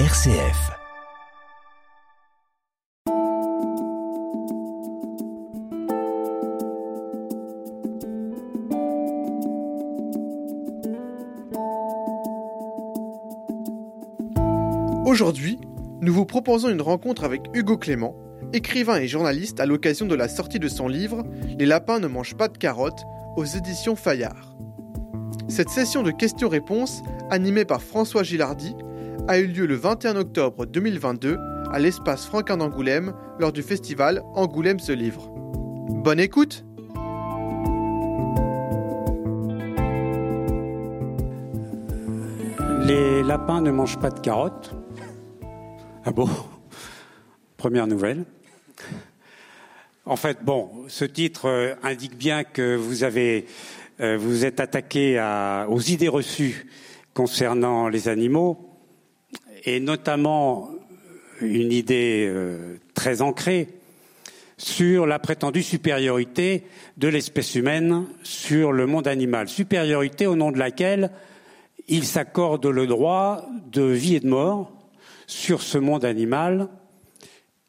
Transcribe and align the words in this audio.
RCF. 0.00 0.72
Aujourd'hui, 15.06 15.60
nous 16.00 16.12
vous 16.12 16.24
proposons 16.24 16.70
une 16.70 16.82
rencontre 16.82 17.22
avec 17.22 17.42
Hugo 17.54 17.78
Clément, 17.78 18.16
écrivain 18.52 18.96
et 18.96 19.06
journaliste 19.06 19.60
à 19.60 19.66
l'occasion 19.66 20.06
de 20.06 20.16
la 20.16 20.26
sortie 20.26 20.58
de 20.58 20.66
son 20.66 20.88
livre 20.88 21.22
Les 21.56 21.66
lapins 21.66 22.00
ne 22.00 22.08
mangent 22.08 22.34
pas 22.34 22.48
de 22.48 22.58
carottes 22.58 23.04
aux 23.36 23.44
éditions 23.44 23.94
Fayard. 23.94 24.56
Cette 25.46 25.68
session 25.68 26.02
de 26.02 26.10
questions-réponses, 26.10 27.04
animée 27.30 27.64
par 27.64 27.80
François 27.80 28.24
Gilardi, 28.24 28.74
a 29.26 29.38
eu 29.38 29.46
lieu 29.46 29.64
le 29.66 29.74
21 29.74 30.16
octobre 30.16 30.66
2022 30.66 31.38
à 31.70 31.78
l'espace 31.78 32.26
Franquin 32.26 32.58
d'Angoulême 32.58 33.14
lors 33.38 33.52
du 33.52 33.62
festival 33.62 34.22
Angoulême 34.34 34.78
se 34.78 34.92
livre. 34.92 35.30
Bonne 35.88 36.20
écoute 36.20 36.64
Les 42.86 43.22
lapins 43.22 43.62
ne 43.62 43.70
mangent 43.70 43.98
pas 43.98 44.10
de 44.10 44.20
carottes. 44.20 44.74
Ah 46.04 46.10
bon? 46.10 46.28
Première 47.56 47.86
nouvelle. 47.86 48.24
En 50.04 50.16
fait, 50.16 50.44
bon, 50.44 50.68
ce 50.88 51.06
titre 51.06 51.48
euh, 51.48 51.74
indique 51.82 52.18
bien 52.18 52.44
que 52.44 52.76
vous 52.76 53.04
avez, 53.04 53.46
euh, 54.00 54.18
vous 54.18 54.44
êtes 54.44 54.60
attaqué 54.60 55.18
à, 55.18 55.66
aux 55.70 55.80
idées 55.80 56.08
reçues 56.08 56.66
concernant 57.14 57.88
les 57.88 58.08
animaux, 58.08 58.73
et 59.64 59.80
notamment 59.80 60.70
une 61.40 61.72
idée 61.72 62.26
euh, 62.28 62.76
très 62.94 63.22
ancrée 63.22 63.68
sur 64.56 65.06
la 65.06 65.18
prétendue 65.18 65.62
supériorité 65.62 66.64
de 66.96 67.08
l'espèce 67.08 67.54
humaine 67.54 68.06
sur 68.22 68.72
le 68.72 68.86
monde 68.86 69.08
animal. 69.08 69.48
Supériorité 69.48 70.26
au 70.26 70.36
nom 70.36 70.52
de 70.52 70.58
laquelle 70.58 71.10
il 71.88 72.04
s'accorde 72.04 72.66
le 72.66 72.86
droit 72.86 73.46
de 73.70 73.82
vie 73.82 74.16
et 74.16 74.20
de 74.20 74.28
mort 74.28 74.72
sur 75.26 75.62
ce 75.62 75.78
monde 75.78 76.04
animal 76.04 76.68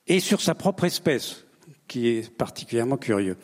et 0.08 0.20
sur 0.20 0.42
sa 0.42 0.54
propre 0.54 0.84
espèce, 0.84 1.46
qui 1.88 2.08
est 2.08 2.30
particulièrement 2.30 2.98
curieux. 2.98 3.38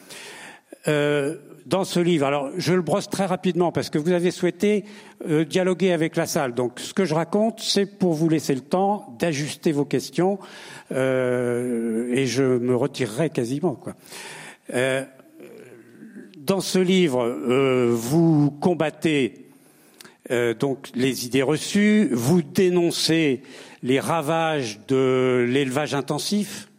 Euh, 0.87 1.37
dans 1.65 1.83
ce 1.83 1.99
livre, 1.99 2.25
alors 2.25 2.49
je 2.57 2.73
le 2.73 2.81
brosse 2.81 3.09
très 3.09 3.25
rapidement 3.25 3.71
parce 3.71 3.89
que 3.89 3.97
vous 3.97 4.11
avez 4.11 4.31
souhaité 4.31 4.85
euh, 5.29 5.45
dialoguer 5.45 5.91
avec 5.91 6.15
la 6.15 6.25
salle. 6.25 6.53
Donc 6.53 6.79
ce 6.79 6.93
que 6.93 7.05
je 7.05 7.13
raconte, 7.13 7.59
c'est 7.59 7.85
pour 7.85 8.13
vous 8.13 8.29
laisser 8.29 8.55
le 8.55 8.61
temps 8.61 9.15
d'ajuster 9.19 9.71
vos 9.71 9.85
questions 9.85 10.39
euh, 10.91 12.11
et 12.13 12.25
je 12.25 12.43
me 12.43 12.75
retirerai 12.75 13.29
quasiment. 13.29 13.75
Quoi. 13.75 13.93
Euh, 14.73 15.03
dans 16.37 16.61
ce 16.61 16.79
livre, 16.79 17.29
vous 17.91 18.49
combattez 18.49 19.45
donc 20.59 20.89
les 20.95 21.25
idées 21.25 21.43
reçues, 21.43 22.09
vous 22.11 22.41
dénoncez 22.41 23.43
les 23.83 23.99
ravages 23.99 24.79
de 24.87 25.45
l'élevage 25.47 25.93
intensif, 25.93 26.70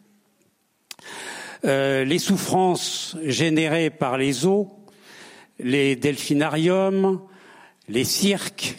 euh, 1.64 2.04
les 2.04 2.18
souffrances 2.18 3.16
générées 3.24 3.90
par 3.90 4.18
les 4.18 4.46
eaux, 4.46 4.70
les 5.60 5.94
delphinariums, 5.94 7.20
les 7.88 8.04
cirques. 8.04 8.78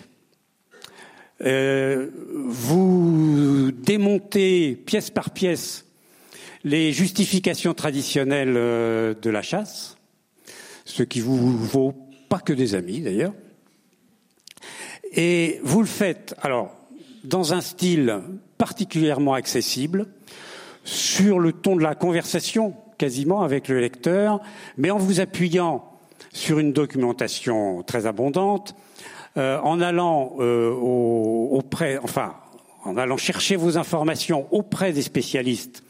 Euh, 1.42 2.09
vous 2.45 3.72
démontez 3.72 4.76
pièce 4.76 5.09
par 5.09 5.31
pièce 5.31 5.86
les 6.66 6.92
justifications 6.92 7.73
traditionnelles 7.73 8.56
euh, 8.56 9.14
de 9.14 9.30
la 9.30 9.42
chasse, 9.42 9.98
ce 10.86 11.04
qui 11.04 11.20
vous 11.20 11.58
vaut 11.58 11.95
pas 12.30 12.39
que 12.39 12.54
des 12.54 12.76
amis 12.76 13.02
d'ailleurs. 13.02 13.33
Et 15.14 15.60
vous 15.64 15.82
le 15.82 15.88
faites, 15.88 16.36
alors, 16.42 16.76
dans 17.23 17.54
un 17.54 17.61
style 17.61 18.22
particulièrement 18.58 19.33
accessible, 19.33 20.08
sur 20.83 21.39
le 21.39 21.54
ton 21.54 21.76
de 21.76 21.83
la 21.83 21.95
conversation, 21.95 22.73
quasiment 22.98 23.42
avec 23.42 23.67
le 23.67 23.80
lecteur, 23.80 24.39
mais 24.77 24.92
en 24.92 24.98
vous 24.98 25.20
appuyant 25.20 25.83
sur 26.33 26.60
une 26.60 26.73
documentation 26.73 27.83
très 27.83 28.05
abondante, 28.05 28.76
euh, 29.38 29.60
en 29.60 29.82
allant 29.82 30.36
euh, 30.39 30.72
au, 30.72 31.49
auprès, 31.52 31.98
enfin, 32.04 32.36
en 32.83 32.98
allant 32.98 33.17
chercher 33.17 33.55
vos 33.55 33.77
informations 33.77 34.48
auprès 34.52 34.93
des 34.93 35.02
spécialistes, 35.02 35.83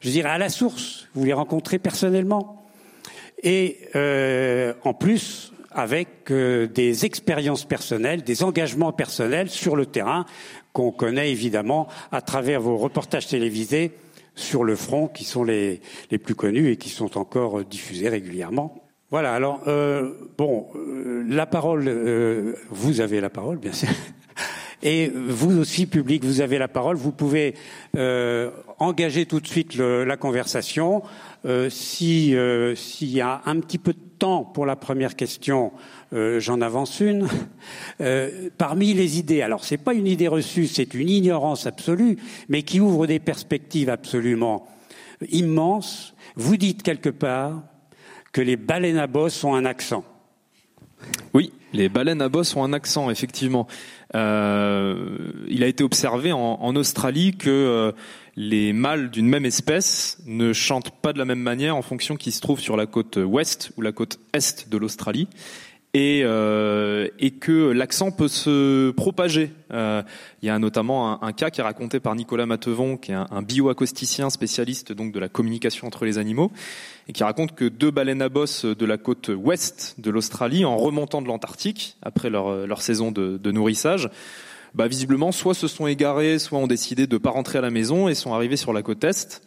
je 0.00 0.10
dirais 0.10 0.30
à 0.30 0.38
la 0.38 0.48
source, 0.48 1.08
vous 1.14 1.24
les 1.24 1.32
rencontrez 1.32 1.78
personnellement, 1.78 2.66
et 3.42 3.78
euh, 3.94 4.72
en 4.84 4.94
plus 4.94 5.52
avec 5.76 6.30
euh, 6.30 6.66
des 6.66 7.04
expériences 7.04 7.64
personnelles, 7.64 8.22
des 8.22 8.42
engagements 8.42 8.92
personnels 8.92 9.50
sur 9.50 9.76
le 9.76 9.84
terrain 9.84 10.24
qu'on 10.72 10.90
connaît 10.90 11.30
évidemment 11.30 11.86
à 12.12 12.22
travers 12.22 12.60
vos 12.60 12.78
reportages 12.78 13.28
télévisés 13.28 13.92
sur 14.36 14.62
le 14.62 14.76
front, 14.76 15.08
qui 15.08 15.24
sont 15.24 15.42
les, 15.42 15.80
les 16.12 16.18
plus 16.18 16.36
connus 16.36 16.70
et 16.70 16.76
qui 16.76 16.90
sont 16.90 17.18
encore 17.18 17.64
diffusés 17.64 18.08
régulièrement. 18.08 18.86
Voilà, 19.10 19.34
alors, 19.34 19.62
euh, 19.68 20.14
bon, 20.36 20.66
euh, 20.74 21.24
la 21.28 21.46
parole, 21.46 21.84
euh, 21.86 22.54
vous 22.70 23.00
avez 23.00 23.20
la 23.20 23.30
parole, 23.30 23.58
bien 23.58 23.72
sûr. 23.72 23.88
Et 24.82 25.08
vous 25.08 25.58
aussi, 25.58 25.86
public, 25.86 26.24
vous 26.24 26.40
avez 26.40 26.58
la 26.58 26.68
parole. 26.68 26.96
Vous 26.96 27.12
pouvez 27.12 27.54
euh, 27.96 28.50
engager 28.78 29.24
tout 29.24 29.40
de 29.40 29.46
suite 29.46 29.76
la 29.76 30.16
conversation. 30.16 31.02
Euh, 31.46 31.70
si 31.70 32.36
s'il 32.74 33.08
y 33.08 33.20
a 33.22 33.40
un 33.46 33.58
petit 33.60 33.78
peu 33.78 33.94
de 33.94 34.04
temps 34.18 34.44
pour 34.44 34.66
la 34.66 34.76
première 34.76 35.16
question, 35.16 35.72
j'en 36.12 36.60
avance 36.60 37.00
une. 37.00 37.28
parmi 38.58 38.94
les 38.94 39.18
idées, 39.18 39.42
alors 39.42 39.64
c'est 39.64 39.76
pas 39.76 39.94
une 39.94 40.06
idée 40.06 40.28
reçue, 40.28 40.66
c'est 40.66 40.94
une 40.94 41.10
ignorance 41.10 41.66
absolue, 41.66 42.16
mais 42.48 42.62
qui 42.62 42.80
ouvre 42.80 43.06
des 43.06 43.18
perspectives 43.18 43.90
absolument 43.90 44.66
immenses. 45.30 46.14
Vous 46.36 46.56
dites 46.56 46.82
quelque 46.82 47.08
part 47.08 47.62
que 48.32 48.40
les 48.40 48.56
baleines 48.56 48.98
à 48.98 49.06
bosse 49.06 49.42
ont 49.44 49.54
un 49.54 49.64
accent. 49.64 50.04
Oui, 51.32 51.52
les 51.72 51.88
baleines 51.88 52.22
à 52.22 52.28
bosse 52.28 52.54
ont 52.56 52.64
un 52.64 52.72
accent, 52.72 53.10
effectivement. 53.10 53.66
Euh, 54.14 55.18
il 55.48 55.62
a 55.62 55.66
été 55.66 55.82
observé 55.84 56.32
en, 56.32 56.76
Australie 56.76 57.36
que 57.36 57.50
euh, 57.50 57.92
les 58.36 58.72
mâles 58.72 59.10
d'une 59.10 59.28
même 59.28 59.44
espèce 59.44 60.18
ne 60.26 60.52
chantent 60.52 60.90
pas 60.90 61.12
de 61.12 61.18
la 61.18 61.24
même 61.24 61.40
manière 61.40 61.76
en 61.76 61.82
fonction 61.82 62.16
qu'ils 62.16 62.32
se 62.32 62.40
trouvent 62.40 62.60
sur 62.60 62.76
la 62.76 62.86
côte 62.86 63.16
ouest 63.16 63.72
ou 63.76 63.82
la 63.82 63.92
côte 63.92 64.18
est 64.32 64.68
de 64.68 64.76
l'Australie. 64.76 65.28
Et, 65.98 66.20
euh, 66.24 67.08
et, 67.18 67.30
que 67.30 67.70
l'accent 67.70 68.10
peut 68.10 68.28
se 68.28 68.90
propager. 68.90 69.50
Euh, 69.72 70.02
il 70.42 70.46
y 70.46 70.50
a 70.50 70.58
notamment 70.58 71.22
un, 71.22 71.32
cas 71.32 71.48
qui 71.48 71.62
est 71.62 71.64
raconté 71.64 72.00
par 72.00 72.14
Nicolas 72.14 72.44
Matevon, 72.44 72.98
qui 72.98 73.12
est 73.12 73.14
un, 73.14 73.40
bioacousticien 73.40 74.28
spécialiste 74.28 74.92
donc 74.92 75.12
de 75.12 75.18
la 75.18 75.30
communication 75.30 75.86
entre 75.86 76.04
les 76.04 76.18
animaux, 76.18 76.52
et 77.08 77.14
qui 77.14 77.24
raconte 77.24 77.54
que 77.54 77.64
deux 77.64 77.90
baleines 77.90 78.20
à 78.20 78.28
bosse 78.28 78.66
de 78.66 78.84
la 78.84 78.98
côte 78.98 79.30
ouest 79.34 79.94
de 79.96 80.10
l'Australie, 80.10 80.66
en 80.66 80.76
remontant 80.76 81.22
de 81.22 81.28
l'Antarctique 81.28 81.96
après 82.02 82.28
leur, 82.28 82.82
saison 82.82 83.10
de, 83.10 83.38
de 83.38 83.50
nourrissage, 83.50 84.10
bah, 84.74 84.88
visiblement 84.88 85.32
soit 85.32 85.54
se 85.54 85.66
sont 85.66 85.86
égarés, 85.86 86.38
soit 86.38 86.58
ont 86.58 86.66
décidé 86.66 87.06
de 87.06 87.14
ne 87.14 87.18
pas 87.18 87.30
rentrer 87.30 87.56
à 87.56 87.62
la 87.62 87.70
maison 87.70 88.06
et 88.06 88.14
sont 88.14 88.34
arrivés 88.34 88.58
sur 88.58 88.74
la 88.74 88.82
côte 88.82 89.02
est. 89.04 89.40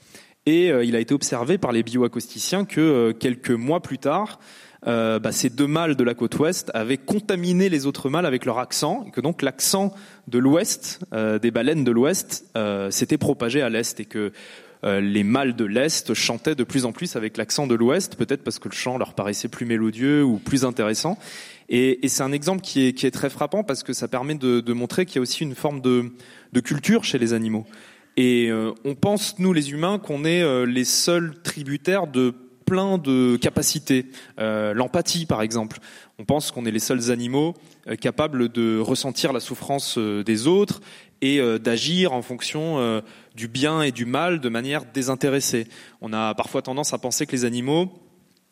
Et 0.47 0.71
euh, 0.71 0.83
il 0.83 0.95
a 0.95 0.99
été 0.99 1.13
observé 1.13 1.59
par 1.59 1.71
les 1.71 1.83
bioacousticiens 1.83 2.65
que 2.65 2.81
euh, 2.81 3.13
quelques 3.13 3.51
mois 3.51 3.81
plus 3.81 3.99
tard, 3.99 4.39
euh, 4.87 5.19
bah, 5.19 5.31
ces 5.31 5.49
deux 5.49 5.67
mâles 5.67 5.95
de 5.95 6.03
la 6.03 6.13
côte 6.13 6.37
ouest 6.39 6.71
avaient 6.73 6.97
contaminé 6.97 7.69
les 7.69 7.85
autres 7.85 8.09
mâles 8.09 8.25
avec 8.25 8.45
leur 8.45 8.59
accent, 8.59 9.05
et 9.07 9.11
que 9.11 9.21
donc 9.21 9.41
l'accent 9.41 9.93
de 10.27 10.39
l'ouest, 10.39 10.99
euh, 11.13 11.39
des 11.39 11.51
baleines 11.51 11.83
de 11.83 11.91
l'ouest, 11.91 12.45
euh, 12.57 12.91
s'était 12.91 13.17
propagé 13.17 13.61
à 13.61 13.69
l'est, 13.69 13.99
et 13.99 14.05
que 14.05 14.31
les 14.81 15.25
mâles 15.25 15.57
de 15.57 15.65
l'Est 15.65 16.13
chantaient 16.13 16.55
de 16.55 16.63
plus 16.63 16.85
en 16.85 16.93
plus 16.93 17.17
avec 17.17 17.35
l'accent 17.35 17.67
de 17.67 17.75
l'Ouest, 17.75 18.15
peut-être 18.15 18.45
parce 18.45 18.59
que 18.59 18.69
le 18.69 18.73
chant 18.73 18.97
leur 18.97 19.13
paraissait 19.13 19.49
plus 19.49 19.65
mélodieux 19.65 20.23
ou 20.23 20.37
plus 20.37 20.63
intéressant. 20.63 21.17
Et, 21.67 22.05
et 22.05 22.07
c'est 22.07 22.23
un 22.23 22.31
exemple 22.31 22.61
qui 22.61 22.87
est, 22.87 22.93
qui 22.93 23.05
est, 23.05 23.11
très 23.11 23.29
frappant 23.29 23.65
parce 23.65 23.83
que 23.83 23.91
ça 23.91 24.07
permet 24.07 24.35
de, 24.35 24.61
de 24.61 24.73
montrer 24.73 25.05
qu'il 25.05 25.17
y 25.17 25.19
a 25.19 25.21
aussi 25.21 25.43
une 25.43 25.53
forme 25.53 25.81
de, 25.81 26.13
de 26.53 26.59
culture 26.61 27.03
chez 27.03 27.17
les 27.17 27.33
animaux. 27.33 27.65
Et 28.17 28.49
euh, 28.49 28.73
on 28.83 28.95
pense, 28.95 29.39
nous 29.39 29.53
les 29.53 29.71
humains, 29.71 29.97
qu'on 29.97 30.25
est 30.25 30.41
euh, 30.41 30.65
les 30.65 30.83
seuls 30.83 31.35
tributaires 31.41 32.05
de 32.05 32.33
plein 32.69 32.99
de 32.99 33.35
capacités. 33.35 34.05
Euh, 34.37 34.75
L'empathie, 34.75 35.25
par 35.25 35.41
exemple. 35.41 35.79
On 36.19 36.23
pense 36.23 36.51
qu'on 36.51 36.67
est 36.67 36.71
les 36.71 36.79
seuls 36.79 37.09
animaux 37.09 37.55
euh, 37.87 37.95
capables 37.95 38.49
de 38.49 38.79
ressentir 38.79 39.33
la 39.33 39.39
souffrance 39.39 39.97
euh, 39.97 40.23
des 40.23 40.45
autres 40.45 40.79
et 41.21 41.41
d'agir 41.59 42.13
en 42.13 42.21
fonction 42.21 43.01
du 43.35 43.49
bien 43.49 43.81
et 43.81 43.91
du 43.91 44.05
mal 44.05 44.39
de 44.39 44.47
manière 44.47 44.85
désintéressée. 44.85 45.67
On 45.99 46.13
a 46.13 46.33
parfois 46.33 46.61
tendance 46.61 46.93
à 46.93 46.97
penser 46.97 47.25
que 47.25 47.33
les 47.33 47.43
animaux 47.43 47.91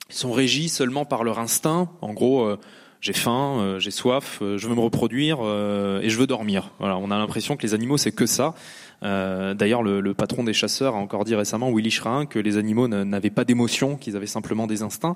sont 0.09 0.33
régis 0.33 0.75
seulement 0.75 1.05
par 1.05 1.23
leur 1.23 1.39
instinct. 1.39 1.89
En 2.01 2.11
gros, 2.11 2.57
j'ai 3.01 3.13
faim, 3.13 3.77
j'ai 3.79 3.91
soif, 3.91 4.39
je 4.41 4.67
veux 4.67 4.75
me 4.75 4.81
reproduire 4.81 5.39
et 5.39 6.09
je 6.09 6.17
veux 6.17 6.27
dormir. 6.27 6.71
Voilà, 6.79 6.97
on 6.97 7.11
a 7.11 7.17
l'impression 7.17 7.55
que 7.55 7.63
les 7.63 7.73
animaux 7.73 7.97
c'est 7.97 8.11
que 8.11 8.25
ça. 8.25 8.55
Euh, 9.03 9.53
D'ailleurs, 9.53 9.83
le, 9.83 10.01
le, 10.01 10.13
patron 10.13 10.43
des 10.43 10.53
chasseurs 10.53 10.95
a 10.95 10.97
encore 10.97 11.23
dit 11.23 11.35
récemment, 11.35 11.71
Willy 11.71 11.91
Schrein, 11.91 12.25
que 12.25 12.39
les 12.39 12.57
animaux 12.57 12.87
n'avaient 12.87 13.29
pas 13.29 13.45
d'émotions, 13.45 13.95
qu'ils 13.95 14.15
avaient 14.15 14.25
simplement 14.25 14.67
des 14.67 14.81
instincts. 14.81 15.15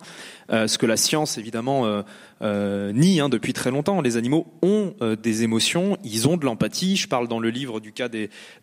Euh, 0.51 0.67
ce 0.67 0.77
que 0.77 0.85
la 0.85 0.97
science, 0.97 1.37
évidemment, 1.37 1.85
euh, 1.85 2.03
euh 2.41 2.91
nie 2.91 3.19
hein, 3.19 3.29
depuis 3.29 3.53
très 3.53 3.71
longtemps. 3.71 4.01
Les 4.01 4.17
animaux 4.17 4.47
ont 4.61 4.93
euh, 5.01 5.15
des 5.15 5.43
émotions, 5.43 5.97
ils 6.03 6.27
ont 6.27 6.37
de 6.37 6.45
l'empathie. 6.45 6.95
Je 6.95 7.07
parle 7.07 7.27
dans 7.27 7.39
le 7.39 7.49
livre 7.49 7.79
du 7.79 7.91
cas 7.91 8.09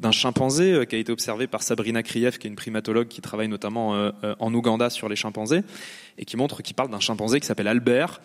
d'un 0.01 0.13
chimpanzé 0.13 0.73
euh, 0.73 0.85
qui 0.85 0.97
a 0.97 0.99
été 0.99 1.13
observé 1.13 1.47
par 1.47 1.63
Sabrina 1.63 2.03
Kriev, 2.03 2.39
qui 2.39 2.47
est 2.47 2.51
une 2.51 2.57
primatologue 2.57 3.09
qui 3.09 3.21
travaille 3.21 3.49
notamment 3.49 4.11
en 4.39 4.55
Ouganda 4.55 4.91
sur 4.91 5.09
les 5.09 5.17
chimpanzés, 5.17 5.63
et 6.19 6.25
qui 6.25 6.37
montre, 6.37 6.63
qui 6.63 6.75
parle 6.75 6.91
d'un 6.91 7.01
chimpanzé 7.01 7.41
qui 7.41 7.47
s'appelle 7.47 7.69
Albert, 7.69 8.21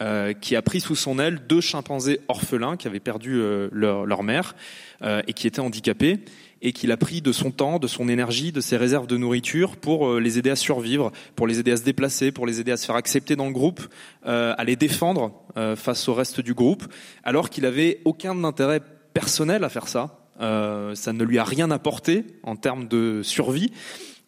euh, 0.00 0.32
qui 0.32 0.54
a 0.54 0.62
pris 0.62 0.78
sous 0.78 0.94
son 0.94 1.18
aile 1.18 1.40
deux 1.48 1.60
chimpanzés 1.60 2.20
orphelins 2.28 2.76
qui 2.76 2.86
avaient 2.86 3.00
perdu 3.00 3.34
euh, 3.34 3.68
leur, 3.72 4.06
leur, 4.06 4.22
mère 4.22 4.54
euh, 5.02 5.22
et 5.26 5.32
qui 5.32 5.48
étaient 5.48 5.58
handicapés 5.58 6.20
et 6.62 6.72
qu'il 6.72 6.92
a 6.92 6.96
pris 6.96 7.20
de 7.20 7.32
son 7.32 7.50
temps, 7.50 7.80
de 7.80 7.88
son 7.88 8.08
énergie, 8.08 8.52
de 8.52 8.60
ses 8.60 8.76
réserves 8.76 9.08
de 9.08 9.16
nourriture 9.16 9.76
pour 9.76 10.20
les 10.20 10.38
aider 10.38 10.50
à 10.50 10.56
survivre, 10.56 11.10
pour 11.34 11.48
les 11.48 11.58
aider 11.58 11.72
à 11.72 11.76
se 11.76 11.82
déplacer, 11.82 12.30
pour 12.30 12.46
les 12.46 12.60
aider 12.60 12.70
à 12.70 12.76
se 12.76 12.86
faire 12.86 12.94
accepter 12.94 13.34
dans 13.34 13.46
le 13.46 13.52
groupe, 13.52 13.80
à 14.24 14.64
les 14.64 14.74
défendre 14.74 15.40
face 15.76 16.08
au 16.08 16.14
reste 16.14 16.40
du 16.40 16.54
groupe, 16.54 16.84
alors 17.22 17.48
qu'il 17.48 17.64
avait 17.64 18.00
aucun 18.04 18.42
intérêt 18.42 18.80
personnel 19.14 19.62
à 19.62 19.68
faire 19.68 19.86
ça. 19.86 20.18
ça 20.40 21.12
ne 21.12 21.22
lui 21.22 21.38
a 21.38 21.44
rien 21.44 21.70
apporté 21.70 22.24
en 22.42 22.56
termes 22.56 22.88
de 22.88 23.22
survie. 23.22 23.70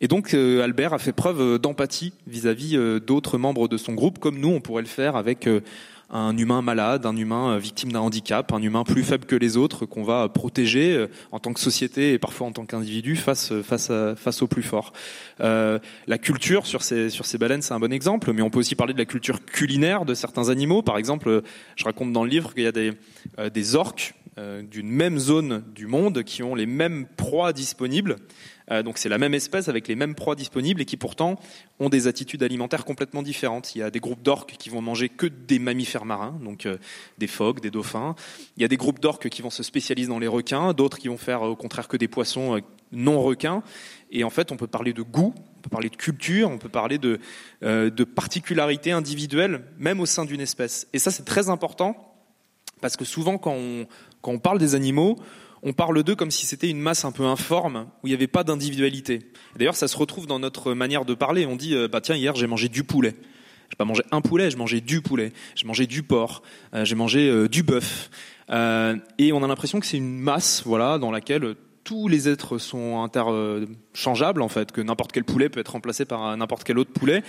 Et 0.00 0.08
donc 0.08 0.32
euh, 0.32 0.62
Albert 0.62 0.94
a 0.94 0.98
fait 0.98 1.12
preuve 1.12 1.40
euh, 1.40 1.58
d'empathie 1.58 2.14
vis-à-vis 2.26 2.76
euh, 2.76 3.00
d'autres 3.00 3.36
membres 3.36 3.68
de 3.68 3.76
son 3.76 3.92
groupe, 3.92 4.18
comme 4.18 4.38
nous 4.38 4.48
on 4.48 4.60
pourrait 4.60 4.82
le 4.82 4.88
faire 4.88 5.14
avec 5.14 5.48
un 6.12 6.36
humain 6.36 6.62
malade, 6.62 7.06
un 7.06 7.16
humain 7.16 7.58
victime 7.58 7.92
d'un 7.92 8.00
handicap, 8.00 8.52
un 8.52 8.62
humain 8.62 8.82
plus 8.82 9.04
faible 9.04 9.26
que 9.26 9.36
les 9.36 9.56
autres 9.56 9.86
qu'on 9.86 10.02
va 10.02 10.28
protéger 10.28 11.06
en 11.30 11.38
tant 11.38 11.52
que 11.52 11.60
société 11.60 12.14
et 12.14 12.18
parfois 12.18 12.48
en 12.48 12.52
tant 12.52 12.64
qu'individu 12.64 13.14
face 13.14 13.52
face 13.62 13.92
face 14.16 14.42
au 14.42 14.48
plus 14.48 14.62
fort. 14.62 14.92
Euh, 15.40 15.78
la 16.08 16.18
culture 16.18 16.66
sur 16.66 16.82
ces 16.82 17.10
sur 17.10 17.26
ces 17.26 17.38
baleines 17.38 17.62
c'est 17.62 17.74
un 17.74 17.78
bon 17.78 17.92
exemple, 17.92 18.32
mais 18.32 18.42
on 18.42 18.50
peut 18.50 18.58
aussi 18.58 18.74
parler 18.74 18.94
de 18.94 18.98
la 18.98 19.04
culture 19.04 19.44
culinaire 19.44 20.04
de 20.04 20.14
certains 20.14 20.48
animaux. 20.48 20.82
Par 20.82 20.98
exemple, 20.98 21.42
je 21.76 21.84
raconte 21.84 22.12
dans 22.12 22.24
le 22.24 22.30
livre 22.30 22.54
qu'il 22.54 22.64
y 22.64 22.66
a 22.66 22.72
des 22.72 22.92
des 23.52 23.74
orques 23.76 24.14
d'une 24.70 24.88
même 24.88 25.18
zone 25.18 25.62
du 25.74 25.86
monde 25.86 26.22
qui 26.22 26.42
ont 26.42 26.54
les 26.54 26.66
mêmes 26.66 27.06
proies 27.16 27.52
disponibles 27.52 28.16
euh, 28.70 28.82
donc 28.82 28.98
c'est 28.98 29.08
la 29.08 29.18
même 29.18 29.34
espèce 29.34 29.68
avec 29.68 29.88
les 29.88 29.96
mêmes 29.96 30.14
proies 30.14 30.34
disponibles 30.34 30.80
et 30.80 30.84
qui 30.84 30.96
pourtant 30.96 31.38
ont 31.78 31.88
des 31.88 32.06
attitudes 32.06 32.42
alimentaires 32.42 32.84
complètement 32.84 33.22
différentes. 33.22 33.74
Il 33.74 33.78
y 33.78 33.82
a 33.82 33.90
des 33.90 34.00
groupes 34.00 34.22
d'orques 34.22 34.56
qui 34.58 34.70
vont 34.70 34.80
manger 34.80 35.08
que 35.08 35.26
des 35.26 35.58
mammifères 35.58 36.04
marins, 36.04 36.38
donc 36.42 36.66
euh, 36.66 36.78
des 37.18 37.26
phoques, 37.26 37.60
des 37.60 37.70
dauphins. 37.70 38.14
Il 38.56 38.62
y 38.62 38.64
a 38.64 38.68
des 38.68 38.76
groupes 38.76 39.00
d'orques 39.00 39.28
qui 39.28 39.42
vont 39.42 39.50
se 39.50 39.62
spécialiser 39.62 40.08
dans 40.08 40.18
les 40.18 40.28
requins, 40.28 40.72
d'autres 40.72 40.98
qui 40.98 41.08
vont 41.08 41.16
faire 41.16 41.42
au 41.42 41.56
contraire 41.56 41.88
que 41.88 41.96
des 41.96 42.08
poissons 42.08 42.56
euh, 42.56 42.60
non 42.92 43.22
requins. 43.22 43.62
Et 44.10 44.24
en 44.24 44.30
fait, 44.30 44.52
on 44.52 44.56
peut 44.56 44.66
parler 44.66 44.92
de 44.92 45.02
goût, 45.02 45.34
on 45.58 45.60
peut 45.62 45.70
parler 45.70 45.88
de 45.88 45.96
culture, 45.96 46.50
on 46.50 46.58
peut 46.58 46.68
parler 46.68 46.98
de, 46.98 47.20
de 47.62 48.04
particularités 48.04 48.90
individuelles, 48.90 49.62
même 49.78 50.00
au 50.00 50.06
sein 50.06 50.24
d'une 50.24 50.40
espèce. 50.40 50.88
Et 50.92 50.98
ça, 50.98 51.12
c'est 51.12 51.22
très 51.22 51.48
important 51.48 52.10
parce 52.80 52.96
que 52.96 53.04
souvent, 53.04 53.38
quand 53.38 53.52
on, 53.52 53.86
quand 54.22 54.32
on 54.32 54.38
parle 54.38 54.58
des 54.58 54.74
animaux, 54.74 55.16
on 55.62 55.72
parle 55.72 56.02
d'eux 56.02 56.14
comme 56.14 56.30
si 56.30 56.46
c'était 56.46 56.70
une 56.70 56.80
masse 56.80 57.04
un 57.04 57.12
peu 57.12 57.24
informe 57.24 57.86
où 58.02 58.06
il 58.06 58.10
n'y 58.10 58.14
avait 58.14 58.26
pas 58.26 58.44
d'individualité. 58.44 59.20
D'ailleurs, 59.56 59.76
ça 59.76 59.88
se 59.88 59.96
retrouve 59.96 60.26
dans 60.26 60.38
notre 60.38 60.72
manière 60.72 61.04
de 61.04 61.14
parler. 61.14 61.46
On 61.46 61.56
dit, 61.56 61.74
euh, 61.74 61.88
bah 61.88 62.00
tiens, 62.00 62.16
hier 62.16 62.34
j'ai 62.34 62.46
mangé 62.46 62.68
du 62.68 62.84
poulet. 62.84 63.14
J'ai 63.70 63.76
pas 63.76 63.84
mangé 63.84 64.02
un 64.10 64.20
poulet, 64.20 64.50
j'ai 64.50 64.56
mangé 64.56 64.80
du 64.80 65.00
poulet. 65.00 65.32
J'ai 65.54 65.66
mangé 65.66 65.86
du 65.86 66.02
porc. 66.02 66.42
Euh, 66.74 66.84
j'ai 66.84 66.94
mangé 66.94 67.28
euh, 67.28 67.48
du 67.48 67.62
bœuf. 67.62 68.10
et 68.50 69.32
on 69.32 69.42
a 69.42 69.46
l'impression 69.46 69.80
que 69.80 69.86
c'est 69.86 69.98
une 69.98 70.18
masse, 70.18 70.62
voilà, 70.64 70.98
dans 70.98 71.10
laquelle 71.10 71.54
tous 71.84 72.08
les 72.08 72.28
êtres 72.28 72.58
sont 72.58 73.02
interchangeables 73.02 74.42
en 74.42 74.48
fait, 74.48 74.72
que 74.72 74.80
n'importe 74.80 75.12
quel 75.12 75.24
poulet 75.24 75.48
peut 75.48 75.60
être 75.60 75.72
remplacé 75.72 76.04
par 76.04 76.36
n'importe 76.36 76.64
quel 76.64 76.78
autre 76.78 76.92
poulet 76.92 77.22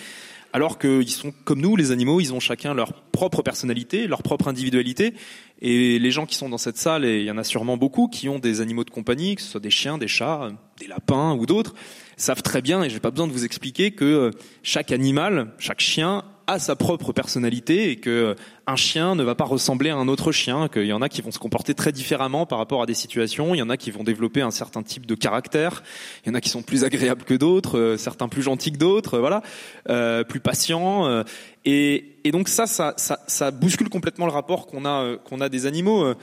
alors 0.54 0.78
qu'ils 0.78 1.10
sont 1.10 1.34
comme 1.46 1.62
nous, 1.62 1.76
les 1.76 1.92
animaux, 1.92 2.20
ils 2.20 2.34
ont 2.34 2.40
chacun 2.40 2.74
leur 2.74 2.94
propre 2.94 3.42
personnalité, 3.42 4.08
leur 4.08 4.22
propre 4.22 4.48
individualité. 4.48 5.14
Et 5.62 6.00
les 6.00 6.12
gens 6.12 6.26
qui 6.26 6.36
sont 6.36 6.50
dans 6.50 6.58
cette 6.58 6.78
salle, 6.78 7.06
et 7.06 7.20
il 7.20 7.26
y 7.26 7.32
en 7.32 7.38
a 7.38 7.44
sûrement 7.44 7.78
beaucoup, 7.78 8.08
qui 8.08 8.28
ont 8.28 8.40
des 8.40 8.62
animaux 8.62 8.84
de 8.84 8.90
compagnie, 8.90 9.36
que 9.36 9.42
ce 9.42 9.50
soit 9.50 9.60
des 9.60 9.70
chiens, 9.70 9.98
des 9.98 10.08
chats, 10.08 10.50
des 10.80 10.88
lapins 10.88 11.34
ou 11.34 11.46
d'autres, 11.46 11.74
savent 12.18 12.42
très 12.42 12.62
bien, 12.62 12.84
et 12.84 12.90
j'ai 12.90 13.00
pas 13.00 13.12
besoin 13.12 13.28
de 13.28 13.32
vous 13.32 13.46
expliquer, 13.46 13.92
que 13.92 14.06
euh, 14.06 14.32
chaque 14.64 14.92
animal, 14.92 15.54
chaque 15.60 15.80
chien 15.80 16.24
sa 16.60 16.76
propre 16.76 17.14
personnalité 17.14 17.92
et 17.92 17.96
que 17.98 18.10
euh, 18.10 18.36
un 18.68 18.76
chien 18.76 19.16
ne 19.16 19.24
va 19.24 19.36
pas 19.36 19.44
ressembler 19.44 19.90
à 19.90 19.96
un 19.96 20.08
autre 20.08 20.32
chien, 20.32 20.68
qu'il 20.68 20.86
y 20.86 20.94
en 20.94 21.02
a 21.02 21.10
qui 21.10 21.22
vont 21.22 21.32
se 21.32 21.40
comporter 21.40 21.74
très 21.74 21.92
différemment 21.92 22.46
par 22.46 22.58
rapport 22.58 22.82
à 22.82 22.86
des 22.86 22.94
situations, 22.94 23.54
il 23.54 23.58
y 23.58 23.62
en 23.62 23.70
a 23.70 23.78
qui 23.78 23.92
vont 23.92 24.04
développer 24.04 24.42
un 24.42 24.52
certain 24.52 24.84
type 24.84 25.06
de 25.06 25.16
caractère, 25.16 25.84
il 26.26 26.30
y 26.30 26.32
en 26.32 26.36
a 26.36 26.42
qui 26.42 26.50
sont 26.50 26.62
plus 26.62 26.84
agréables 26.84 27.24
que 27.24 27.34
d'autres, 27.34 27.78
euh, 27.78 27.98
certains 27.98 28.28
plus 28.28 28.42
gentils 28.42 28.72
que 28.72 28.78
d'autres, 28.78 29.20
voilà, 29.20 29.42
euh, 29.90 30.24
plus 30.24 30.40
patients. 30.40 31.24
et, 31.66 32.06
donc 32.32 32.48
ça, 32.48 32.66
ça, 32.68 33.52
bouscule 33.52 33.90
complètement 33.90 34.26
le 34.26 34.32
rapport 34.32 34.68
qu'on 34.68 34.86
a, 34.86 35.18
qu'on 35.18 35.42
a 35.42 35.50
des 35.50 35.66
animaux. 35.66 36.14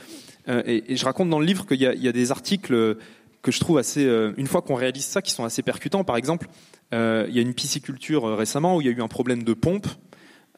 Et, 0.47 0.95
je 0.95 1.05
raconte 1.05 1.29
dans 1.29 1.39
le 1.39 1.45
livre 1.45 1.65
qu'il 1.65 1.79
y, 1.79 1.85
a, 1.85 2.11
des 2.11 2.31
articles 2.31 2.97
que 3.41 3.51
je 3.51 3.59
trouve 3.59 3.77
assez, 3.77 4.03
une 4.37 4.47
fois 4.47 4.61
qu'on 4.61 4.75
réalise 4.75 5.05
ça, 5.05 5.21
qui 5.21 5.31
sont 5.31 5.43
assez 5.43 5.61
percutants. 5.61 6.03
Par 6.03 6.17
exemple, 6.17 6.47
il 6.91 7.31
y 7.31 7.39
a 7.39 7.41
une 7.41 7.53
pisciculture 7.53 8.37
récemment 8.37 8.75
où 8.75 8.81
il 8.81 8.87
y 8.87 8.89
a 8.89 8.93
eu 8.93 9.01
un 9.01 9.07
problème 9.07 9.43
de 9.43 9.53
pompe 9.53 9.87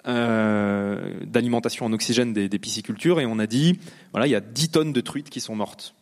euh, 0.08 1.20
d'alimentation 1.26 1.86
en 1.86 1.94
oxygène 1.94 2.34
des, 2.34 2.50
piscicultures 2.60 3.20
et 3.20 3.26
on 3.26 3.40
a 3.40 3.48
dit 3.48 3.80
voilà 4.12 4.28
il 4.28 4.32
y 4.32 4.36
a 4.36 4.42
10 4.42 4.70
tonnes 4.70 4.94
de 4.94 5.02
truites 5.02 5.30
qui 5.30 5.40
sont 5.40 5.56
mortes. 5.56 5.96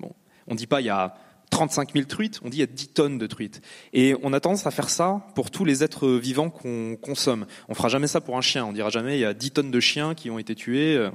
Bon, 0.00 0.12
on 0.46 0.54
dit 0.54 0.66
pas 0.66 0.80
il 0.80 0.86
y 0.86 0.90
a 0.90 1.14
35 1.50 1.92
000 1.94 2.04
truites, 2.06 2.40
on 2.44 2.48
dit 2.48 2.58
il 2.58 2.60
y 2.60 2.64
a 2.64 2.66
10 2.66 2.88
tonnes 2.88 3.18
de 3.18 3.26
truites. 3.26 3.62
Et 3.92 4.14
on 4.22 4.32
a 4.32 4.40
tendance 4.40 4.66
à 4.66 4.70
faire 4.70 4.90
ça 4.90 5.26
pour 5.34 5.50
tous 5.50 5.64
les 5.64 5.84
êtres 5.84 6.08
vivants 6.08 6.50
qu'on 6.50 6.96
consomme. 7.00 7.46
On 7.68 7.74
fera 7.74 7.88
jamais 7.88 8.08
ça 8.08 8.20
pour 8.20 8.36
un 8.36 8.40
chien. 8.40 8.64
On 8.64 8.72
dira 8.72 8.90
jamais 8.90 9.16
il 9.16 9.20
y 9.20 9.24
a 9.24 9.34
10 9.34 9.50
tonnes 9.52 9.70
de 9.70 9.80
chiens 9.80 10.14
qui 10.14 10.30
ont 10.30 10.38
été 10.38 10.54
tués. 10.54 10.96
Euh, 10.96 11.10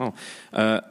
euh, 0.56 0.82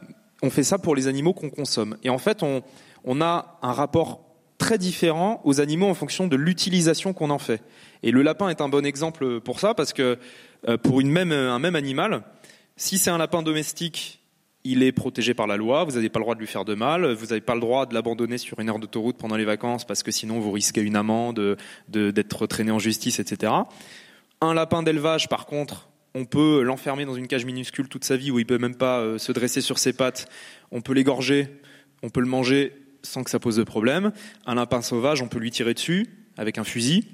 on 0.42 0.50
fait 0.50 0.62
ça 0.62 0.78
pour 0.78 0.94
les 0.94 1.08
animaux 1.08 1.32
qu'on 1.32 1.50
consomme. 1.50 1.96
Et 2.02 2.10
en 2.10 2.18
fait, 2.18 2.42
on, 2.42 2.62
on 3.04 3.20
a 3.20 3.58
un 3.62 3.72
rapport 3.72 4.29
très 4.70 4.78
différent 4.78 5.40
aux 5.42 5.60
animaux 5.60 5.88
en 5.88 5.94
fonction 5.94 6.28
de 6.28 6.36
l'utilisation 6.36 7.12
qu'on 7.12 7.30
en 7.30 7.40
fait. 7.40 7.60
Et 8.04 8.12
le 8.12 8.22
lapin 8.22 8.50
est 8.50 8.60
un 8.60 8.68
bon 8.68 8.86
exemple 8.86 9.40
pour 9.40 9.58
ça 9.58 9.74
parce 9.74 9.92
que 9.92 10.16
euh, 10.68 10.76
pour 10.76 11.00
une 11.00 11.10
même, 11.10 11.32
un 11.32 11.58
même 11.58 11.74
animal, 11.74 12.22
si 12.76 12.96
c'est 12.96 13.10
un 13.10 13.18
lapin 13.18 13.42
domestique, 13.42 14.20
il 14.62 14.84
est 14.84 14.92
protégé 14.92 15.34
par 15.34 15.48
la 15.48 15.56
loi, 15.56 15.82
vous 15.82 15.94
n'avez 15.96 16.08
pas 16.08 16.20
le 16.20 16.22
droit 16.22 16.36
de 16.36 16.40
lui 16.40 16.46
faire 16.46 16.64
de 16.64 16.76
mal, 16.76 17.12
vous 17.14 17.26
n'avez 17.26 17.40
pas 17.40 17.56
le 17.56 17.60
droit 17.60 17.84
de 17.84 17.94
l'abandonner 17.94 18.38
sur 18.38 18.60
une 18.60 18.68
aire 18.68 18.78
d'autoroute 18.78 19.16
pendant 19.16 19.34
les 19.34 19.44
vacances 19.44 19.84
parce 19.84 20.04
que 20.04 20.12
sinon 20.12 20.38
vous 20.38 20.52
risquez 20.52 20.82
une 20.82 20.94
amende, 20.94 21.56
d'être 21.88 22.46
traîné 22.46 22.70
en 22.70 22.78
justice, 22.78 23.18
etc. 23.18 23.52
Un 24.40 24.54
lapin 24.54 24.84
d'élevage, 24.84 25.28
par 25.28 25.46
contre, 25.46 25.88
on 26.14 26.26
peut 26.26 26.62
l'enfermer 26.62 27.06
dans 27.06 27.16
une 27.16 27.26
cage 27.26 27.44
minuscule 27.44 27.88
toute 27.88 28.04
sa 28.04 28.16
vie 28.16 28.30
où 28.30 28.38
il 28.38 28.46
peut 28.46 28.58
même 28.58 28.76
pas 28.76 29.00
euh, 29.00 29.18
se 29.18 29.32
dresser 29.32 29.62
sur 29.62 29.80
ses 29.80 29.92
pattes, 29.92 30.28
on 30.70 30.80
peut 30.80 30.92
l'égorger, 30.92 31.48
on 32.04 32.08
peut 32.08 32.20
le 32.20 32.28
manger 32.28 32.79
sans 33.02 33.24
que 33.24 33.30
ça 33.30 33.38
pose 33.38 33.56
de 33.56 33.62
problème. 33.62 34.12
Un 34.46 34.54
lapin 34.54 34.82
sauvage, 34.82 35.22
on 35.22 35.28
peut 35.28 35.38
lui 35.38 35.50
tirer 35.50 35.74
dessus 35.74 36.06
avec 36.36 36.58
un 36.58 36.64
fusil, 36.64 37.04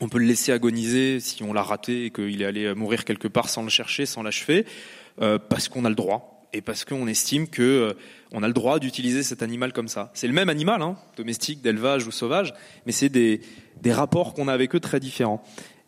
on 0.00 0.08
peut 0.08 0.18
le 0.18 0.26
laisser 0.26 0.52
agoniser 0.52 1.20
si 1.20 1.42
on 1.42 1.52
l'a 1.52 1.62
raté 1.62 2.06
et 2.06 2.10
qu'il 2.10 2.42
est 2.42 2.44
allé 2.44 2.74
mourir 2.74 3.04
quelque 3.04 3.28
part 3.28 3.48
sans 3.48 3.62
le 3.62 3.70
chercher, 3.70 4.06
sans 4.06 4.22
l'achever, 4.22 4.66
euh, 5.22 5.38
parce 5.38 5.68
qu'on 5.68 5.84
a 5.84 5.88
le 5.88 5.94
droit 5.94 6.46
et 6.52 6.60
parce 6.60 6.84
qu'on 6.84 7.06
estime 7.06 7.48
que 7.48 7.62
euh, 7.62 7.92
on 8.32 8.42
a 8.42 8.46
le 8.46 8.54
droit 8.54 8.78
d'utiliser 8.78 9.22
cet 9.22 9.42
animal 9.42 9.72
comme 9.72 9.88
ça. 9.88 10.10
C'est 10.14 10.26
le 10.26 10.32
même 10.32 10.48
animal, 10.48 10.82
hein, 10.82 10.96
domestique, 11.16 11.62
d'élevage 11.62 12.06
ou 12.06 12.10
sauvage, 12.10 12.54
mais 12.84 12.92
c'est 12.92 13.08
des, 13.08 13.40
des 13.80 13.92
rapports 13.92 14.34
qu'on 14.34 14.48
a 14.48 14.52
avec 14.52 14.74
eux 14.74 14.80
très 14.80 15.00
différents. 15.00 15.42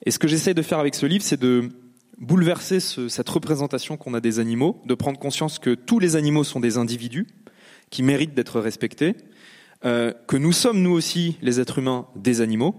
Et 0.04 0.10
ce 0.10 0.18
que 0.18 0.28
j'essaie 0.28 0.54
de 0.54 0.62
faire 0.62 0.78
avec 0.78 0.94
ce 0.94 1.06
livre, 1.06 1.24
c'est 1.24 1.40
de 1.40 1.70
bouleverser 2.18 2.80
ce, 2.80 3.08
cette 3.08 3.28
représentation 3.28 3.96
qu'on 3.96 4.14
a 4.14 4.20
des 4.20 4.38
animaux, 4.38 4.80
de 4.86 4.94
prendre 4.94 5.18
conscience 5.18 5.58
que 5.58 5.74
tous 5.74 5.98
les 5.98 6.16
animaux 6.16 6.44
sont 6.44 6.60
des 6.60 6.78
individus 6.78 7.26
qui 7.90 8.02
méritent 8.02 8.34
d'être 8.34 8.60
respectés, 8.60 9.14
euh, 9.84 10.12
que 10.26 10.36
nous 10.36 10.52
sommes 10.52 10.82
nous 10.82 10.90
aussi 10.90 11.36
les 11.42 11.60
êtres 11.60 11.78
humains 11.78 12.06
des 12.16 12.40
animaux, 12.40 12.74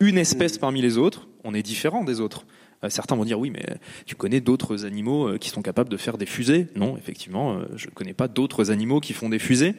une 0.00 0.18
espèce 0.18 0.58
parmi 0.58 0.82
les 0.82 0.98
autres, 0.98 1.28
on 1.44 1.54
est 1.54 1.62
différent 1.62 2.04
des 2.04 2.20
autres. 2.20 2.44
Euh, 2.84 2.90
certains 2.90 3.16
vont 3.16 3.24
dire 3.24 3.38
oui, 3.38 3.50
mais 3.50 3.64
tu 4.06 4.14
connais 4.14 4.40
d'autres 4.40 4.84
animaux 4.84 5.28
euh, 5.28 5.38
qui 5.38 5.48
sont 5.48 5.62
capables 5.62 5.88
de 5.88 5.96
faire 5.96 6.18
des 6.18 6.26
fusées? 6.26 6.68
Non, 6.76 6.96
effectivement, 6.96 7.54
euh, 7.54 7.64
je 7.76 7.86
ne 7.86 7.92
connais 7.92 8.14
pas 8.14 8.28
d'autres 8.28 8.70
animaux 8.70 9.00
qui 9.00 9.12
font 9.12 9.28
des 9.28 9.38
fusées. 9.38 9.74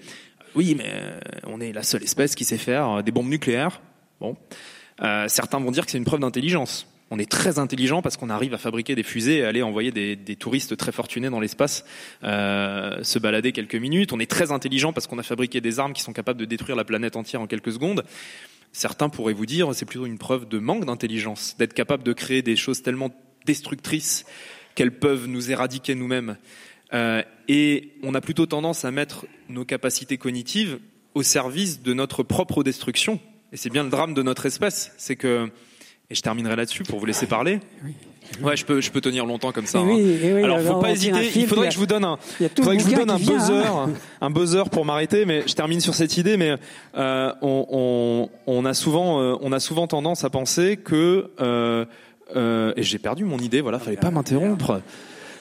Oui, 0.56 0.76
mais 0.78 0.90
on 1.48 1.60
est 1.60 1.74
la 1.74 1.84
seule 1.84 2.04
espèce 2.04 2.34
qui 2.34 2.46
sait 2.46 2.58
faire 2.58 3.04
des 3.04 3.12
bombes 3.12 3.28
nucléaires. 3.28 3.82
Bon, 4.22 4.38
certains 5.28 5.60
vont 5.60 5.70
dire 5.70 5.86
que 5.86 5.92
c'est 5.92 5.98
une 5.98 6.06
preuve 6.06 6.22
d'intelligence. 6.22 6.88
On 7.12 7.20
est 7.20 7.30
très 7.30 7.60
intelligent 7.60 8.02
parce 8.02 8.18
qu'on 8.18 8.32
arrive 8.32 8.54
à 8.54 8.58
fabriquer 8.58 8.96
des 8.96 9.04
fusées 9.04 9.38
et 9.38 9.46
aller 9.46 9.62
envoyer 9.62 9.92
des, 9.92 10.36
touristes 10.36 10.76
très 10.76 10.92
fortunés 10.92 11.30
dans 11.30 11.40
l'espace 11.40 11.86
euh, 12.24 13.04
se 13.04 13.20
balader 13.20 13.52
quelques 13.52 13.76
minutes. 13.76 14.12
On 14.12 14.20
est 14.20 14.30
très 14.30 14.52
intelligent 14.52 14.92
parce 14.92 15.06
qu'on 15.06 15.20
a 15.20 15.24
fabriqué 15.24 15.62
des 15.62 15.80
armes 15.80 15.94
qui 15.94 16.02
sont 16.02 16.14
capables 16.14 16.40
de 16.40 16.46
détruire 16.46 16.76
la 16.76 16.84
planète 16.84 17.16
entière 17.16 17.42
en 17.42 17.48
quelques 17.48 17.72
secondes. 17.72 18.04
Certains 18.72 19.10
pourraient 19.10 19.34
vous 19.34 19.46
dire 19.46 19.74
c'est 19.74 19.86
plutôt 19.86 20.08
une 20.08 20.18
preuve 20.18 20.48
de 20.48 20.58
manque 20.58 20.86
d'intelligence, 20.86 21.56
d'être 21.58 21.74
capable 21.74 22.04
de 22.04 22.12
créer 22.12 22.42
des 22.42 22.56
choses 22.56 22.82
tellement 22.82 23.12
destructrices 23.46 24.26
qu'elles 24.74 24.98
peuvent 24.98 25.28
nous 25.28 25.52
éradiquer 25.52 25.94
nous-mêmes. 25.96 26.38
Euh, 26.94 27.22
et 27.48 27.94
on 28.04 28.14
a 28.16 28.22
plutôt 28.22 28.46
tendance 28.46 28.84
à 28.84 28.92
mettre 28.92 29.26
nos 29.48 29.64
capacités 29.64 30.18
cognitives 30.18 30.80
au 31.14 31.24
service 31.24 31.82
de 31.82 31.94
notre 31.94 32.24
propre 32.24 32.64
destruction. 32.64 33.20
Et 33.54 33.58
c'est 33.58 33.70
bien 33.70 33.84
le 33.84 33.90
drame 33.90 34.14
de 34.14 34.22
notre 34.22 34.46
espèce, 34.46 34.92
c'est 34.98 35.16
que 35.16 35.50
et 36.10 36.16
je 36.16 36.22
terminerai 36.22 36.56
là-dessus 36.56 36.84
pour 36.84 37.00
vous 37.00 37.06
laisser 37.06 37.26
parler. 37.26 37.60
Ouais, 38.42 38.58
je 38.58 38.66
peux, 38.66 38.82
je 38.82 38.92
peux 38.92 39.02
tenir 39.02 39.26
longtemps 39.26 39.52
comme 39.52 39.66
ça. 39.66 39.80
hein. 39.80 40.44
alors, 40.44 40.60
faut 40.60 40.80
pas 40.80 40.92
hésiter. 40.92 41.32
il 41.36 41.48
faudrait 41.48 41.68
que 41.68 41.74
je 41.74 41.80
vous 41.80 41.86
donne 41.86 42.04
un, 42.04 42.18
faudrait 42.56 42.78
que 42.78 42.84
je 42.84 42.88
vous 42.88 42.96
donne 42.96 43.12
un 43.12 43.18
buzzer, 43.20 43.68
hein. 43.68 43.94
un 44.22 44.30
buzzer 44.32 44.70
pour 44.70 44.86
m'arrêter. 44.86 45.26
Mais 45.26 45.44
je 45.48 45.54
termine 45.54 45.80
sur 45.80 45.94
cette 45.94 46.18
idée. 46.18 46.38
Mais 46.38 46.56
euh, 46.98 47.34
on, 47.42 47.66
on, 47.70 48.30
on, 48.48 48.66
a 48.66 48.74
souvent, 48.74 49.22
euh, 49.22 49.36
on 49.42 49.52
a 49.52 49.60
souvent 49.60 49.88
tendance 49.88 50.24
à 50.24 50.30
penser 50.30 50.78
que 50.78 51.30
euh, 51.40 51.86
euh 52.36 52.74
et 52.76 52.84
j'ai 52.84 52.98
perdu 52.98 53.26
mon 53.26 53.38
idée. 53.38 53.62
Voilà, 53.62 53.80
fallait 53.80 53.98
pas 53.98 54.12
m'interrompre. 54.12 54.82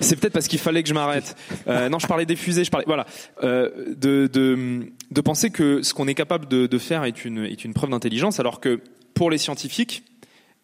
C'est 0.01 0.17
peut-être 0.17 0.33
parce 0.33 0.49
qu'il 0.49 0.59
fallait 0.59 0.83
que 0.83 0.89
je 0.89 0.95
m'arrête. 0.95 1.37
Euh, 1.69 1.89
non, 1.89 1.99
je 1.99 2.07
parlais 2.07 2.27
des 2.27 2.37
fusées, 2.37 2.65
je 2.65 2.71
parlais, 2.71 2.85
voilà, 2.87 3.07
euh, 3.43 3.71
de, 3.97 4.27
de, 4.27 4.93
de 5.11 5.21
penser 5.21 5.51
que 5.51 5.83
ce 5.83 5.95
qu'on 5.95 6.09
est 6.09 6.15
capable 6.15 6.49
de, 6.49 6.67
de 6.67 6.79
faire 6.79 7.05
est 7.05 7.25
une, 7.25 7.45
est 7.45 7.65
une 7.65 7.75
preuve 7.75 7.91
d'intelligence, 7.91 8.41
alors 8.41 8.61
que 8.61 8.81
pour 9.15 9.31
les 9.31 9.39
scientifiques, 9.39 10.03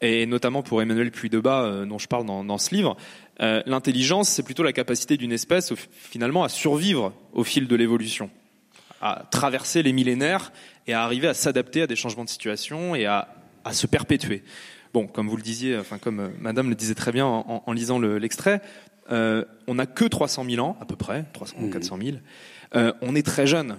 et 0.01 0.27
notamment 0.27 0.63
pour 0.63 0.81
Emmanuel 0.81 1.11
Puy-Debat, 1.11 1.63
euh, 1.63 1.87
dont 1.87 1.99
je 1.99 2.09
parle 2.09 2.25
dans, 2.25 2.45
dans 2.45 2.59
ce 2.59 2.75
livre, 2.75 2.97
euh, 3.41 3.63
l'intelligence, 3.67 4.29
c'est 4.29 4.43
plutôt 4.43 4.63
la 4.63 4.73
capacité 4.73 5.17
d'une 5.17 5.33
espèce, 5.33 5.73
finalement, 5.91 6.43
à 6.45 6.49
survivre 6.49 7.13
au 7.33 7.45
fil 7.45 7.69
de 7.69 7.77
l'évolution, 7.77 8.31
à 9.01 9.25
traverser 9.31 9.83
les 9.83 9.93
millénaires 9.93 10.53
et 10.87 10.95
à 10.95 11.03
arriver 11.03 11.29
à 11.29 11.35
s'adapter 11.35 11.83
à 11.83 11.87
des 11.87 11.97
changements 11.97 12.25
de 12.25 12.31
situation 12.31 12.95
et 12.95 13.07
à, 13.07 13.29
à 13.65 13.73
se 13.73 13.87
perpétuer. 13.87 14.43
Bon, 14.93 15.07
comme 15.07 15.29
vous 15.29 15.37
le 15.37 15.43
disiez, 15.43 15.79
enfin 15.79 15.99
comme 15.99 16.21
euh, 16.21 16.29
Madame 16.41 16.69
le 16.69 16.75
disait 16.75 16.95
très 16.95 17.13
bien 17.13 17.27
en, 17.27 17.63
en 17.65 17.73
lisant 17.73 17.99
l'extrait, 17.99 18.61
on 19.13 19.75
n'a 19.75 19.87
que 19.87 20.05
300 20.05 20.45
000 20.49 20.65
ans 20.65 20.77
à 20.81 20.85
peu 20.85 20.95
près, 20.95 21.25
300 21.33 21.57
ou 21.61 21.69
400 21.69 21.99
000. 22.01 22.17
Euh, 22.77 22.93
on 23.03 23.17
est 23.17 23.27
très 23.27 23.45
jeune. 23.47 23.79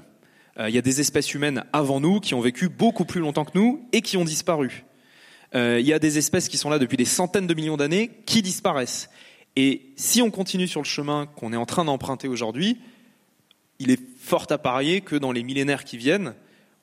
Il 0.60 0.76
y 0.76 0.78
a 0.78 0.82
des 0.82 1.00
espèces 1.00 1.34
humaines 1.34 1.64
avant 1.72 2.02
nous 2.02 2.20
qui 2.20 2.34
ont 2.34 2.42
vécu 2.42 2.68
beaucoup 2.68 3.06
plus 3.06 3.22
longtemps 3.22 3.46
que 3.46 3.58
nous 3.58 3.88
et 3.94 4.02
qui 4.02 4.18
ont 4.18 4.26
disparu. 4.26 4.84
Euh, 5.54 5.80
il 5.80 5.86
y 5.86 5.94
a 5.94 6.00
des 6.00 6.18
espèces 6.18 6.48
qui 6.48 6.58
sont 6.58 6.70
là 6.70 6.80
depuis 6.80 6.98
des 6.98 7.06
centaines 7.06 7.48
de 7.48 7.54
millions 7.54 7.78
d'années 7.78 8.12
qui 8.26 8.42
disparaissent. 8.42 9.10
Et 9.56 9.92
si 9.98 10.22
on 10.22 10.32
continue 10.32 10.68
sur 10.68 10.82
le 10.82 10.86
chemin 10.86 11.26
qu'on 11.36 11.52
est 11.52 11.58
en 11.58 11.66
train 11.66 11.86
d'emprunter 11.86 12.28
aujourd'hui, 12.28 12.80
il 13.80 13.92
est 13.92 14.00
fort 14.20 14.48
à 14.50 14.58
parier 14.58 15.02
que 15.02 15.16
dans 15.16 15.32
les 15.32 15.44
millénaires 15.44 15.84
qui 15.84 15.98
viennent, 15.98 16.36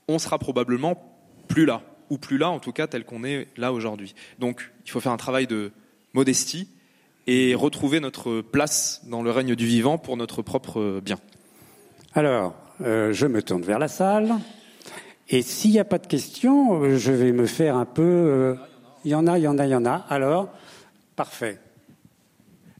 on 0.06 0.18
sera 0.18 0.38
probablement 0.38 1.02
plus 1.48 1.64
là, 1.64 1.82
ou 2.10 2.18
plus 2.18 2.36
là 2.36 2.50
en 2.50 2.58
tout 2.58 2.72
cas 2.72 2.86
tel 2.86 3.04
qu'on 3.04 3.24
est 3.24 3.48
là 3.56 3.72
aujourd'hui. 3.72 4.14
Donc 4.38 4.70
il 4.84 4.90
faut 4.90 5.00
faire 5.00 5.12
un 5.12 5.16
travail 5.16 5.46
de 5.46 5.72
modestie 6.12 6.68
et 7.26 7.54
retrouver 7.54 8.00
notre 8.00 8.40
place 8.40 9.02
dans 9.06 9.22
le 9.22 9.30
règne 9.30 9.54
du 9.54 9.66
vivant 9.66 9.96
pour 9.96 10.16
notre 10.16 10.42
propre 10.42 11.00
bien. 11.02 11.18
Alors, 12.14 12.54
euh, 12.80 13.12
je 13.12 13.26
me 13.26 13.42
tourne 13.42 13.62
vers 13.62 13.78
la 13.78 13.88
salle. 13.88 14.34
Et 15.30 15.42
s'il 15.42 15.72
n'y 15.72 15.78
a 15.78 15.84
pas 15.84 15.98
de 15.98 16.06
questions, 16.06 16.82
euh, 16.82 16.96
je 16.96 17.12
vais 17.12 17.32
me 17.32 17.46
faire 17.46 17.76
un 17.76 17.84
peu. 17.84 18.02
Euh, 18.02 18.54
il 19.04 19.10
y 19.10 19.14
en 19.14 19.26
a, 19.26 19.38
il 19.38 19.42
y 19.42 19.48
en 19.48 19.58
a, 19.58 19.66
il 19.66 19.70
y 19.70 19.74
en 19.74 19.84
a. 19.84 20.06
Alors, 20.08 20.48
parfait. 21.16 21.58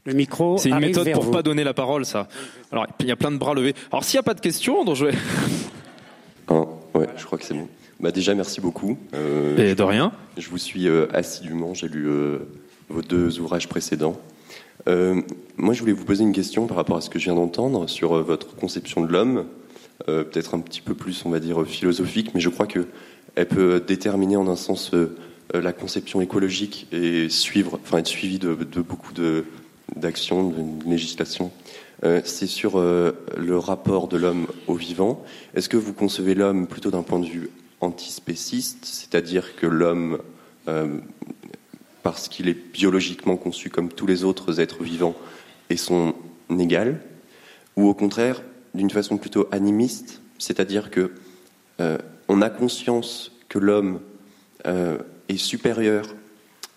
Le 0.05 0.13
micro. 0.13 0.57
C'est 0.57 0.69
une 0.69 0.79
méthode 0.79 1.11
pour 1.11 1.23
vous. 1.23 1.31
pas 1.31 1.43
donner 1.43 1.63
la 1.63 1.73
parole, 1.73 2.05
ça. 2.05 2.27
Alors, 2.71 2.87
il 2.99 3.05
y 3.05 3.11
a 3.11 3.15
plein 3.15 3.31
de 3.31 3.37
bras 3.37 3.53
levés. 3.53 3.75
Alors, 3.91 4.03
s'il 4.03 4.17
n'y 4.17 4.21
a 4.21 4.23
pas 4.23 4.33
de 4.33 4.41
questions, 4.41 4.83
donc 4.83 4.95
je 4.95 5.05
vais. 5.05 5.13
Un, 6.47 6.67
ouais, 6.95 7.07
je 7.17 7.25
crois 7.25 7.37
que 7.37 7.45
c'est 7.45 7.53
bon. 7.53 7.67
Bah 7.99 8.11
déjà, 8.11 8.33
merci 8.33 8.61
beaucoup. 8.61 8.97
Euh, 9.13 9.57
Et 9.57 9.75
de 9.75 9.83
rien. 9.83 10.11
Je 10.37 10.49
vous 10.49 10.57
suis 10.57 10.87
euh, 10.87 11.07
assidûment. 11.13 11.73
J'ai 11.73 11.89
lu 11.89 12.07
euh, 12.07 12.39
vos 12.87 13.01
deux 13.01 13.39
ouvrages 13.39 13.67
précédents. 13.67 14.15
Euh, 14.87 15.21
moi, 15.57 15.73
je 15.73 15.81
voulais 15.81 15.93
vous 15.93 16.05
poser 16.05 16.23
une 16.23 16.31
question 16.31 16.67
par 16.67 16.77
rapport 16.77 16.97
à 16.97 17.01
ce 17.01 17.09
que 17.09 17.19
je 17.19 17.25
viens 17.25 17.35
d'entendre 17.35 17.87
sur 17.87 18.17
euh, 18.17 18.21
votre 18.21 18.55
conception 18.55 19.01
de 19.01 19.11
l'homme, 19.11 19.45
peut-être 20.05 20.55
un 20.55 20.59
petit 20.59 20.81
peu 20.81 20.93
plus, 20.93 21.25
on 21.25 21.29
va 21.29 21.39
dire, 21.39 21.65
philosophique, 21.65 22.31
mais 22.33 22.39
je 22.39 22.49
crois 22.49 22.67
que 22.67 22.87
elle 23.35 23.47
peut 23.47 23.79
déterminer 23.85 24.35
en 24.35 24.47
un 24.47 24.55
sens 24.55 24.93
euh, 24.93 25.15
euh, 25.55 25.61
la 25.61 25.73
conception 25.73 26.21
écologique 26.21 26.87
et 26.91 27.29
suivre, 27.29 27.79
enfin 27.83 27.99
être 27.99 28.07
suivie 28.07 28.39
de, 28.39 28.53
de 28.53 28.81
beaucoup 28.81 29.13
de 29.13 29.45
d'actions, 29.95 30.49
de 30.49 30.89
législation. 30.89 31.51
Euh, 32.03 32.21
c'est 32.23 32.47
sur 32.47 32.77
euh, 32.77 33.11
le 33.37 33.57
rapport 33.57 34.07
de 34.07 34.17
l'homme 34.17 34.47
au 34.67 34.75
vivant. 34.75 35.23
Est-ce 35.55 35.67
que 35.67 35.77
vous 35.77 35.93
concevez 35.93 36.35
l'homme 36.35 36.67
plutôt 36.67 36.91
d'un 36.91 37.01
point 37.01 37.19
de 37.19 37.25
vue 37.25 37.49
antispéciste, 37.81 38.85
c'est-à-dire 38.85 39.55
que 39.55 39.65
l'homme, 39.65 40.19
euh, 40.67 40.99
parce 42.03 42.27
qu'il 42.27 42.47
est 42.49 42.71
biologiquement 42.73 43.37
conçu 43.37 43.69
comme 43.69 43.89
tous 43.89 44.05
les 44.05 44.23
autres 44.23 44.59
êtres 44.59 44.83
vivants, 44.83 45.15
est 45.69 45.77
son 45.77 46.13
égal, 46.57 47.01
ou 47.75 47.87
au 47.87 47.93
contraire 47.93 48.41
d'une 48.73 48.89
façon 48.89 49.17
plutôt 49.17 49.47
animiste, 49.51 50.21
c'est-à-dire 50.37 50.89
que 50.89 51.11
euh, 51.79 51.97
on 52.27 52.41
a 52.41 52.49
conscience 52.49 53.31
que 53.47 53.59
l'homme 53.59 53.99
euh, 54.67 54.97
est 55.27 55.37
supérieur, 55.37 56.05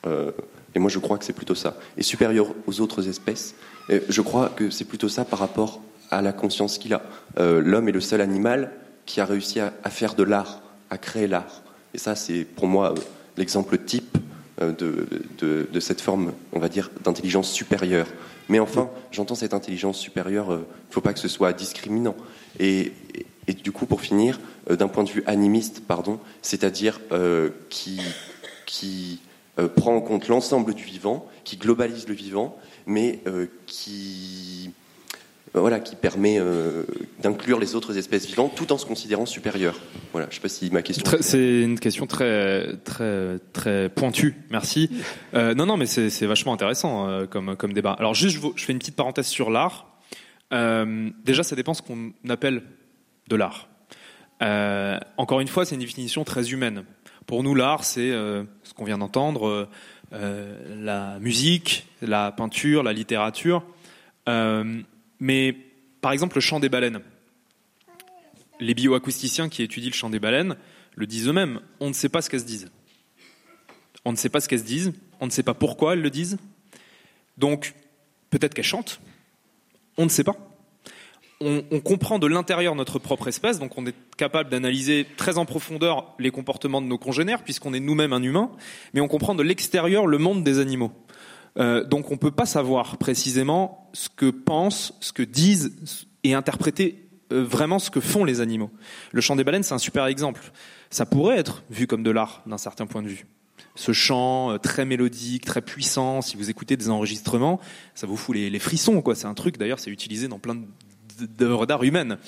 euh, 0.06 0.30
et 0.75 0.78
moi 0.78 0.90
je 0.90 0.99
crois 0.99 1.18
que 1.18 1.25
c'est 1.25 1.32
plutôt 1.32 1.54
ça, 1.54 1.76
est 1.96 2.02
supérieur 2.02 2.54
aux 2.66 2.80
autres 2.80 3.08
espèces. 3.08 3.54
Et 3.88 4.02
je 4.08 4.20
crois 4.20 4.49
que 4.49 4.70
c'est 4.70 4.84
plutôt 4.84 5.08
ça 5.08 5.25
par 5.25 5.38
rapport 5.38 5.80
à 6.11 6.22
la 6.22 6.32
conscience 6.32 6.78
qu'il 6.78 6.94
a. 6.94 7.02
L'homme 7.38 7.88
est 7.88 7.92
le 7.92 8.00
seul 8.00 8.20
animal 8.20 8.70
qui 9.06 9.20
a 9.20 9.25
réussi 9.25 9.61
à, 9.61 9.72
faire 9.90 10.14
de 10.14 10.22
l'art, 10.22 10.62
à 10.90 10.99
créer 10.99 11.26
l'art. 11.26 11.62
Et 11.94 11.99
ça, 11.99 12.14
c'est 12.14 12.44
pour 12.44 12.66
moi 12.66 12.94
l'exemple 13.37 13.78
type 13.78 14.18
de, 14.61 15.08
de, 15.38 15.66
de 15.70 15.80
cette 15.80 16.00
forme, 16.00 16.32
on 16.52 16.61
va 16.61 16.68
dire, 16.68 16.90
d'intelligence 17.02 17.50
supérieure. 17.50 18.06
Mais 18.52 18.59
enfin, 18.59 18.90
j'entends 19.11 19.35
cette 19.35 19.54
intelligence 19.54 19.97
supérieure, 19.97 20.49
il 20.50 20.56
ne 20.59 20.64
faut 20.90 21.00
pas 21.00 21.14
que 21.14 21.18
ce 21.18 21.26
soit 21.26 21.54
discriminant. 21.54 22.14
Et, 22.61 22.92
du 23.64 23.73
coup, 23.73 23.87
pour 23.87 24.02
finir, 24.02 24.38
euh, 24.68 24.76
d'un 24.76 24.88
point 24.88 25.04
de 25.04 25.09
vue 25.09 25.23
animiste, 25.25 25.85
pardon, 25.87 26.21
c'est-à-dire 26.42 27.00
euh, 27.12 27.49
qui, 27.71 29.21
euh, 29.59 29.68
prend 29.68 29.97
en 29.97 30.02
compte 30.02 30.28
l'ensemble 30.28 30.75
du 30.75 30.85
vivant, 30.85 31.26
qui 31.44 31.56
globalise 31.56 32.06
le 32.06 32.12
vivant, 32.12 32.54
mais 32.85 33.21
euh, 33.26 33.47
qui, 33.64 34.66
euh, 34.68 34.81
voilà, 35.61 35.80
qui 35.80 35.97
permet 35.97 36.38
euh, 36.38 36.85
d'inclure 37.21 37.61
les 37.61 37.75
autres 37.75 37.99
espèces 37.99 38.26
vivantes 38.26 38.54
tout 38.54 38.73
en 38.73 38.78
se 38.78 38.87
considérant 38.87 39.26
supérieur. 39.26 39.78
Voilà, 40.12 40.28
je 40.30 40.32
ne 40.32 40.35
sais 40.37 40.40
pas 40.40 40.49
si 40.49 40.71
ma 40.71 40.82
question. 40.82 41.04
C'est 41.21 41.61
une 41.62 41.78
question 41.78 42.06
très 42.06 42.76
très 42.85 43.38
très 43.52 43.88
pointue. 43.90 44.35
Merci. 44.50 44.90
Euh, 45.35 45.54
non 45.54 45.66
non 45.66 45.76
mais 45.76 45.87
c'est 45.87 46.26
vachement 46.26 46.54
intéressant 46.54 47.09
euh, 47.09 47.26
comme 47.26 47.54
comme 47.56 47.75
débat. 47.75 47.92
Alors 47.92 48.14
juste 48.14 48.40
je, 48.56 48.64
fais 48.64 48.73
une 48.73 48.78
petite 48.78 48.97
parenthèse 48.97 49.26
sur 49.26 49.50
l'art. 49.50 49.88
Euh, 50.54 51.11
déjà 51.25 51.42
ça 51.42 51.54
dépend 51.54 51.75
ce 51.75 51.82
qu'on 51.82 52.12
appelle 52.28 52.62
de 53.28 53.37
l'art. 53.37 53.68
Euh, 54.42 54.99
encore 55.18 55.40
une 55.40 55.49
fois 55.49 55.66
c'est 55.66 55.75
une 55.75 55.82
définition 55.82 56.25
très 56.25 56.50
humaine. 56.50 56.85
Pour 57.26 57.42
nous 57.42 57.54
l'art 57.54 57.85
c'est 57.85 58.11
euh, 58.11 58.44
ce 58.62 58.73
qu'on 58.73 58.85
vient 58.85 58.99
d'entendre 58.99 59.47
euh, 59.47 59.68
euh, 60.14 60.54
la 60.82 61.18
musique, 61.21 61.87
la 62.00 62.32
peinture, 62.32 62.82
la 62.82 62.92
littérature. 62.92 63.64
Euh, 64.28 64.82
mais 65.23 65.57
par 66.02 66.12
exemple 66.12 66.37
le 66.37 66.43
chant 66.43 66.61
des 66.61 66.69
baleines 66.69 67.00
les 68.62 68.75
bioacousticiens 68.75 69.49
qui 69.49 69.62
étudient 69.62 69.91
le 69.91 69.95
chant 69.95 70.11
des 70.11 70.21
baleines 70.21 70.57
le 70.95 71.07
disent 71.07 71.29
eux-mêmes. 71.29 71.61
On 71.81 71.88
ne 71.88 71.93
sait 71.93 72.09
pas 72.09 72.23
ce 72.23 72.31
qu'elles 72.31 72.41
se 72.41 72.47
disent. 72.47 72.71
On 74.05 74.12
ne 74.12 74.17
sait 74.17 74.29
pas 74.29 74.41
ce 74.41 74.49
qu'elles 74.49 74.61
se 74.61 74.64
disent. 74.64 74.93
On 75.21 75.26
ne 75.26 75.31
sait 75.31 75.43
pas 75.43 75.55
pourquoi 75.55 75.95
elles 75.95 76.00
le 76.00 76.11
disent. 76.11 76.38
Donc, 77.38 77.75
peut-être 78.31 78.55
qu'elles 78.55 78.64
chantent. 78.64 79.00
On 79.97 80.05
ne 80.05 80.11
sait 80.11 80.25
pas. 80.25 80.37
On, 81.41 81.64
on 81.71 81.81
comprend 81.81 82.19
de 82.19 82.26
l'intérieur 82.29 82.76
notre 82.76 83.00
propre 83.00 83.26
espèce, 83.26 83.59
donc 83.59 83.76
on 83.76 83.85
est 83.85 83.97
capable 84.17 84.49
d'analyser 84.49 85.09
très 85.17 85.38
en 85.38 85.45
profondeur 85.45 86.14
les 86.21 86.31
comportements 86.31 86.81
de 86.81 86.87
nos 86.87 86.99
congénères, 86.99 87.43
puisqu'on 87.43 87.75
est 87.75 87.81
nous-mêmes 87.81 88.12
un 88.12 88.23
humain, 88.23 88.52
mais 88.95 89.00
on 89.00 89.09
comprend 89.09 89.35
de 89.35 89.43
l'extérieur 89.43 90.07
le 90.07 90.19
monde 90.19 90.45
des 90.45 90.61
animaux. 90.61 90.93
Euh, 91.59 91.85
donc 91.85 92.11
on 92.11 92.14
ne 92.14 92.18
peut 92.18 92.30
pas 92.30 92.47
savoir 92.47 92.97
précisément 92.97 93.90
ce 93.92 94.09
que 94.09 94.30
pensent, 94.30 94.94
ce 95.00 95.12
que 95.12 95.23
disent 95.23 95.73
et 96.25 96.35
interpréter 96.35 97.09
euh, 97.32 97.44
vraiment 97.44 97.78
ce 97.78 97.90
que 97.90 98.00
font 98.00 98.25
les 98.25 98.40
animaux. 98.40 98.71
Le 99.12 99.21
chant 99.21 99.37
des 99.37 99.44
baleines, 99.44 99.62
c'est 99.62 99.75
un 99.75 99.78
super 99.78 100.06
exemple. 100.06 100.52
Ça 100.90 101.06
pourrait 101.06 101.38
être 101.38 101.62
vu 101.71 101.87
comme 101.87 102.02
de 102.02 102.11
l'art 102.11 102.42
d'un 102.47 102.59
certain 102.59 102.87
point 102.87 103.02
de 103.02 103.09
vue. 103.09 103.26
Ce 103.75 103.92
chant 103.92 104.52
euh, 104.52 104.59
très 104.59 104.85
mélodique, 104.85 105.44
très 105.44 105.62
puissant, 105.62 106.23
si 106.23 106.37
vous 106.37 106.50
écoutez 106.50 106.76
des 106.76 106.90
enregistrements, 106.90 107.61
ça 107.94 108.06
vous 108.06 108.16
fout 108.16 108.35
les, 108.35 108.50
les 108.50 108.59
frissons. 108.59 109.02
quoi. 109.02 109.14
C'est 109.14 109.26
un 109.26 109.35
truc, 109.35 109.59
d'ailleurs, 109.59 109.78
c'est 109.78 109.90
utilisé 109.90 110.28
dans 110.28 110.38
plein 110.38 110.56
d'œuvres 111.18 111.66
d'art 111.66 111.82
humaines. 111.82 112.18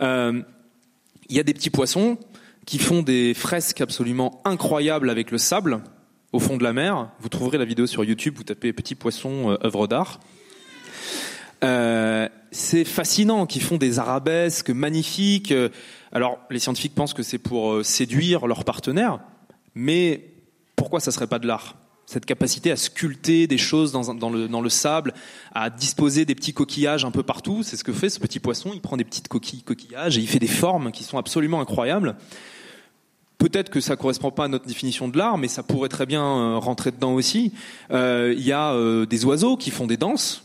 Il 0.00 1.36
y 1.36 1.38
a 1.38 1.44
des 1.44 1.54
petits 1.54 1.70
poissons 1.70 2.18
qui 2.66 2.78
font 2.78 3.02
des 3.02 3.34
fresques 3.34 3.80
absolument 3.80 4.40
incroyables 4.44 5.10
avec 5.10 5.30
le 5.30 5.38
sable 5.38 5.82
au 6.32 6.38
fond 6.38 6.56
de 6.56 6.62
la 6.62 6.72
mer. 6.72 7.10
Vous 7.20 7.28
trouverez 7.28 7.58
la 7.58 7.64
vidéo 7.64 7.86
sur 7.86 8.04
YouTube, 8.04 8.34
vous 8.36 8.44
tapez 8.44 8.72
petits 8.72 8.94
poissons 8.94 9.50
euh, 9.50 9.66
œuvres 9.66 9.86
d'art. 9.86 10.20
Euh, 11.62 12.28
c'est 12.50 12.84
fascinant, 12.84 13.46
qu'ils 13.46 13.62
font 13.62 13.76
des 13.76 13.98
arabesques 13.98 14.70
magnifiques. 14.70 15.52
Euh, 15.52 15.68
Alors, 16.12 16.38
les 16.50 16.58
scientifiques 16.58 16.94
pensent 16.94 17.14
que 17.14 17.22
c'est 17.22 17.38
pour 17.38 17.84
séduire 17.84 18.46
leurs 18.46 18.64
partenaires, 18.64 19.20
mais 19.74 20.24
pourquoi 20.76 21.00
ça 21.00 21.10
serait 21.10 21.26
pas 21.26 21.38
de 21.38 21.46
l'art? 21.46 21.76
Cette 22.06 22.26
capacité 22.26 22.72
à 22.72 22.76
sculpter 22.76 23.46
des 23.46 23.58
choses 23.58 23.92
dans, 23.92 24.12
dans, 24.14 24.30
le, 24.30 24.48
dans 24.48 24.60
le 24.60 24.68
sable, 24.68 25.14
à 25.54 25.70
disposer 25.70 26.24
des 26.24 26.34
petits 26.34 26.52
coquillages 26.52 27.04
un 27.04 27.12
peu 27.12 27.22
partout. 27.22 27.62
C'est 27.62 27.76
ce 27.76 27.84
que 27.84 27.92
fait 27.92 28.10
ce 28.10 28.18
petit 28.18 28.40
poisson. 28.40 28.72
Il 28.74 28.80
prend 28.80 28.96
des 28.96 29.04
petites 29.04 29.28
coquilles, 29.28 29.62
coquillages 29.62 30.18
et 30.18 30.20
il 30.20 30.26
fait 30.26 30.40
des 30.40 30.48
formes 30.48 30.90
qui 30.90 31.04
sont 31.04 31.18
absolument 31.18 31.60
incroyables. 31.60 32.16
Peut-être 33.40 33.70
que 33.70 33.80
ça 33.80 33.96
correspond 33.96 34.30
pas 34.30 34.44
à 34.44 34.48
notre 34.48 34.66
définition 34.66 35.08
de 35.08 35.16
l'art, 35.16 35.38
mais 35.38 35.48
ça 35.48 35.62
pourrait 35.62 35.88
très 35.88 36.04
bien 36.04 36.22
euh, 36.22 36.58
rentrer 36.58 36.90
dedans 36.90 37.14
aussi. 37.14 37.54
Euh, 37.90 38.34
il 38.36 38.44
y 38.44 38.52
a 38.52 38.74
euh, 38.74 39.06
des 39.06 39.24
oiseaux 39.24 39.56
qui 39.56 39.70
font 39.70 39.86
des 39.86 39.96
danses, 39.96 40.44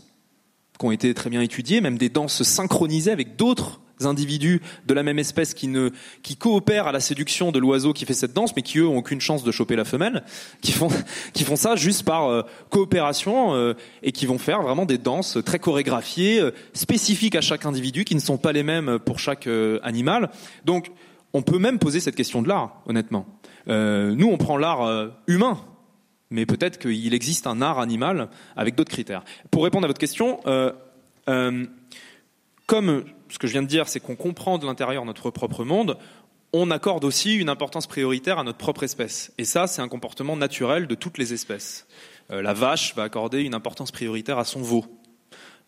qui 0.80 0.86
ont 0.86 0.92
été 0.92 1.14
très 1.14 1.30
bien 1.30 1.42
étudiées, 1.42 1.82
même 1.82 1.98
des 1.98 2.08
danses 2.08 2.44
synchronisées 2.44 3.12
avec 3.12 3.36
d'autres 3.36 3.82
individus 4.00 4.62
de 4.86 4.94
la 4.94 5.04
même 5.04 5.20
espèce 5.20 5.54
qui 5.54 5.68
ne 5.68 5.90
qui 6.24 6.38
coopèrent 6.38 6.88
à 6.88 6.94
la 6.94 7.02
séduction 7.02 7.52
de 7.52 7.60
l'oiseau 7.60 7.92
qui 7.94 8.06
fait 8.06 8.14
cette 8.14 8.34
danse 8.34 8.54
mais 8.54 8.62
qui 8.62 8.80
eux 8.80 8.88
ont 8.88 8.98
aucune 8.98 9.22
chance 9.22 9.46
de 9.46 9.52
choper 9.54 9.78
la 9.78 9.86
femelle 9.86 10.25
qui 10.62 10.74
font 10.74 10.90
qui 11.32 11.46
font 11.46 11.56
ça 11.56 11.78
juste 11.78 12.04
par 12.04 12.46
coopération 12.70 13.74
et 14.04 14.12
qui 14.12 14.25
vont 14.25 14.38
faire 14.38 14.62
vraiment 14.64 14.86
des 14.86 14.98
danses 14.98 15.38
très 15.46 15.60
chorégraphiées 15.60 16.44
spécifiques 16.74 17.36
à 17.36 17.42
chaque 17.42 17.66
individu 17.66 18.04
qui 18.04 18.16
ne 18.16 18.20
sont 18.20 18.36
pas 18.36 18.52
les 18.52 18.64
mêmes 18.64 19.00
pour 19.00 19.18
chaque 19.18 19.48
animal 19.82 20.30
donc 20.66 20.92
on 21.36 21.42
peut 21.42 21.60
même 21.60 21.80
poser 21.80 22.00
cette 22.00 22.15
question 22.15 22.42
de 22.42 22.48
l'art, 22.48 22.82
honnêtement. 22.86 23.25
Euh, 23.68 24.15
nous, 24.15 24.27
on 24.27 24.38
prend 24.38 24.56
l'art 24.56 24.84
euh, 24.84 25.10
humain, 25.27 25.60
mais 26.30 26.46
peut-être 26.46 26.80
qu'il 26.80 27.13
existe 27.13 27.46
un 27.46 27.62
art 27.62 27.80
animal 27.80 28.30
avec 28.56 28.75
d'autres 28.75 28.92
critères. 28.92 29.25
Pour 29.51 29.65
répondre 29.65 29.84
à 29.84 29.88
votre 29.88 30.00
question, 30.00 30.39
euh, 30.48 30.72
comme 32.68 33.04
ce 33.27 33.38
que 33.38 33.48
je 33.48 33.51
viens 33.51 33.63
de 33.63 33.68
dire, 33.68 33.89
c'est 33.89 34.00
qu'on 34.00 34.15
comprend 34.15 34.58
de 34.58 34.65
l'intérieur 34.65 35.04
notre 35.04 35.30
propre 35.30 35.65
monde, 35.65 35.98
on 36.54 36.72
accorde 36.72 37.04
aussi 37.04 37.36
une 37.36 37.50
importance 37.50 37.86
prioritaire 37.86 38.39
à 38.39 38.46
notre 38.46 38.58
propre 38.58 38.84
espèce. 38.84 39.34
Et 39.38 39.44
ça, 39.44 39.68
c'est 39.68 39.82
un 39.82 39.89
comportement 39.89 40.38
naturel 40.38 40.88
de 40.88 40.96
toutes 40.96 41.18
les 41.18 41.34
espèces. 41.34 41.86
la 42.30 42.54
vache 42.54 42.96
va 42.96 43.04
accorder 43.04 43.42
une 43.42 43.54
importance 43.54 43.92
prioritaire 43.92 44.38
à 44.38 44.46
son 44.46 44.62
veau. 44.62 44.86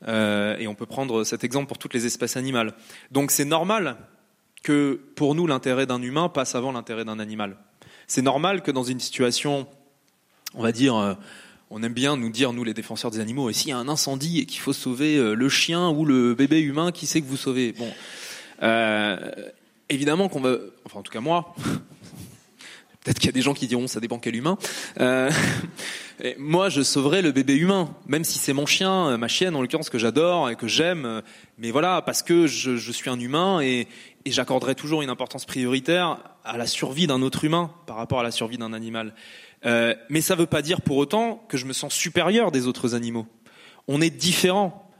et 0.08 0.66
on 0.66 0.76
peut 0.76 0.86
prendre 0.86 1.26
cet 1.26 1.44
exemple 1.44 1.68
pour 1.68 1.78
toutes 1.78 1.94
les 1.94 2.06
espèces 2.06 2.38
animales. 2.38 2.74
Donc 3.12 3.32
c'est 3.32 3.44
normal 3.44 3.98
que 4.64 5.00
pour 5.16 5.36
nous 5.36 5.48
l'intérêt 5.48 5.86
d'un 5.86 6.02
humain 6.02 6.30
passe 6.30 6.56
avant 6.56 6.72
l'intérêt 6.72 7.06
d'un 7.06 7.20
animal. 7.20 7.58
C'est 8.08 8.22
normal 8.22 8.62
que 8.62 8.72
dans 8.72 8.84
une 8.84 9.02
situation, 9.02 9.68
on 10.54 10.64
va 10.64 10.72
dire, 10.72 10.96
euh, 10.96 11.14
on 11.70 11.84
aime 11.84 11.94
bien 11.94 12.16
nous 12.16 12.30
dire, 12.30 12.54
nous 12.54 12.64
les 12.64 12.74
défenseurs 12.74 13.12
des 13.12 13.20
animaux, 13.20 13.50
et 13.50 13.54
s'il 13.54 13.70
y 13.70 13.74
a 13.74 13.78
un 13.78 13.90
incendie 13.90 14.40
et 14.40 14.46
qu'il 14.46 14.62
faut 14.62 14.74
sauver 14.74 15.18
euh, 15.18 15.34
le 15.34 15.50
chien 15.50 15.90
ou 15.90 16.06
le 16.06 16.34
bébé 16.34 16.62
humain, 16.62 16.94
qui 16.94 17.06
sait 17.06 17.22
que 17.22 17.28
vous 17.28 17.38
sauvez? 17.38 17.74
Bon, 17.74 17.92
euh, 18.64 19.18
évidemment 19.90 20.30
qu'on 20.30 20.40
va, 20.40 20.56
enfin 20.86 21.00
en 21.00 21.04
tout 21.04 21.12
cas 21.12 21.20
moi, 21.20 21.54
peut-être 23.04 23.20
qu'il 23.20 23.28
y 23.28 23.30
a 23.30 23.34
des 23.34 23.42
gens 23.42 23.54
qui 23.54 23.68
diront 23.68 23.88
ça 23.88 24.00
dépend 24.00 24.20
quel 24.20 24.38
humain. 24.38 24.58
moi, 26.38 26.70
je 26.70 26.82
sauverai 26.82 27.22
le 27.22 27.34
bébé 27.34 27.56
humain, 27.56 27.94
même 28.08 28.24
si 28.24 28.40
c'est 28.40 28.54
mon 28.54 28.66
chien, 28.66 29.18
ma 29.18 29.28
chienne 29.28 29.56
en 29.56 29.62
l'occurrence 29.62 29.90
que 29.90 30.00
j'adore 30.00 30.50
et 30.50 30.56
que 30.56 30.68
j'aime. 30.68 31.22
Mais 31.58 31.72
voilà, 31.72 32.02
parce 32.02 32.24
que 32.24 32.48
je, 32.48 32.78
je, 32.78 32.92
suis 32.92 33.10
un 33.10 33.20
humain 33.20 33.60
et, 33.62 33.88
et 34.28 34.32
j'accorderai 34.32 34.76
toujours 34.76 35.02
une 35.02 35.10
importance 35.10 35.46
prioritaire 35.46 36.18
à 36.44 36.58
la 36.58 36.68
survie 36.68 37.08
d'un 37.08 37.22
autre 37.22 37.46
humain 37.46 37.72
par 37.86 37.96
rapport 37.96 38.20
à 38.20 38.24
la 38.24 38.32
survie 38.32 38.58
d'un 38.58 38.74
animal. 38.74 39.14
Euh, 39.66 39.96
mais 40.10 40.20
ça 40.20 40.36
ne 40.36 40.42
veut 40.42 40.48
pas 40.48 40.62
dire 40.62 40.82
pour 40.82 40.98
autant 40.98 41.46
que 41.48 41.56
je 41.56 41.66
me 41.66 41.72
sens 41.72 41.94
supérieur 41.94 42.52
des 42.52 42.68
autres 42.68 42.94
animaux. 42.94 43.26
On 43.88 44.02
est 44.02 44.10
différents 44.10 44.92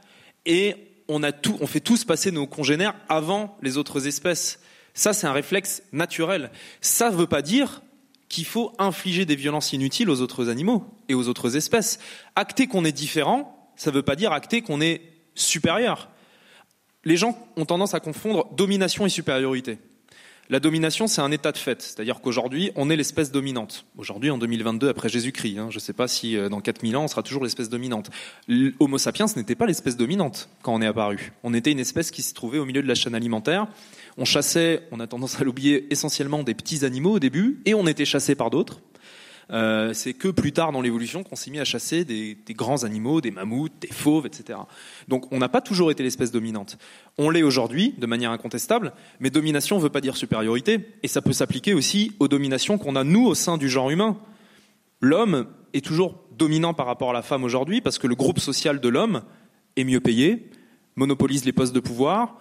et 0.46 0.76
on 1.08 1.20
fait 1.66 1.80
tous 1.80 2.04
passer 2.04 2.30
nos 2.30 2.46
congénères 2.46 2.94
avant 3.10 3.58
les 3.60 3.76
autres 3.76 4.06
espèces. 4.06 4.60
Ça, 4.94 5.12
c'est 5.12 5.26
un 5.26 5.32
réflexe 5.32 5.82
naturel. 5.92 6.50
Ça 6.80 7.10
ne 7.10 7.16
veut 7.16 7.26
pas 7.26 7.42
dire 7.42 7.82
qu'il 8.30 8.46
faut 8.46 8.72
infliger 8.78 9.26
des 9.26 9.36
violences 9.36 9.74
inutiles 9.74 10.08
aux 10.08 10.22
autres 10.22 10.48
animaux 10.48 10.86
et 11.10 11.14
aux 11.14 11.28
autres 11.28 11.54
espèces. 11.54 11.98
Acter 12.34 12.66
qu'on 12.66 12.86
est 12.86 12.92
différent, 12.92 13.70
ça 13.76 13.90
ne 13.90 13.96
veut 13.96 14.02
pas 14.02 14.16
dire 14.16 14.32
acter 14.32 14.62
qu'on 14.62 14.80
est 14.80 15.02
supérieur 15.34 16.08
les 17.08 17.16
gens 17.16 17.38
ont 17.56 17.64
tendance 17.64 17.94
à 17.94 18.00
confondre 18.00 18.46
domination 18.54 19.06
et 19.06 19.08
supériorité. 19.08 19.78
La 20.50 20.60
domination, 20.60 21.06
c'est 21.06 21.20
un 21.20 21.30
état 21.30 21.52
de 21.52 21.58
fait, 21.58 21.80
c'est-à-dire 21.82 22.20
qu'aujourd'hui, 22.20 22.70
on 22.74 22.88
est 22.88 22.96
l'espèce 22.96 23.32
dominante. 23.32 23.86
Aujourd'hui, 23.96 24.30
en 24.30 24.38
2022, 24.38 24.88
après 24.88 25.08
Jésus-Christ, 25.08 25.58
hein, 25.58 25.68
je 25.70 25.76
ne 25.76 25.80
sais 25.80 25.92
pas 25.92 26.06
si 26.06 26.36
euh, 26.36 26.48
dans 26.48 26.60
4000 26.60 26.96
ans, 26.96 27.04
on 27.04 27.08
sera 27.08 27.22
toujours 27.22 27.44
l'espèce 27.44 27.68
dominante. 27.68 28.10
L'Homo 28.46 28.96
sapiens 28.96 29.26
n'était 29.36 29.54
pas 29.54 29.66
l'espèce 29.66 29.96
dominante 29.96 30.48
quand 30.62 30.74
on 30.74 30.80
est 30.80 30.86
apparu. 30.86 31.32
On 31.44 31.52
était 31.52 31.70
une 31.72 31.80
espèce 31.80 32.10
qui 32.10 32.22
se 32.22 32.32
trouvait 32.32 32.58
au 32.58 32.64
milieu 32.64 32.82
de 32.82 32.88
la 32.88 32.94
chaîne 32.94 33.14
alimentaire. 33.14 33.68
On 34.16 34.24
chassait, 34.24 34.82
on 34.90 35.00
a 35.00 35.06
tendance 35.06 35.40
à 35.40 35.44
l'oublier, 35.44 35.86
essentiellement 35.90 36.42
des 36.42 36.54
petits 36.54 36.84
animaux 36.84 37.12
au 37.12 37.18
début, 37.18 37.60
et 37.66 37.74
on 37.74 37.86
était 37.86 38.06
chassé 38.06 38.34
par 38.34 38.48
d'autres. 38.48 38.80
Euh, 39.50 39.94
c'est 39.94 40.12
que 40.12 40.28
plus 40.28 40.52
tard 40.52 40.72
dans 40.72 40.82
l'évolution 40.82 41.22
qu'on 41.22 41.36
s'est 41.36 41.50
mis 41.50 41.58
à 41.58 41.64
chasser 41.64 42.04
des, 42.04 42.36
grands 42.50 42.84
animaux, 42.84 43.20
des 43.20 43.30
mammouths, 43.30 43.72
des 43.80 43.88
fauves, 43.88 44.26
etc. 44.26 44.58
Donc 45.08 45.32
on 45.32 45.38
n'a 45.38 45.48
pas 45.48 45.60
toujours 45.60 45.90
été 45.90 46.02
l'espèce 46.02 46.30
dominante. 46.30 46.76
On 47.16 47.30
l'est 47.30 47.42
aujourd'hui, 47.42 47.94
de 47.96 48.06
manière 48.06 48.30
incontestable, 48.30 48.92
mais 49.20 49.30
domination 49.30 49.76
ne 49.76 49.82
veut 49.82 49.88
pas 49.88 50.02
dire 50.02 50.16
supériorité, 50.16 50.80
et 51.02 51.08
ça 51.08 51.22
peut 51.22 51.32
s'appliquer 51.32 51.72
aussi 51.72 52.12
aux 52.18 52.28
dominations 52.28 52.76
qu'on 52.76 52.94
a 52.94 53.04
nous 53.04 53.24
au 53.24 53.34
sein 53.34 53.56
du 53.56 53.68
genre 53.68 53.90
humain. 53.90 54.18
L'homme 55.00 55.46
est 55.72 55.84
toujours 55.84 56.22
dominant 56.36 56.74
par 56.74 56.86
rapport 56.86 57.10
à 57.10 57.12
la 57.14 57.22
femme 57.22 57.44
aujourd'hui 57.44 57.80
parce 57.80 57.98
que 57.98 58.06
le 58.06 58.14
groupe 58.14 58.38
social 58.38 58.80
de 58.80 58.88
l'homme 58.88 59.22
est 59.76 59.84
mieux 59.84 60.00
payé, 60.00 60.50
monopolise 60.96 61.44
les 61.44 61.52
postes 61.52 61.74
de 61.74 61.80
pouvoir, 61.80 62.36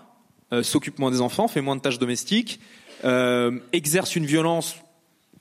euh, 0.54 0.64
s'occupe 0.64 1.00
moins 1.00 1.12
des 1.12 1.22
enfants, 1.22 1.48
fait 1.48 1.62
moins 1.62 1.76
de 1.76 1.82
tâches 1.82 2.00
domestiques, 2.00 2.60
euh, 3.06 3.60
exerce 3.74 4.16
une 4.16 4.26
violence 4.26 4.76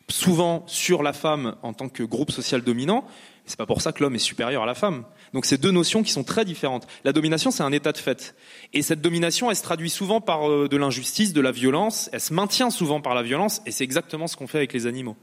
souvent 0.08 0.64
sur 0.66 1.02
la 1.02 1.12
femme 1.12 1.56
en 1.62 1.72
tant 1.72 1.88
que 1.88 2.02
groupe 2.02 2.30
social 2.30 2.62
dominant. 2.62 3.04
C'est 3.44 3.58
pas 3.58 3.66
pour 3.66 3.80
ça 3.80 3.92
que 3.92 4.02
l'homme 4.02 4.14
est 4.14 4.18
supérieur 4.18 4.64
à 4.64 4.66
la 4.66 4.74
femme. 4.74 5.04
Donc 5.32 5.46
c'est 5.46 5.60
deux 5.60 5.70
notions 5.70 6.02
qui 6.02 6.10
sont 6.10 6.24
très 6.24 6.44
différentes. 6.44 6.86
La 7.04 7.12
domination, 7.12 7.50
c'est 7.50 7.62
un 7.62 7.72
état 7.72 7.92
de 7.92 7.98
fait. 7.98 8.34
Et 8.72 8.82
cette 8.82 9.00
domination, 9.00 9.50
elle 9.50 9.56
se 9.56 9.62
traduit 9.62 9.90
souvent 9.90 10.20
par 10.20 10.50
euh, 10.50 10.68
de 10.68 10.76
l'injustice, 10.76 11.32
de 11.32 11.40
la 11.40 11.52
violence. 11.52 12.10
Elle 12.12 12.20
se 12.20 12.34
maintient 12.34 12.70
souvent 12.70 13.00
par 13.00 13.14
la 13.14 13.22
violence. 13.22 13.62
Et 13.66 13.70
c'est 13.70 13.84
exactement 13.84 14.26
ce 14.26 14.36
qu'on 14.36 14.48
fait 14.48 14.58
avec 14.58 14.72
les 14.72 14.86
animaux. 14.86 15.16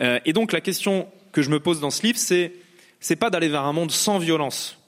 Euh, 0.00 0.18
et 0.24 0.32
donc 0.32 0.52
la 0.52 0.60
question 0.60 1.08
que 1.32 1.42
je 1.42 1.50
me 1.50 1.60
pose 1.60 1.80
dans 1.80 1.90
ce 1.90 2.02
livre, 2.02 2.18
c'est 2.18 2.52
c'est 3.00 3.16
pas 3.16 3.30
d'aller 3.30 3.48
vers 3.48 3.64
un 3.64 3.72
monde 3.72 3.90
sans 3.90 4.18
violence, 4.18 4.78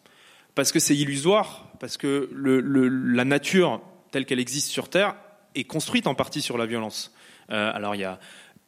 parce 0.54 0.72
que 0.72 0.80
c'est 0.80 0.96
illusoire, 0.96 1.66
parce 1.78 1.96
que 1.96 2.28
le, 2.32 2.60
le, 2.60 2.88
la 2.88 3.24
nature 3.24 3.80
telle 4.10 4.26
qu'elle 4.26 4.40
existe 4.40 4.68
sur 4.68 4.88
Terre 4.88 5.14
est 5.54 5.64
construite 5.64 6.06
en 6.06 6.14
partie 6.14 6.42
sur 6.42 6.58
la 6.58 6.66
violence. 6.66 7.14
Euh, 7.50 7.70
alors 7.72 7.94
il 7.94 8.00
y 8.00 8.04
a 8.04 8.18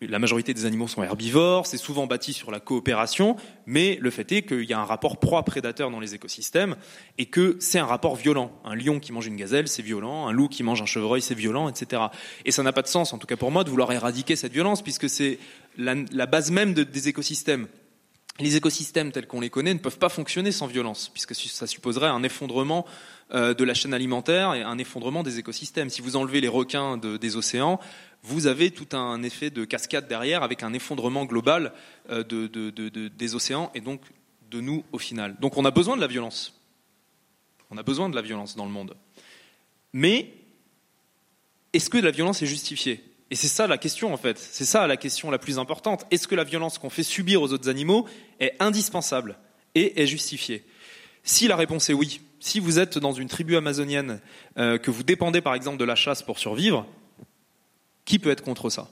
la 0.09 0.19
majorité 0.19 0.55
des 0.55 0.65
animaux 0.65 0.89
sont 0.89 1.03
herbivores, 1.03 1.67
c'est 1.67 1.77
souvent 1.77 2.07
bâti 2.07 2.33
sur 2.33 2.51
la 2.51 2.61
coopération, 2.61 3.37
mais 3.67 3.99
le 4.01 4.11
fait 4.11 4.31
est 4.33 4.43
qu'il 4.43 4.65
y 4.65 4.73
a 4.73 4.79
un 4.79 4.85
rapport 4.85 5.19
proie-prédateur 5.19 5.91
dans 5.91 6.01
les 6.01 6.15
écosystèmes 6.15 6.77
et 7.19 7.27
que 7.27 7.57
c'est 7.61 7.79
un 7.79 7.87
rapport 7.87 8.17
violent. 8.17 8.53
Un 8.65 8.75
lion 8.75 9.01
qui 9.01 9.13
mange 9.13 9.27
une 9.27 9.37
gazelle, 9.37 9.69
c'est 9.69 9.83
violent, 9.83 10.27
un 10.29 10.33
loup 10.33 10.49
qui 10.49 10.63
mange 10.63 10.83
un 10.83 10.87
chevreuil, 10.87 11.23
c'est 11.23 11.35
violent, 11.35 11.69
etc. 11.69 12.03
Et 12.45 12.51
ça 12.51 12.63
n'a 12.63 12.73
pas 12.73 12.83
de 12.83 12.89
sens, 12.89 13.13
en 13.13 13.19
tout 13.19 13.27
cas 13.27 13.37
pour 13.37 13.51
moi, 13.51 13.65
de 13.65 13.71
vouloir 13.71 13.93
éradiquer 13.93 14.37
cette 14.37 14.53
violence, 14.53 14.83
puisque 14.83 15.09
c'est 15.09 15.39
la, 15.79 16.27
base 16.27 16.51
même 16.51 16.75
des 16.75 17.09
écosystèmes. 17.09 17.67
Les 18.41 18.57
écosystèmes 18.57 19.13
tels 19.13 19.27
qu'on 19.27 19.41
les 19.41 19.51
connaît 19.51 19.75
ne 19.75 19.79
peuvent 19.79 19.99
pas 19.99 20.09
fonctionner 20.09 20.53
sans 20.53 20.67
violence, 20.67 21.11
puisque 21.13 21.35
ça 21.35 21.67
supposerait 21.67 22.09
un 22.09 22.23
effondrement 22.23 22.87
euh, 23.35 23.53
de 23.53 23.63
la 23.63 23.75
chaîne 23.75 23.93
alimentaire 23.93 24.55
et 24.55 24.63
un 24.63 24.79
effondrement 24.79 25.23
des 25.23 25.39
écosystèmes. 25.39 25.91
Si 25.91 26.01
vous 26.01 26.17
enlevez 26.17 26.41
les 26.41 26.49
requins 26.49 26.97
des 26.97 27.37
océans, 27.37 27.79
vous 28.23 28.47
avez 28.47 28.71
tout 28.71 28.97
un 28.97 29.23
effet 29.23 29.51
de 29.51 29.65
cascade 29.65 30.09
derrière 30.09 30.43
avec 30.43 30.63
un 30.63 30.73
effondrement 30.73 31.27
global 31.27 31.73
euh, 32.09 32.25
des 32.25 33.35
océans 33.35 33.71
et 33.75 33.81
donc 33.81 34.01
de 34.51 34.61
nous 34.61 34.85
au 34.93 34.99
final. 34.99 35.37
Donc 35.41 35.57
on 35.59 35.65
a 35.65 35.71
besoin 35.71 35.97
de 35.97 36.01
la 36.01 36.07
violence. 36.07 36.59
On 37.71 37.77
a 37.77 37.83
besoin 37.83 38.09
de 38.09 38.15
la 38.15 38.23
violence 38.23 38.57
dans 38.57 38.67
le 38.67 38.71
monde. 38.71 38.97
Mais 39.93 40.33
est-ce 41.73 41.91
que 41.91 41.99
la 41.99 42.11
violence 42.11 42.43
est 42.43 42.47
justifiée? 42.47 43.03
Et 43.33 43.35
c'est 43.35 43.49
ça 43.49 43.67
la 43.67 43.79
question 43.79 44.13
en 44.13 44.19
fait. 44.19 44.39
C'est 44.39 44.67
ça 44.67 44.87
la 44.87 44.99
question 44.99 45.31
la 45.31 45.39
plus 45.39 45.59
importante. 45.59 46.05
Est-ce 46.11 46.29
que 46.29 46.35
la 46.35 46.45
violence 46.45 46.77
qu'on 46.77 46.91
fait 46.91 47.03
subir 47.03 47.41
aux 47.41 47.51
autres 47.55 47.71
animaux 47.71 48.07
est 48.41 48.53
indispensable 48.61 49.39
et 49.75 50.03
est 50.03 50.07
justifiée? 50.07 50.67
Si 51.25 51.49
la 51.49 51.57
réponse 51.57 51.89
est 51.89 51.95
oui, 51.95 52.21
si 52.41 52.61
vous 52.61 52.79
êtes 52.79 52.99
dans 52.99 53.13
une 53.13 53.29
tribu 53.29 53.57
amazonienne, 53.57 54.21
euh, 54.59 54.77
que 54.77 54.91
vous 54.91 55.03
dépendez 55.03 55.41
par 55.41 55.55
exemple 55.55 55.79
de 55.79 55.85
la 55.87 55.95
chasse 55.95 56.23
pour 56.23 56.39
survivre, 56.39 56.87
qui 58.05 58.19
peut 58.19 58.31
être 58.31 58.43
contre 58.43 58.69
ça? 58.69 58.91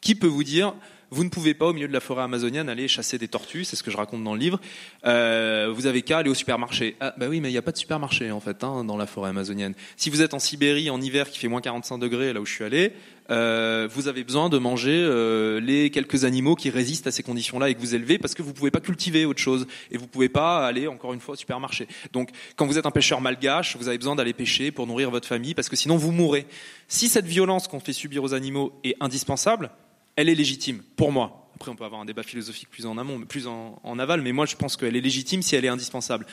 Qui 0.00 0.14
peut 0.14 0.28
vous 0.28 0.44
dire 0.44 0.72
vous 1.10 1.24
ne 1.24 1.28
pouvez 1.28 1.54
pas, 1.54 1.66
au 1.66 1.72
milieu 1.72 1.88
de 1.88 1.92
la 1.92 2.00
forêt 2.00 2.22
amazonienne, 2.22 2.68
aller 2.68 2.86
chasser 2.86 3.18
des 3.18 3.28
tortues, 3.28 3.64
c'est 3.64 3.76
ce 3.76 3.82
que 3.82 3.90
je 3.90 3.96
raconte 3.96 4.22
dans 4.22 4.34
le 4.34 4.40
livre. 4.40 4.60
Euh, 5.06 5.72
vous 5.74 5.86
avez 5.86 6.02
qu'à 6.02 6.18
aller 6.18 6.30
au 6.30 6.34
supermarché. 6.34 6.96
Ah, 7.00 7.14
bah 7.18 7.26
oui, 7.28 7.40
mais 7.40 7.48
il 7.48 7.52
n'y 7.52 7.58
a 7.58 7.62
pas 7.62 7.72
de 7.72 7.76
supermarché, 7.76 8.30
en 8.30 8.40
fait, 8.40 8.62
hein, 8.62 8.84
dans 8.84 8.96
la 8.96 9.06
forêt 9.06 9.30
amazonienne. 9.30 9.74
Si 9.96 10.08
vous 10.08 10.22
êtes 10.22 10.34
en 10.34 10.38
Sibérie, 10.38 10.88
en 10.88 11.00
hiver, 11.00 11.28
qui 11.28 11.38
fait 11.38 11.48
moins 11.48 11.60
45 11.60 11.98
degrés, 11.98 12.32
là 12.32 12.40
où 12.40 12.46
je 12.46 12.52
suis 12.52 12.64
allé, 12.64 12.92
euh, 13.30 13.88
vous 13.90 14.08
avez 14.08 14.24
besoin 14.24 14.48
de 14.48 14.58
manger 14.58 15.02
euh, 15.02 15.60
les 15.60 15.90
quelques 15.90 16.24
animaux 16.24 16.54
qui 16.54 16.70
résistent 16.70 17.06
à 17.06 17.12
ces 17.12 17.22
conditions-là 17.22 17.70
et 17.70 17.74
que 17.74 17.80
vous 17.80 17.94
élevez, 17.94 18.18
parce 18.18 18.34
que 18.34 18.42
vous 18.42 18.50
ne 18.50 18.54
pouvez 18.54 18.70
pas 18.70 18.80
cultiver 18.80 19.24
autre 19.24 19.40
chose. 19.40 19.66
Et 19.90 19.96
vous 19.96 20.04
ne 20.04 20.10
pouvez 20.10 20.28
pas 20.28 20.64
aller, 20.64 20.86
encore 20.86 21.12
une 21.12 21.20
fois, 21.20 21.34
au 21.34 21.36
supermarché. 21.36 21.88
Donc, 22.12 22.30
quand 22.54 22.66
vous 22.66 22.78
êtes 22.78 22.86
un 22.86 22.92
pêcheur 22.92 23.20
malgache, 23.20 23.76
vous 23.76 23.88
avez 23.88 23.98
besoin 23.98 24.14
d'aller 24.14 24.32
pêcher 24.32 24.70
pour 24.70 24.86
nourrir 24.86 25.10
votre 25.10 25.26
famille, 25.26 25.54
parce 25.54 25.68
que 25.68 25.76
sinon 25.76 25.96
vous 25.96 26.12
mourrez. 26.12 26.46
Si 26.86 27.08
cette 27.08 27.26
violence 27.26 27.66
qu'on 27.66 27.80
fait 27.80 27.92
subir 27.92 28.22
aux 28.22 28.34
animaux 28.34 28.72
est 28.84 28.96
indispensable, 29.00 29.70
elle 30.16 30.28
est 30.28 30.34
légitime, 30.34 30.82
pour 30.96 31.12
moi. 31.12 31.50
après, 31.54 31.70
on 31.70 31.76
peut 31.76 31.84
avoir 31.84 32.00
un 32.00 32.04
débat 32.04 32.22
philosophique 32.22 32.70
plus 32.70 32.86
en 32.86 32.98
amont, 32.98 33.20
plus 33.22 33.46
en, 33.46 33.98
aval, 33.98 34.22
mais 34.22 34.32
moi, 34.32 34.46
je 34.46 34.56
pense 34.56 34.76
qu'elle 34.76 34.96
est 34.96 35.00
légitime 35.00 35.42
si 35.42 35.56
elle 35.56 35.64
est 35.64 35.68
indispensable. 35.68 36.26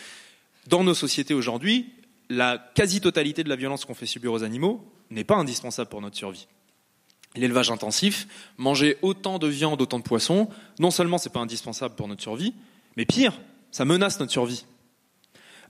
Dans 0.67 0.83
nos 0.83 0.93
sociétés 0.93 1.33
aujourd'hui, 1.33 1.93
la 2.29 2.57
quasi-totalité 2.75 3.43
de 3.43 3.49
la 3.49 3.55
violence 3.55 3.85
qu'on 3.85 3.93
fait 3.93 4.05
subir 4.05 4.33
aux 4.33 4.43
animaux 4.43 4.85
n'est 5.09 5.23
pas 5.23 5.35
indispensable 5.35 5.89
pour 5.89 6.01
notre 6.01 6.17
survie. 6.17 6.47
L'élevage 7.35 7.71
intensif, 7.71 8.27
manger 8.57 8.97
autant 9.01 9.39
de 9.39 9.47
viande, 9.47 9.81
autant 9.81 9.99
de 9.99 10.03
poissons, 10.03 10.49
non 10.79 10.91
seulement 10.91 11.17
c'est 11.17 11.31
pas 11.31 11.39
indispensable 11.39 11.95
pour 11.95 12.07
notre 12.07 12.21
survie, 12.21 12.53
mais 12.95 13.05
pire, 13.05 13.39
ça 13.71 13.85
menace 13.85 14.19
notre 14.19 14.31
survie. 14.31 14.65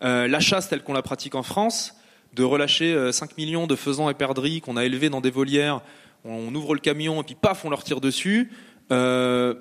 Euh, 0.03 0.27
la 0.27 0.39
chasse 0.39 0.69
telle 0.69 0.83
qu'on 0.83 0.93
la 0.93 1.01
pratique 1.01 1.35
en 1.35 1.43
France, 1.43 1.95
de 2.33 2.43
relâcher 2.43 3.11
5 3.11 3.31
euh, 3.31 3.33
millions 3.37 3.67
de 3.67 3.75
faisans 3.75 4.09
et 4.09 4.13
perdrix 4.13 4.61
qu'on 4.61 4.77
a 4.77 4.85
élevés 4.85 5.09
dans 5.09 5.21
des 5.21 5.31
volières, 5.31 5.81
on 6.23 6.53
ouvre 6.53 6.73
le 6.73 6.79
camion 6.79 7.21
et 7.21 7.23
puis 7.23 7.35
paf, 7.35 7.65
on 7.65 7.69
leur 7.69 7.83
tire 7.83 8.01
dessus. 8.01 8.51
Euh, 8.91 9.55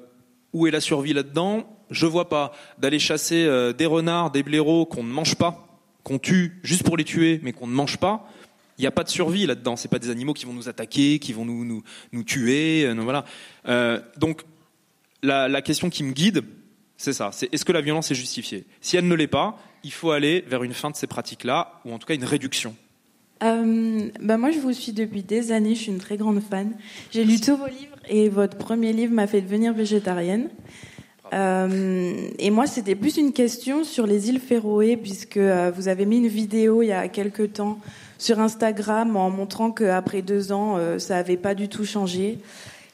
où 0.52 0.66
est 0.66 0.70
la 0.70 0.80
survie 0.80 1.12
là-dedans? 1.12 1.66
Je 1.90 2.06
vois 2.06 2.28
pas. 2.28 2.52
D'aller 2.78 2.98
chasser 2.98 3.44
euh, 3.44 3.72
des 3.72 3.86
renards, 3.86 4.30
des 4.30 4.42
blaireaux 4.42 4.86
qu'on 4.86 5.02
ne 5.02 5.12
mange 5.12 5.36
pas, 5.36 5.68
qu'on 6.02 6.18
tue 6.18 6.58
juste 6.62 6.84
pour 6.84 6.96
les 6.96 7.04
tuer, 7.04 7.40
mais 7.42 7.52
qu'on 7.52 7.66
ne 7.66 7.72
mange 7.72 7.98
pas. 7.98 8.28
Il 8.78 8.82
n'y 8.82 8.86
a 8.86 8.90
pas 8.90 9.04
de 9.04 9.08
survie 9.08 9.46
là-dedans. 9.46 9.76
C'est 9.76 9.88
pas 9.88 9.98
des 9.98 10.10
animaux 10.10 10.34
qui 10.34 10.44
vont 10.44 10.52
nous 10.52 10.68
attaquer, 10.68 11.18
qui 11.18 11.32
vont 11.32 11.44
nous 11.44 11.64
nous, 11.64 11.82
nous 12.12 12.24
tuer. 12.24 12.84
Euh, 12.84 12.94
voilà. 12.94 13.24
Donc 14.16 14.42
la, 15.22 15.48
la 15.48 15.62
question 15.62 15.90
qui 15.90 16.02
me 16.02 16.12
guide, 16.12 16.44
c'est 16.96 17.12
ça. 17.12 17.30
C'est 17.32 17.52
est-ce 17.52 17.64
que 17.64 17.72
la 17.72 17.80
violence 17.80 18.10
est 18.10 18.14
justifiée? 18.14 18.66
Si 18.80 18.96
elle 18.96 19.08
ne 19.08 19.14
l'est 19.14 19.26
pas, 19.26 19.58
il 19.82 19.92
faut 19.92 20.10
aller 20.10 20.44
vers 20.46 20.62
une 20.62 20.74
fin 20.74 20.90
de 20.90 20.96
ces 20.96 21.06
pratiques-là, 21.06 21.80
ou 21.84 21.92
en 21.92 21.98
tout 21.98 22.06
cas 22.06 22.14
une 22.14 22.24
réduction. 22.24 22.74
Euh, 23.42 24.08
bah 24.20 24.38
moi, 24.38 24.50
je 24.50 24.58
vous 24.58 24.72
suis 24.72 24.92
depuis 24.92 25.22
des 25.22 25.52
années. 25.52 25.74
Je 25.74 25.82
suis 25.82 25.92
une 25.92 25.98
très 25.98 26.16
grande 26.16 26.40
fan. 26.40 26.72
J'ai 27.10 27.24
lu 27.24 27.40
tous 27.40 27.56
vos 27.56 27.66
livres 27.66 27.96
et 28.08 28.28
votre 28.28 28.56
premier 28.56 28.92
livre 28.92 29.12
m'a 29.12 29.26
fait 29.26 29.40
devenir 29.40 29.72
végétarienne. 29.72 30.48
Euh, 31.34 32.28
et 32.38 32.50
moi, 32.50 32.66
c'était 32.66 32.94
plus 32.94 33.16
une 33.16 33.32
question 33.32 33.84
sur 33.84 34.06
les 34.06 34.28
îles 34.28 34.38
Féroé, 34.40 34.96
puisque 34.96 35.38
euh, 35.38 35.72
vous 35.74 35.88
avez 35.88 36.06
mis 36.06 36.18
une 36.18 36.28
vidéo 36.28 36.82
il 36.82 36.86
y 36.86 36.92
a 36.92 37.08
quelques 37.08 37.54
temps 37.54 37.78
sur 38.18 38.40
Instagram 38.40 39.16
en 39.16 39.28
montrant 39.28 39.70
qu'après 39.70 40.22
deux 40.22 40.52
ans, 40.52 40.78
ça 40.98 41.16
n'avait 41.16 41.36
pas 41.36 41.54
du 41.54 41.68
tout 41.68 41.84
changé. 41.84 42.38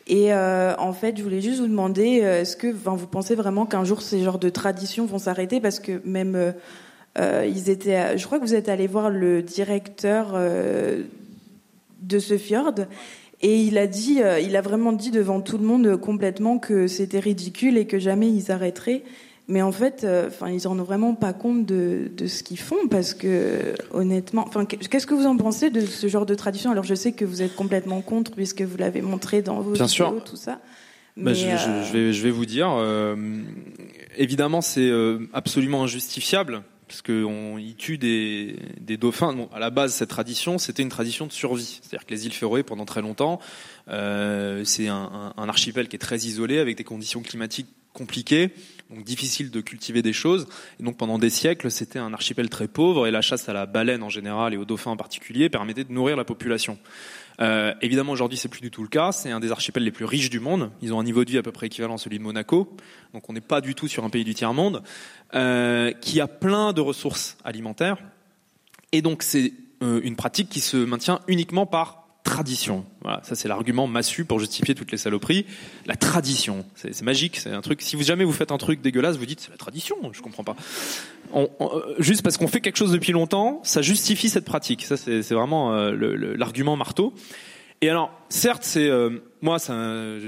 Et 0.09 0.35
en 0.35 0.93
fait, 0.93 1.17
je 1.17 1.23
voulais 1.23 1.41
juste 1.41 1.61
vous 1.61 1.69
demander, 1.69 2.17
est-ce 2.17 2.57
que 2.57 2.67
vous 2.67 3.07
pensez 3.07 3.37
vraiment 3.37 3.65
qu'un 3.65 3.85
jour 3.85 4.03
ces 4.03 4.25
genres 4.25 4.41
de 4.41 4.49
traditions 4.49 5.07
vont 5.07 5.21
s'arrêter? 5.21 5.61
Parce 5.61 5.79
que 5.79 6.03
même 6.05 6.55
euh, 7.19 7.47
ils 7.47 7.69
étaient, 7.69 8.17
je 8.17 8.25
crois 8.25 8.39
que 8.39 8.45
vous 8.45 8.55
êtes 8.55 8.69
allé 8.69 8.87
voir 8.87 9.11
le 9.11 9.43
directeur 9.43 10.33
euh, 10.35 11.03
de 12.01 12.19
ce 12.19 12.39
fjord 12.39 12.73
et 13.43 13.61
il 13.63 13.77
a 13.77 13.87
dit, 13.87 14.23
euh, 14.23 14.41
il 14.41 14.57
a 14.57 14.63
vraiment 14.63 14.93
dit 14.93 15.11
devant 15.11 15.41
tout 15.41 15.59
le 15.59 15.65
monde 15.65 15.97
complètement 15.97 16.59
que 16.59 16.87
c'était 16.87 17.19
ridicule 17.19 17.77
et 17.77 17.87
que 17.87 17.99
jamais 17.99 18.31
ils 18.31 18.51
arrêteraient. 18.51 19.03
Mais 19.49 19.61
en 19.61 19.73
fait, 19.73 20.07
enfin, 20.29 20.51
ils 20.51 20.69
en 20.69 20.79
ont 20.79 20.85
vraiment 20.85 21.15
pas 21.15 21.33
compte 21.33 21.67
de, 21.67 22.11
de 22.17 22.27
ce 22.29 22.45
qu'ils 22.45 22.61
font 22.61 22.87
parce 22.89 23.13
que 23.13 23.75
honnêtement, 23.91 24.45
enfin, 24.47 24.65
qu'est-ce 24.65 25.07
que 25.07 25.15
vous 25.15 25.27
en 25.27 25.37
pensez 25.37 25.69
de 25.69 25.81
ce 25.81 26.07
genre 26.07 26.25
de 26.25 26.35
tradition? 26.37 26.71
Alors, 26.71 26.85
je 26.85 26.95
sais 26.95 27.11
que 27.11 27.25
vous 27.25 27.43
êtes 27.43 27.57
complètement 27.57 28.01
contre 28.03 28.31
puisque 28.31 28.63
vous 28.63 28.79
l'avez 28.79 29.03
montré 29.03 29.43
dans 29.43 29.57
vos 29.61 29.73
Bien 29.73 29.87
vidéos, 29.87 29.89
sûr. 29.89 30.25
tout 30.25 30.37
ça. 30.37 30.61
Bah, 31.17 31.35
je, 31.35 31.41
je, 31.41 31.87
je, 31.89 31.93
vais, 31.93 32.13
je 32.13 32.23
vais 32.23 32.31
vous 32.31 32.47
dire, 32.47 32.71
évidemment, 34.17 34.61
c'est 34.61 34.91
absolument 35.35 35.83
injustifiable 35.83 36.63
parce 36.93 37.01
qu'on 37.01 37.57
y 37.57 37.75
tue 37.75 37.97
des, 37.97 38.55
dauphins. 38.99 39.33
Bon, 39.33 39.49
à 39.55 39.59
la 39.59 39.71
base, 39.71 39.95
cette 39.95 40.11
tradition, 40.11 40.59
c'était 40.59 40.83
une 40.83 40.91
tradition 40.91 41.27
de 41.27 41.33
survie. 41.33 41.81
C'est-à-dire 41.81 42.05
que 42.05 42.13
les 42.13 42.27
îles 42.27 42.35
Féroé, 42.35 42.63
pendant 42.63 42.85
très 42.85 43.01
longtemps, 43.01 43.41
euh, 43.89 44.63
c'est 44.67 44.89
un, 44.89 45.33
archipel 45.39 45.89
qui 45.89 45.97
est 45.97 45.99
très 45.99 46.19
isolé, 46.19 46.59
avec 46.59 46.77
des 46.77 46.85
conditions 46.85 47.23
climatiques 47.23 47.69
compliquées, 47.95 48.51
donc 48.91 49.05
difficile 49.05 49.51
de 49.51 49.61
cultiver 49.63 50.03
des 50.03 50.13
choses. 50.13 50.47
Et 50.81 50.83
donc 50.83 50.99
pendant 50.99 51.19
des 51.19 51.31
siècles, 51.31 51.71
c'était 51.71 51.99
un 51.99 52.13
archipel 52.13 52.51
très 52.51 52.69
pauvre, 52.69 53.07
et 53.07 53.11
la 53.11 53.23
chasse 53.23 53.49
à 53.49 53.55
la 53.55 53.65
baleine 53.65 54.03
en 54.03 54.11
général 54.11 54.53
et 54.53 54.59
aux 54.59 54.67
dauphins 54.67 54.91
en 54.91 54.97
particulier 54.99 55.49
permettait 55.49 55.85
de 55.85 55.93
nourrir 55.93 56.19
la 56.19 56.25
population. 56.25 56.79
Euh, 57.43 57.75
évidemment, 57.83 58.13
aujourd'hui, 58.13 58.39
c'est 58.39 58.49
plus 58.49 58.61
du 58.61 58.71
tout 58.71 58.83
le 58.83 58.89
cas. 58.89 59.11
C'est 59.11 59.31
un 59.31 59.41
des 59.41 59.51
archipels 59.51 59.83
les 59.83 59.91
plus 59.91 60.05
riches 60.05 60.31
du 60.31 60.39
monde. 60.39 60.71
Ils 60.81 60.95
ont 60.95 61.01
un 61.01 61.05
niveau 61.05 61.25
de 61.25 61.31
vie 61.31 61.39
à 61.39 61.43
peu 61.43 61.51
près 61.51 61.67
équivalent 61.67 61.97
à 61.97 61.99
celui 61.99 62.19
de 62.19 62.23
Monaco. 62.23 62.77
Donc, 63.13 63.29
on 63.29 63.33
n'est 63.33 63.41
pas 63.41 63.61
du 63.61 63.75
tout 63.75 63.89
sur 63.89 64.05
un 64.05 64.11
pays 64.11 64.25
du 64.25 64.35
tiers 64.35 64.55
monde 64.55 64.83
euh, 65.35 65.93
qui 65.93 66.21
a 66.21 66.29
plein 66.29 66.73
de 66.73 66.81
ressources 66.81 67.37
alimentaires. 67.45 67.99
Et 68.93 69.03
donc, 69.03 69.23
c'est 69.25 69.53
euh, 69.83 70.01
une 70.05 70.15
pratique 70.15 70.49
qui 70.49 70.61
se 70.61 70.77
maintient 70.77 71.21
uniquement 71.27 71.67
par 71.67 72.02
tradition. 72.25 72.85
Voilà, 73.03 73.21
ça 73.25 73.35
c'est 73.35 73.49
l'argument 73.49 73.87
massu 73.87 74.25
pour 74.25 74.39
justifier 74.39 74.75
toutes 74.75 74.93
les 74.93 74.99
saloperies. 74.99 75.47
La 75.87 75.97
tradition, 75.97 76.65
c'est 76.75 77.01
magique, 77.03 77.37
c'est 77.37 77.51
un 77.51 77.61
truc. 77.61 77.83
Si 77.83 77.97
vous 77.97 78.03
jamais 78.03 78.25
vous 78.25 78.33
faites 78.33 78.53
un 78.53 78.59
truc 78.59 78.81
dégueulasse, 78.81 79.17
vous 79.17 79.27
dites 79.27 79.41
c'est 79.41 79.51
la 79.51 79.57
tradition. 79.57 79.97
Je 80.13 80.23
comprends 80.23 80.45
pas. 80.45 80.57
On, 81.33 81.49
on, 81.59 81.83
juste 81.99 82.23
parce 82.23 82.37
qu'on 82.37 82.49
fait 82.49 82.61
quelque 82.61 82.77
chose 82.77 82.93
depuis 82.93 83.13
longtemps, 83.13 83.61
ça 83.65 83.83
justifie 83.83 84.29
cette 84.29 84.45
pratique. 84.45 84.85
Ça 84.85 84.97
c'est 84.97 85.35
vraiment 85.35 85.75
euh, 85.75 86.37
l'argument 86.37 86.77
marteau. 86.77 87.15
Et 87.81 87.91
alors, 87.91 88.13
certes, 88.29 88.63
c'est 88.63 88.89
euh, 88.89 89.11
moi, 89.41 89.57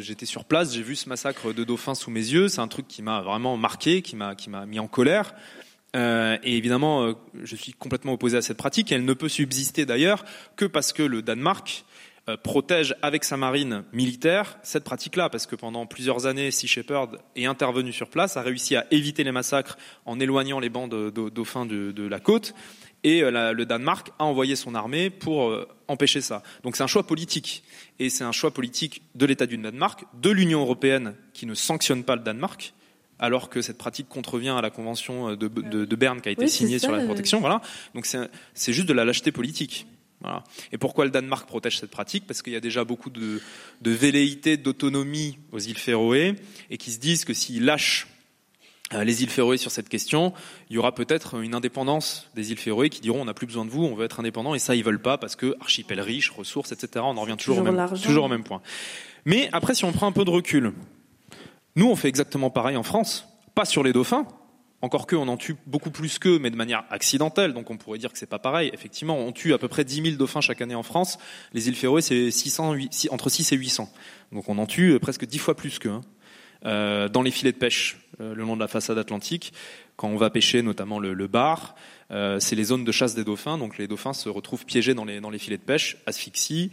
j'étais 0.00 0.26
sur 0.26 0.44
place, 0.44 0.74
j'ai 0.74 0.82
vu 0.82 0.96
ce 0.96 1.08
massacre 1.08 1.52
de 1.52 1.62
dauphins 1.62 1.94
sous 1.94 2.10
mes 2.10 2.18
yeux. 2.18 2.48
C'est 2.48 2.60
un 2.60 2.66
truc 2.66 2.88
qui 2.88 3.00
m'a 3.00 3.20
vraiment 3.20 3.56
marqué, 3.56 4.02
qui 4.02 4.16
m'a 4.16 4.34
qui 4.34 4.50
m'a 4.50 4.66
mis 4.66 4.80
en 4.80 4.88
colère. 4.88 5.34
Euh, 5.94 6.38
et 6.42 6.56
évidemment, 6.56 7.04
euh, 7.04 7.12
je 7.42 7.56
suis 7.56 7.72
complètement 7.72 8.14
opposé 8.14 8.36
à 8.36 8.42
cette 8.42 8.56
pratique. 8.56 8.90
Elle 8.90 9.04
ne 9.04 9.12
peut 9.14 9.28
subsister 9.28 9.86
d'ailleurs 9.86 10.24
que 10.56 10.64
parce 10.64 10.92
que 10.92 11.02
le 11.02 11.22
Danemark 11.22 11.84
euh, 12.28 12.36
protège 12.36 12.96
avec 13.02 13.22
sa 13.22 13.36
marine 13.36 13.84
militaire 13.92 14.58
cette 14.62 14.84
pratique-là, 14.84 15.28
parce 15.30 15.46
que 15.46 15.56
pendant 15.56 15.86
plusieurs 15.86 16.26
années, 16.26 16.50
Sea 16.50 16.66
Shepherd 16.66 17.18
est 17.36 17.46
intervenu 17.46 17.92
sur 17.92 18.08
place, 18.08 18.36
a 18.36 18.42
réussi 18.42 18.74
à 18.76 18.86
éviter 18.90 19.22
les 19.24 19.32
massacres 19.32 19.78
en 20.04 20.18
éloignant 20.18 20.58
les 20.58 20.70
bandes 20.70 20.90
de 20.90 21.28
dauphins 21.28 21.66
de, 21.66 22.08
la 22.08 22.20
côte, 22.20 22.54
et 23.04 23.20
le 23.20 23.64
Danemark 23.64 24.10
a 24.18 24.24
envoyé 24.24 24.56
son 24.56 24.74
armée 24.74 25.10
pour 25.10 25.54
empêcher 25.86 26.22
ça. 26.22 26.42
Donc 26.62 26.76
c'est 26.76 26.82
un 26.82 26.86
choix 26.86 27.06
politique, 27.06 27.62
et 27.98 28.08
c'est 28.08 28.24
un 28.24 28.32
choix 28.32 28.52
politique 28.52 29.02
de 29.14 29.26
l'État 29.26 29.44
du 29.44 29.58
Danemark, 29.58 30.04
de 30.14 30.30
l'Union 30.30 30.62
européenne 30.62 31.14
qui 31.34 31.44
ne 31.44 31.54
sanctionne 31.54 32.04
pas 32.04 32.16
le 32.16 32.22
Danemark, 32.22 32.72
alors 33.18 33.48
que 33.48 33.62
cette 33.62 33.78
pratique 33.78 34.08
contrevient 34.08 34.50
à 34.50 34.60
la 34.60 34.70
convention 34.70 35.36
de, 35.36 35.48
de, 35.48 35.84
de 35.84 35.96
Berne 35.96 36.20
qui 36.20 36.28
a 36.28 36.32
été 36.32 36.44
oui, 36.44 36.50
signée 36.50 36.78
ça, 36.78 36.88
sur 36.88 36.96
la 36.96 37.04
protection. 37.04 37.40
Voilà. 37.40 37.60
Donc 37.94 38.06
c'est 38.06 38.72
juste 38.72 38.88
de 38.88 38.92
la 38.92 39.04
lâcheté 39.04 39.32
politique. 39.32 39.86
Voilà. 40.20 40.42
Et 40.72 40.78
pourquoi 40.78 41.04
le 41.04 41.10
Danemark 41.10 41.46
protège 41.46 41.78
cette 41.78 41.90
pratique? 41.90 42.26
Parce 42.26 42.40
qu'il 42.40 42.52
y 42.52 42.56
a 42.56 42.60
déjà 42.60 42.84
beaucoup 42.84 43.10
de, 43.10 43.40
de 43.82 43.90
velléités 43.90 44.56
d'autonomie 44.56 45.38
aux 45.52 45.58
îles 45.58 45.78
Féroé 45.78 46.36
et 46.70 46.78
qui 46.78 46.90
se 46.90 46.98
disent 46.98 47.24
que 47.24 47.34
s'ils 47.34 47.64
lâchent 47.64 48.08
les 48.92 49.22
îles 49.22 49.30
Féroé 49.30 49.56
sur 49.56 49.70
cette 49.70 49.88
question, 49.88 50.32
il 50.70 50.76
y 50.76 50.78
aura 50.78 50.94
peut-être 50.94 51.40
une 51.40 51.54
indépendance 51.54 52.30
des 52.34 52.52
îles 52.52 52.58
Féroé 52.58 52.90
qui 52.90 53.00
diront 53.00 53.22
on 53.22 53.24
n'a 53.24 53.34
plus 53.34 53.46
besoin 53.46 53.64
de 53.64 53.70
vous, 53.70 53.82
on 53.82 53.94
veut 53.94 54.04
être 54.04 54.20
indépendant 54.20 54.54
et 54.54 54.58
ça 54.58 54.74
ils 54.74 54.84
veulent 54.84 55.02
pas 55.02 55.18
parce 55.18 55.36
que 55.36 55.56
archipel 55.60 56.00
riche, 56.00 56.30
ressources, 56.30 56.70
etc. 56.72 56.88
On 56.98 57.16
en 57.16 57.20
revient 57.22 57.36
toujours, 57.36 57.56
toujours 57.56 57.68
au, 57.68 57.76
même, 57.76 57.98
toujours 58.00 58.24
au 58.24 58.28
même 58.28 58.44
point. 58.44 58.60
Mais 59.24 59.48
après, 59.52 59.74
si 59.74 59.84
on 59.84 59.92
prend 59.92 60.06
un 60.06 60.12
peu 60.12 60.24
de 60.24 60.30
recul, 60.30 60.72
nous 61.76 61.88
on 61.88 61.96
fait 61.96 62.08
exactement 62.08 62.50
pareil 62.50 62.76
en 62.76 62.82
France, 62.82 63.28
pas 63.54 63.64
sur 63.64 63.82
les 63.82 63.92
dauphins, 63.92 64.26
encore 64.80 65.06
que 65.06 65.16
on 65.16 65.28
en 65.28 65.36
tue 65.36 65.56
beaucoup 65.66 65.90
plus 65.90 66.18
qu'eux, 66.18 66.38
mais 66.38 66.50
de 66.50 66.56
manière 66.56 66.84
accidentelle, 66.90 67.54
donc 67.54 67.70
on 67.70 67.78
pourrait 67.78 67.98
dire 67.98 68.12
que 68.12 68.18
c'est 68.18 68.26
pas 68.28 68.38
pareil. 68.38 68.70
Effectivement, 68.74 69.16
on 69.18 69.32
tue 69.32 69.54
à 69.54 69.58
peu 69.58 69.66
près 69.66 69.82
10 69.82 70.02
000 70.02 70.16
dauphins 70.16 70.42
chaque 70.42 70.60
année 70.60 70.74
en 70.74 70.82
France. 70.82 71.18
Les 71.54 71.68
îles 71.68 71.74
Féroé, 71.74 72.02
c'est 72.02 72.30
600, 72.30 72.74
8, 72.74 73.08
entre 73.10 73.30
6 73.30 73.52
et 73.52 73.56
800. 73.56 73.90
Donc 74.32 74.50
on 74.50 74.58
en 74.58 74.66
tue 74.66 74.98
presque 75.00 75.24
10 75.24 75.38
fois 75.38 75.56
plus 75.56 75.78
qu'eux. 75.78 75.88
Hein. 75.88 76.02
Euh, 76.66 77.08
dans 77.08 77.22
les 77.22 77.30
filets 77.30 77.52
de 77.52 77.58
pêche, 77.58 77.98
euh, 78.20 78.34
le 78.34 78.42
long 78.42 78.56
de 78.56 78.60
la 78.60 78.68
façade 78.68 78.96
atlantique, 78.96 79.52
quand 79.96 80.08
on 80.08 80.16
va 80.16 80.30
pêcher 80.30 80.62
notamment 80.62 80.98
le, 80.98 81.26
bar, 81.26 81.74
euh, 82.10 82.40
c'est 82.40 82.56
les 82.56 82.64
zones 82.64 82.84
de 82.84 82.92
chasse 82.92 83.14
des 83.14 83.24
dauphins, 83.24 83.58
donc 83.58 83.76
les 83.76 83.86
dauphins 83.86 84.14
se 84.14 84.28
retrouvent 84.28 84.64
piégés 84.64 84.94
dans 84.94 85.04
les, 85.04 85.20
dans 85.20 85.30
les 85.30 85.38
filets 85.38 85.58
de 85.58 85.62
pêche, 85.62 85.98
asphyxient, 86.06 86.70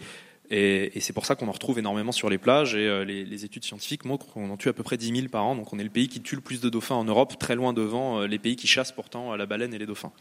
et, 0.52 1.00
c'est 1.00 1.14
pour 1.14 1.26
ça 1.26 1.36
qu'on 1.36 1.48
en 1.48 1.52
retrouve 1.52 1.80
énormément 1.80 2.12
sur 2.12 2.30
les 2.30 2.38
plages. 2.38 2.76
Et 2.76 2.88
euh, 2.88 3.04
les, 3.04 3.46
études 3.46 3.64
scientifiques 3.64 4.06
montrent 4.06 4.28
qu'on 4.28 4.50
en 4.50 4.58
tue 4.58 4.70
à 4.70 4.74
peu 4.74 4.84
près 4.84 4.98
10 4.98 5.16
000 5.16 5.28
par 5.30 5.46
an. 5.46 5.56
Donc 5.56 5.74
on 5.74 5.80
est 5.80 5.84
le 5.84 5.90
pays 5.90 6.08
qui 6.08 6.22
tue 6.22 6.36
le 6.36 6.42
plus 6.42 6.62
de 6.62 6.70
dauphins 6.70 6.96
en 6.96 7.04
Europe, 7.04 7.40
très 7.40 7.56
loin 7.56 7.74
devant 7.74 8.22
euh, 8.22 8.28
les 8.28 8.38
pays 8.38 8.56
qui 8.56 8.68
chassent 8.68 8.92
pourtant 8.92 9.36
la 9.36 9.46
baleine 9.46 9.74
et 9.74 9.80
les 9.80 9.86
dauphins. 9.86 10.12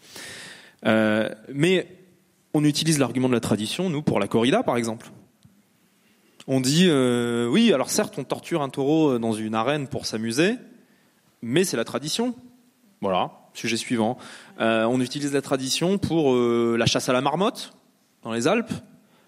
Euh, 0.87 1.29
mais 1.53 1.87
on 2.55 2.65
utilise 2.65 2.99
l'argument 2.99 3.29
de 3.29 3.35
la 3.35 3.41
tradition, 3.41 3.91
nous, 3.91 4.03
pour 4.03 4.21
la 4.21 4.29
corrida, 4.29 4.63
par 4.63 4.77
exemple. 4.77 5.11
On 6.47 6.61
dit, 6.61 6.87
euh, 6.89 7.47
oui, 7.47 7.73
alors 7.73 7.91
certes, 7.91 8.15
on 8.19 8.25
torture 8.25 8.63
un 8.63 8.71
taureau 8.71 9.19
dans 9.19 9.33
une 9.33 9.55
arène 9.55 9.89
pour 9.89 10.07
s'amuser, 10.07 10.55
mais 11.43 11.65
c'est 11.65 11.77
la 11.77 11.85
tradition. 11.85 12.35
Voilà, 13.01 13.31
sujet 13.55 13.77
suivant. 13.77 14.19
Euh, 14.61 14.85
on 14.85 15.01
utilise 15.01 15.33
la 15.33 15.43
tradition 15.43 15.97
pour 15.97 16.35
euh, 16.35 16.77
la 16.79 16.87
chasse 16.87 17.09
à 17.09 17.13
la 17.13 17.21
marmotte 17.21 17.73
dans 18.23 18.33
les 18.33 18.47
Alpes. 18.47 18.73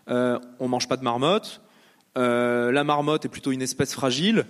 Euh, 0.08 0.38
on 0.58 0.68
mange 0.68 0.88
pas 0.88 0.96
de 0.96 1.04
marmotte. 1.04 1.60
Euh, 2.18 2.72
la 2.72 2.84
marmotte 2.84 3.24
est 3.24 3.28
plutôt 3.28 3.52
une 3.52 3.62
espèce 3.62 3.92
fragile. 3.94 4.46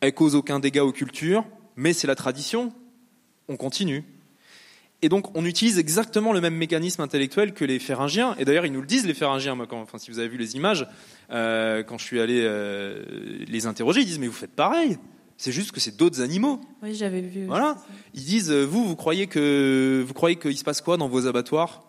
Elle 0.00 0.14
cause 0.14 0.34
aucun 0.34 0.60
dégât 0.60 0.84
aux 0.84 0.92
cultures, 0.92 1.44
mais 1.76 1.92
c'est 1.92 2.06
la 2.06 2.14
tradition. 2.14 2.72
On 3.48 3.56
continue. 3.56 4.04
Et 5.00 5.08
donc, 5.08 5.36
on 5.36 5.44
utilise 5.44 5.78
exactement 5.78 6.32
le 6.32 6.40
même 6.40 6.54
mécanisme 6.54 7.02
intellectuel 7.02 7.54
que 7.54 7.64
les 7.64 7.78
Féringiens. 7.78 8.34
Et 8.38 8.44
d'ailleurs, 8.44 8.66
ils 8.66 8.72
nous 8.72 8.80
le 8.80 8.86
disent, 8.86 9.06
les 9.06 9.14
Féringiens. 9.14 9.54
Moi, 9.54 9.66
quand, 9.68 9.80
enfin, 9.80 9.98
si 9.98 10.10
vous 10.10 10.18
avez 10.18 10.28
vu 10.28 10.38
les 10.38 10.56
images, 10.56 10.86
euh, 11.30 11.82
quand 11.84 11.98
je 11.98 12.04
suis 12.04 12.20
allé 12.20 12.40
euh, 12.42 13.04
les 13.46 13.66
interroger, 13.66 14.00
ils 14.00 14.06
disent 14.06 14.18
mais 14.18 14.26
vous 14.26 14.32
faites 14.32 14.54
pareil. 14.54 14.98
C'est 15.36 15.52
juste 15.52 15.70
que 15.70 15.78
c'est 15.78 15.96
d'autres 15.96 16.20
animaux. 16.20 16.60
Oui, 16.82 16.94
j'avais 16.94 17.20
vu. 17.20 17.46
Voilà. 17.46 17.76
Ils 18.14 18.24
disent, 18.24 18.50
vous, 18.50 18.84
vous 18.84 18.96
croyez 18.96 19.28
que 19.28 20.04
vous 20.04 20.14
croyez 20.14 20.34
qu'il 20.34 20.58
se 20.58 20.64
passe 20.64 20.80
quoi 20.80 20.96
dans 20.96 21.06
vos 21.06 21.28
abattoirs? 21.28 21.84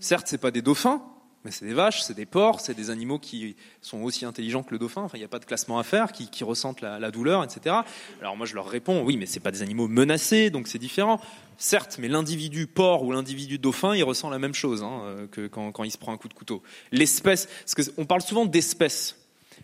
Certes, 0.00 0.26
c'est 0.26 0.38
pas 0.38 0.50
des 0.50 0.62
dauphins, 0.62 1.02
mais 1.44 1.50
c'est 1.50 1.66
des 1.66 1.74
vaches, 1.74 2.00
c'est 2.02 2.14
des 2.14 2.24
porcs, 2.24 2.60
c'est 2.60 2.74
des 2.74 2.88
animaux 2.88 3.18
qui 3.18 3.54
sont 3.82 4.00
aussi 4.00 4.24
intelligents 4.24 4.62
que 4.62 4.70
le 4.70 4.78
dauphin. 4.78 5.08
Il 5.12 5.18
n'y 5.18 5.24
a 5.24 5.28
pas 5.28 5.38
de 5.38 5.44
classement 5.44 5.78
à 5.78 5.82
faire, 5.82 6.12
qui, 6.12 6.44
ressentent 6.44 6.80
la, 6.80 7.10
douleur, 7.10 7.44
etc. 7.44 7.76
Alors 8.20 8.36
moi, 8.36 8.46
je 8.46 8.54
leur 8.54 8.66
réponds, 8.66 9.02
oui, 9.02 9.18
mais 9.18 9.26
c'est 9.26 9.40
pas 9.40 9.50
des 9.50 9.60
animaux 9.60 9.86
menacés, 9.86 10.48
donc 10.48 10.68
c'est 10.68 10.78
différent. 10.78 11.20
Certes, 11.58 11.98
mais 12.00 12.08
l'individu 12.08 12.66
porc 12.66 13.04
ou 13.04 13.12
l'individu 13.12 13.58
dauphin, 13.58 13.94
il 13.94 14.02
ressent 14.04 14.30
la 14.30 14.38
même 14.38 14.54
chose 14.54 14.82
hein, 14.82 15.02
euh, 15.04 15.26
que 15.26 15.46
quand, 15.46 15.84
il 15.84 15.90
se 15.90 15.98
prend 15.98 16.12
un 16.12 16.16
coup 16.16 16.28
de 16.28 16.34
couteau. 16.34 16.62
L'espèce, 16.92 17.46
parce 17.46 17.90
parle 18.06 18.22
souvent 18.22 18.46
d'espèce, 18.46 19.16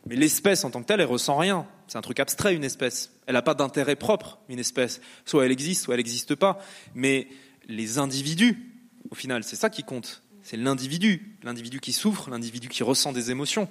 mais 0.06 0.16
l'espèce 0.16 0.64
en 0.64 0.70
tant 0.70 0.82
que 0.82 0.86
telle, 0.86 1.00
elle 1.00 1.06
ressent 1.06 1.36
rien. 1.36 1.66
C'est 1.88 1.98
un 1.98 2.02
truc 2.02 2.20
abstrait, 2.20 2.54
une 2.54 2.62
espèce. 2.62 3.10
Elle 3.26 3.34
n'a 3.34 3.42
pas 3.42 3.54
d'intérêt 3.54 3.96
propre, 3.96 4.38
une 4.48 4.58
espèce. 4.58 5.00
Soit 5.24 5.46
elle 5.46 5.52
existe, 5.52 5.84
soit 5.84 5.94
elle 5.94 6.00
n'existe 6.00 6.34
pas. 6.34 6.60
Mais 6.94 7.26
les 7.68 7.98
individus, 7.98 8.70
au 9.10 9.14
final, 9.14 9.42
c'est 9.42 9.56
ça 9.56 9.70
qui 9.70 9.82
compte 9.82 10.22
c'est 10.50 10.56
l'individu, 10.56 11.36
l'individu 11.44 11.78
qui 11.78 11.92
souffre, 11.92 12.28
l'individu 12.28 12.68
qui 12.68 12.82
ressent 12.82 13.12
des 13.12 13.30
émotions. 13.30 13.68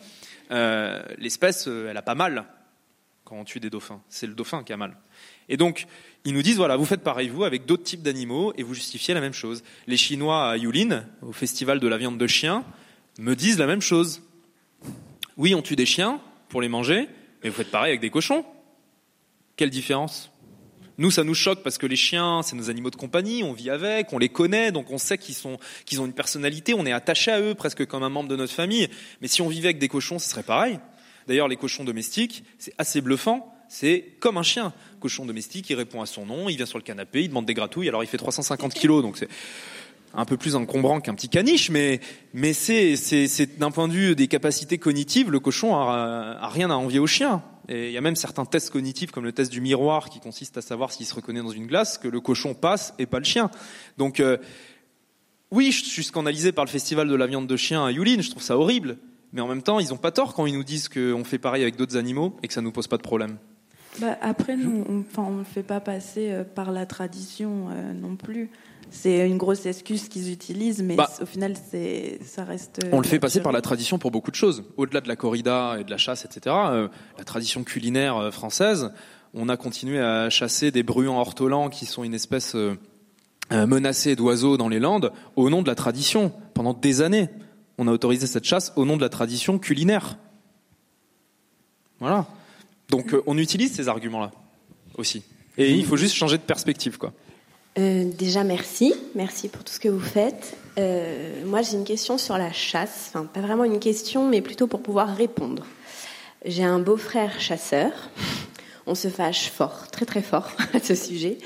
Euh, 0.52 1.04
L'espèce, 1.18 1.68
euh, 1.68 1.90
elle 1.90 1.98
a 1.98 2.02
pas 2.02 2.16
mal 2.16 2.46
quand 3.26 3.36
on 3.36 3.44
tue 3.44 3.60
des 3.60 3.70
dauphins. 3.70 4.02
C'est 4.08 4.28
le 4.28 4.34
dauphin 4.34 4.64
qui 4.64 4.72
a 4.72 4.78
mal. 4.78 4.96
Et 5.50 5.58
donc, 5.58 5.88
ils 6.24 6.34
nous 6.34 6.42
disent, 6.42 6.56
voilà, 6.56 6.78
vous 6.78 6.86
faites 6.86 7.02
pareil, 7.04 7.28
vous, 7.28 7.44
avec 7.44 7.66
d'autres 7.66 7.84
types 7.84 8.02
d'animaux, 8.02 8.54
et 8.56 8.64
vous 8.64 8.74
justifiez 8.74 9.14
la 9.14 9.20
même 9.20 9.34
chose. 9.34 9.62
Les 9.88 9.98
Chinois 9.98 10.52
à 10.52 10.56
Yulin, 10.56 11.04
au 11.22 11.34
festival 11.34 11.82
de 11.82 11.88
la 11.90 11.98
viande 11.98 12.18
de 12.18 12.28
chien, 12.28 12.64
me 13.20 13.36
disent 13.36 13.60
la 13.60 13.68
même 13.68 13.82
chose. 13.82 14.22
Oui, 15.36 15.54
on 15.56 15.62
tue 15.62 15.76
des 15.76 15.86
chiens 15.86 16.22
pour 16.48 16.62
les 16.62 16.70
manger, 16.70 17.10
mais 17.44 17.50
vous 17.50 17.58
faites 17.58 17.72
pareil 17.72 17.90
avec 17.90 18.00
des 18.00 18.10
cochons. 18.10 18.46
Quelle 19.58 19.70
différence? 19.70 20.29
Nous, 21.00 21.12
ça 21.12 21.24
nous 21.24 21.34
choque 21.34 21.64
parce 21.64 21.78
que 21.78 21.88
les 21.88 21.96
chiens, 21.96 22.42
c'est 22.44 22.58
nos 22.58 22.70
animaux 22.70 22.92
de 22.92 22.98
compagnie, 22.98 23.42
on 23.42 23.54
vit 23.54 23.70
avec, 23.70 24.12
on 24.12 24.18
les 24.18 24.28
connaît, 24.28 24.74
donc 24.74 24.92
on 24.92 24.98
sait 24.98 25.18
qu'ils 25.18 25.48
ont 25.48 26.06
une 26.06 26.14
personnalité, 26.14 26.74
on 26.74 26.86
est 26.86 26.92
attaché 26.92 27.32
à 27.32 27.40
eux 27.40 27.56
presque 27.56 27.86
comme 27.86 28.04
un 28.04 28.10
membre 28.10 28.28
de 28.28 28.36
notre 28.36 28.52
famille. 28.52 28.90
Mais 29.22 29.30
si 29.30 29.42
on 29.42 29.48
vivait 29.48 29.70
avec 29.70 29.80
des 29.80 29.88
cochons, 29.88 30.20
ce 30.20 30.30
serait 30.30 30.44
pareil. 30.44 30.78
D'ailleurs, 31.26 31.48
les 31.48 31.56
cochons 31.56 31.86
domestiques, 31.86 32.44
c'est 32.58 32.74
assez 32.78 33.00
bluffant. 33.00 33.56
C'est 33.70 34.18
comme 34.20 34.38
un 34.38 34.44
chien. 34.44 34.74
Cochon 35.00 35.26
domestique, 35.26 35.70
il 35.70 35.76
répond 35.76 36.02
à 36.02 36.06
son 36.06 36.26
nom, 36.26 36.50
il 36.50 36.58
vient 36.58 36.66
sur 36.66 36.78
le 36.78 36.84
canapé, 36.84 37.22
il 37.22 37.30
demande 37.30 37.46
des 37.46 37.54
gratouilles. 37.54 37.88
Alors, 37.88 38.04
il 38.04 38.08
fait 38.08 38.18
350 38.18 38.74
kilos, 38.74 39.02
donc 39.02 39.16
c'est 39.16 39.30
un 40.14 40.26
peu 40.26 40.36
plus 40.36 40.58
encombrant 40.58 41.00
qu'un 41.00 41.14
petit 41.14 41.30
caniche, 41.30 41.70
mais, 41.70 42.02
c'est, 42.52 42.98
c'est, 42.98 43.58
d'un 43.58 43.72
point 43.72 43.88
de 43.88 43.94
vue 43.94 44.16
des 44.16 44.28
capacités 44.28 44.80
cognitives, 44.80 45.32
le 45.32 45.40
cochon 45.40 45.76
a, 45.76 46.38
a 46.42 46.50
rien 46.50 46.70
à 46.72 46.74
envier 46.74 47.00
au 47.00 47.08
chien. 47.08 47.42
Et 47.70 47.90
il 47.90 47.94
y 47.94 47.98
a 47.98 48.02
même 48.02 48.16
certains 48.16 48.46
tests 48.46 48.72
cognitifs, 48.72 49.12
comme 49.12 49.24
le 49.24 49.32
test 49.32 49.52
du 49.52 49.62
miroir, 49.62 50.10
qui 50.10 50.20
consiste 50.20 50.58
à 50.58 50.62
savoir 50.62 50.92
s'il 50.92 51.06
se 51.06 51.14
reconnaît 51.14 51.44
dans 51.44 51.52
une 51.52 51.68
glace, 51.68 52.00
que 52.00 52.08
le 52.08 52.20
cochon 52.20 52.56
passe 52.56 52.96
et 52.98 53.06
pas 53.06 53.20
le 53.20 53.26
chien. 53.26 53.52
Donc, 53.98 54.20
euh, 54.20 54.38
oui, 55.52 55.72
je 55.72 55.86
suis 55.86 56.04
scandalisé 56.04 56.52
par 56.52 56.66
le 56.66 56.70
festival 56.70 57.08
de 57.08 57.16
la 57.16 57.28
viande 57.28 57.46
de 57.46 57.56
chien 57.56 57.86
à 57.86 57.92
Yulin, 57.92 58.22
je 58.22 58.32
trouve 58.32 58.42
ça 58.42 58.58
horrible. 58.58 58.98
Mais 59.34 59.42
en 59.42 59.48
même 59.48 59.62
temps, 59.62 59.80
ils 59.80 59.90
n'ont 59.90 59.98
pas 59.98 60.12
tort 60.12 60.34
quand 60.34 60.48
ils 60.48 60.54
nous 60.56 60.64
disent 60.64 60.90
qu'on 60.90 61.24
fait 61.24 61.38
pareil 61.38 61.62
avec 61.62 61.76
d'autres 61.76 61.96
animaux 61.96 62.36
et 62.42 62.48
que 62.48 62.54
ça 62.54 62.62
ne 62.62 62.66
nous 62.66 62.72
pose 62.72 62.88
pas 62.88 62.98
de 62.98 63.04
problème. 63.04 63.38
Bah 64.00 64.18
après, 64.22 64.56
nous, 64.56 64.86
on 65.18 65.32
ne 65.32 65.44
fait 65.44 65.64
pas 65.64 65.80
passer 65.80 66.32
euh, 66.32 66.44
par 66.44 66.72
la 66.72 66.86
tradition 66.86 67.68
euh, 67.70 67.94
non 67.94 68.16
plus 68.16 68.50
c'est 68.92 69.28
une 69.28 69.38
grosse 69.38 69.66
excuse 69.66 70.08
qu'ils 70.08 70.32
utilisent, 70.32 70.82
mais 70.82 70.96
bah, 70.96 71.10
au 71.22 71.26
final, 71.26 71.54
ça 72.24 72.44
reste. 72.44 72.80
On 72.92 73.00
le 73.00 73.08
fait 73.08 73.20
passer 73.20 73.42
par 73.42 73.52
la 73.52 73.62
tradition 73.62 74.00
pour 74.00 74.12
beaucoup 74.12 74.32
de 74.32 74.36
choses. 74.36 74.64
Au-delà 74.78 75.02
de 75.02 75.08
la 75.08 75.16
corrida 75.16 75.78
et 75.80 75.84
de 75.84 75.92
la 75.92 75.98
chasse, 75.98 76.26
etc., 76.26 76.56
euh, 76.60 76.88
la 77.18 77.24
tradition 77.24 77.64
culinaire 77.64 78.18
euh, 78.18 78.32
française, 78.32 78.92
on 79.34 79.48
a 79.48 79.58
continué 79.58 80.00
à 80.00 80.30
chasser 80.30 80.72
des 80.72 80.84
bruants 80.84 81.20
ortolans 81.20 81.70
qui 81.70 81.86
sont 81.86 82.04
une 82.04 82.16
espèce 82.16 82.56
euh, 82.56 82.76
menacée 83.52 84.16
d'oiseaux 84.16 84.58
dans 84.58 84.70
les 84.70 84.80
Landes 84.80 85.12
au 85.36 85.50
nom 85.50 85.62
de 85.62 85.68
la 85.68 85.76
tradition. 85.76 86.34
Pendant 86.56 86.74
des 86.74 87.02
années, 87.02 87.30
on 87.78 87.88
a 87.88 87.92
autorisé 87.92 88.26
cette 88.26 88.46
chasse 88.46 88.74
au 88.76 88.86
nom 88.86 88.98
de 88.98 89.02
la 89.02 89.10
tradition 89.10 89.60
culinaire. 89.60 90.18
Voilà. 92.00 92.26
Donc 92.90 93.16
on 93.26 93.38
utilise 93.38 93.74
ces 93.74 93.88
arguments-là 93.88 94.32
aussi. 94.98 95.24
Et 95.58 95.72
il 95.72 95.86
faut 95.86 95.98
juste 95.98 96.16
changer 96.16 96.38
de 96.38 96.44
perspective, 96.44 96.98
quoi. 96.98 97.12
Euh, 97.78 98.06
déjà, 98.18 98.44
merci. 98.44 98.94
Merci 99.16 99.48
pour 99.48 99.64
tout 99.64 99.74
ce 99.74 99.80
que 99.80 99.90
vous 99.90 100.00
faites. 100.00 100.58
Euh, 100.78 101.46
moi, 101.46 101.62
j'ai 101.62 101.78
une 101.78 101.84
question 101.84 102.18
sur 102.18 102.38
la 102.38 102.52
chasse. 102.52 103.12
Enfin, 103.14 103.26
pas 103.26 103.42
vraiment 103.42 103.64
une 103.64 103.80
question, 103.80 104.28
mais 104.28 104.42
plutôt 104.42 104.68
pour 104.68 104.82
pouvoir 104.82 105.16
répondre. 105.16 105.66
J'ai 106.46 106.64
un 106.64 106.80
beau-frère 106.80 107.40
chasseur. 107.40 107.92
On 108.88 108.96
se 108.96 109.08
fâche 109.08 109.50
fort, 109.50 109.88
très 109.92 110.06
très 110.06 110.22
fort 110.22 110.52
à 110.74 110.80
ce 110.80 110.96
sujet. 110.96 111.38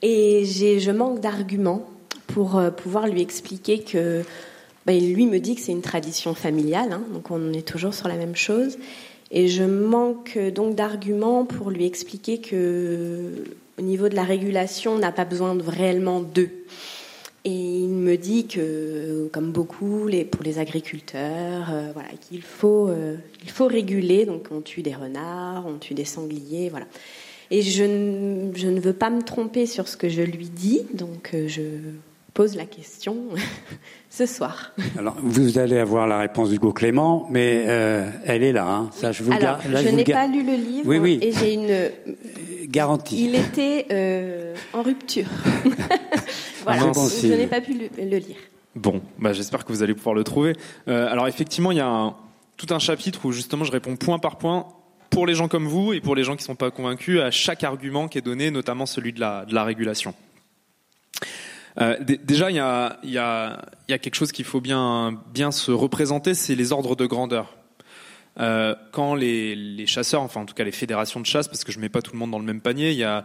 Et 0.00 0.44
je 0.44 0.90
manque 0.90 1.20
d'arguments 1.20 1.88
pour 2.28 2.56
euh, 2.56 2.70
pouvoir 2.70 3.06
lui 3.06 3.20
expliquer 3.20 3.80
que. 3.80 4.22
Bah, 4.86 4.94
lui 4.94 5.26
me 5.26 5.38
dit 5.38 5.54
que 5.54 5.60
c'est 5.60 5.72
une 5.72 5.82
tradition 5.82 6.34
familiale, 6.34 6.92
hein, 6.92 7.02
donc 7.12 7.30
on 7.30 7.52
est 7.52 7.66
toujours 7.66 7.92
sur 7.92 8.08
la 8.08 8.14
même 8.14 8.34
chose. 8.34 8.78
Et 9.30 9.48
je 9.48 9.62
manque 9.62 10.38
donc 10.54 10.74
d'arguments 10.74 11.44
pour 11.44 11.70
lui 11.70 11.84
expliquer 11.84 12.40
que 12.40 13.44
au 13.78 13.82
niveau 13.82 14.08
de 14.08 14.16
la 14.16 14.24
régulation, 14.24 14.92
on 14.92 14.98
n'a 14.98 15.12
pas 15.12 15.24
besoin 15.24 15.54
de 15.54 15.62
réellement 15.62 16.20
d'eux. 16.20 16.50
Et 17.44 17.50
il 17.50 17.88
me 17.88 18.16
dit 18.16 18.46
que, 18.46 19.28
comme 19.32 19.52
beaucoup, 19.52 20.08
pour 20.30 20.42
les 20.42 20.58
agriculteurs, 20.58 21.68
euh, 21.70 21.90
voilà, 21.94 22.08
qu'il 22.20 22.42
faut, 22.42 22.88
euh, 22.88 23.16
il 23.42 23.50
faut 23.50 23.66
réguler. 23.66 24.26
Donc, 24.26 24.48
on 24.50 24.60
tue 24.60 24.82
des 24.82 24.94
renards, 24.94 25.64
on 25.66 25.78
tue 25.78 25.94
des 25.94 26.04
sangliers, 26.04 26.68
voilà. 26.68 26.86
Et 27.50 27.62
je, 27.62 27.84
je 28.54 28.68
ne 28.68 28.80
veux 28.80 28.92
pas 28.92 29.08
me 29.08 29.22
tromper 29.22 29.66
sur 29.66 29.88
ce 29.88 29.96
que 29.96 30.08
je 30.08 30.20
lui 30.20 30.48
dis, 30.48 30.82
donc 30.92 31.30
euh, 31.32 31.48
je 31.48 31.62
pose 32.38 32.54
la 32.54 32.66
question 32.66 33.16
ce 34.10 34.24
soir. 34.24 34.72
Alors, 34.96 35.16
vous 35.20 35.58
allez 35.58 35.78
avoir 35.78 36.06
la 36.06 36.20
réponse 36.20 36.50
d'Hugo 36.50 36.72
Clément, 36.72 37.26
mais 37.30 37.64
elle 38.24 38.44
est 38.44 38.52
là. 38.52 38.66
Hein. 38.66 38.90
Ça, 38.92 39.10
je 39.10 39.24
vous 39.24 39.32
Alors, 39.32 39.58
je, 39.60 39.88
n'ai 39.88 40.04
pas 40.04 40.28
lu 40.28 40.44
le 40.44 40.54
livre 40.54 40.86
oui, 40.86 40.98
oui. 40.98 41.18
et 41.20 41.32
j'ai 41.32 41.54
une 41.54 41.90
Garantie. 42.68 43.24
Il 43.24 43.34
était 43.34 43.86
euh, 43.90 44.54
en 44.72 44.82
rupture. 44.82 45.26
voilà, 46.62 46.92
je 46.92 47.26
n'ai 47.26 47.46
pas 47.46 47.60
pu 47.60 47.72
le, 47.72 48.18
lire. 48.18 48.36
Bon, 48.76 49.00
bah, 49.18 49.32
j'espère 49.32 49.64
que 49.64 49.72
vous 49.72 49.82
allez 49.82 49.94
pouvoir 49.94 50.14
le 50.14 50.22
trouver. 50.22 50.54
Euh, 50.86 51.10
alors 51.10 51.26
effectivement, 51.26 51.72
il 51.72 51.78
y 51.78 51.80
a 51.80 52.14
tout 52.56 52.72
un 52.72 52.78
chapitre 52.78 53.24
où 53.24 53.32
justement 53.32 53.64
je 53.64 53.72
réponds 53.72 53.96
point 53.96 54.18
par 54.18 54.36
point 54.36 54.66
pour 55.10 55.26
les 55.26 55.34
gens 55.34 55.48
comme 55.48 55.66
vous 55.66 55.94
et 55.94 56.00
pour 56.00 56.14
les 56.14 56.24
gens 56.24 56.36
qui 56.36 56.42
ne 56.42 56.46
sont 56.46 56.54
pas 56.54 56.70
convaincus 56.70 57.20
à 57.20 57.30
chaque 57.30 57.64
argument 57.64 58.06
qui 58.06 58.18
est 58.18 58.22
donné, 58.22 58.50
notamment 58.50 58.84
celui 58.84 59.12
de 59.12 59.20
la, 59.20 59.46
de 59.46 59.54
la 59.54 59.64
régulation. 59.64 60.14
Euh, 61.80 61.96
déjà, 62.00 62.50
il 62.50 62.56
y 62.56 63.18
a, 63.18 63.68
quelque 63.86 64.14
chose 64.14 64.32
qu'il 64.32 64.44
faut 64.44 64.60
bien, 64.60 65.20
se 65.50 65.70
représenter, 65.70 66.34
c'est 66.34 66.54
les 66.54 66.72
ordres 66.72 66.96
de 66.96 67.06
grandeur. 67.06 67.54
Euh, 68.40 68.74
quand 68.92 69.14
les, 69.14 69.86
chasseurs, 69.86 70.22
enfin 70.22 70.40
en 70.40 70.46
tout 70.46 70.54
cas 70.54 70.62
les 70.64 70.72
fédérations 70.72 71.20
de 71.20 71.26
chasse, 71.26 71.48
parce 71.48 71.64
que 71.64 71.72
je 71.72 71.80
mets 71.80 71.88
pas 71.88 72.02
tout 72.02 72.12
le 72.12 72.18
monde 72.18 72.30
dans 72.30 72.38
le 72.38 72.44
même 72.44 72.60
panier, 72.60 72.92
il 72.92 72.98
y 72.98 73.04
a, 73.04 73.24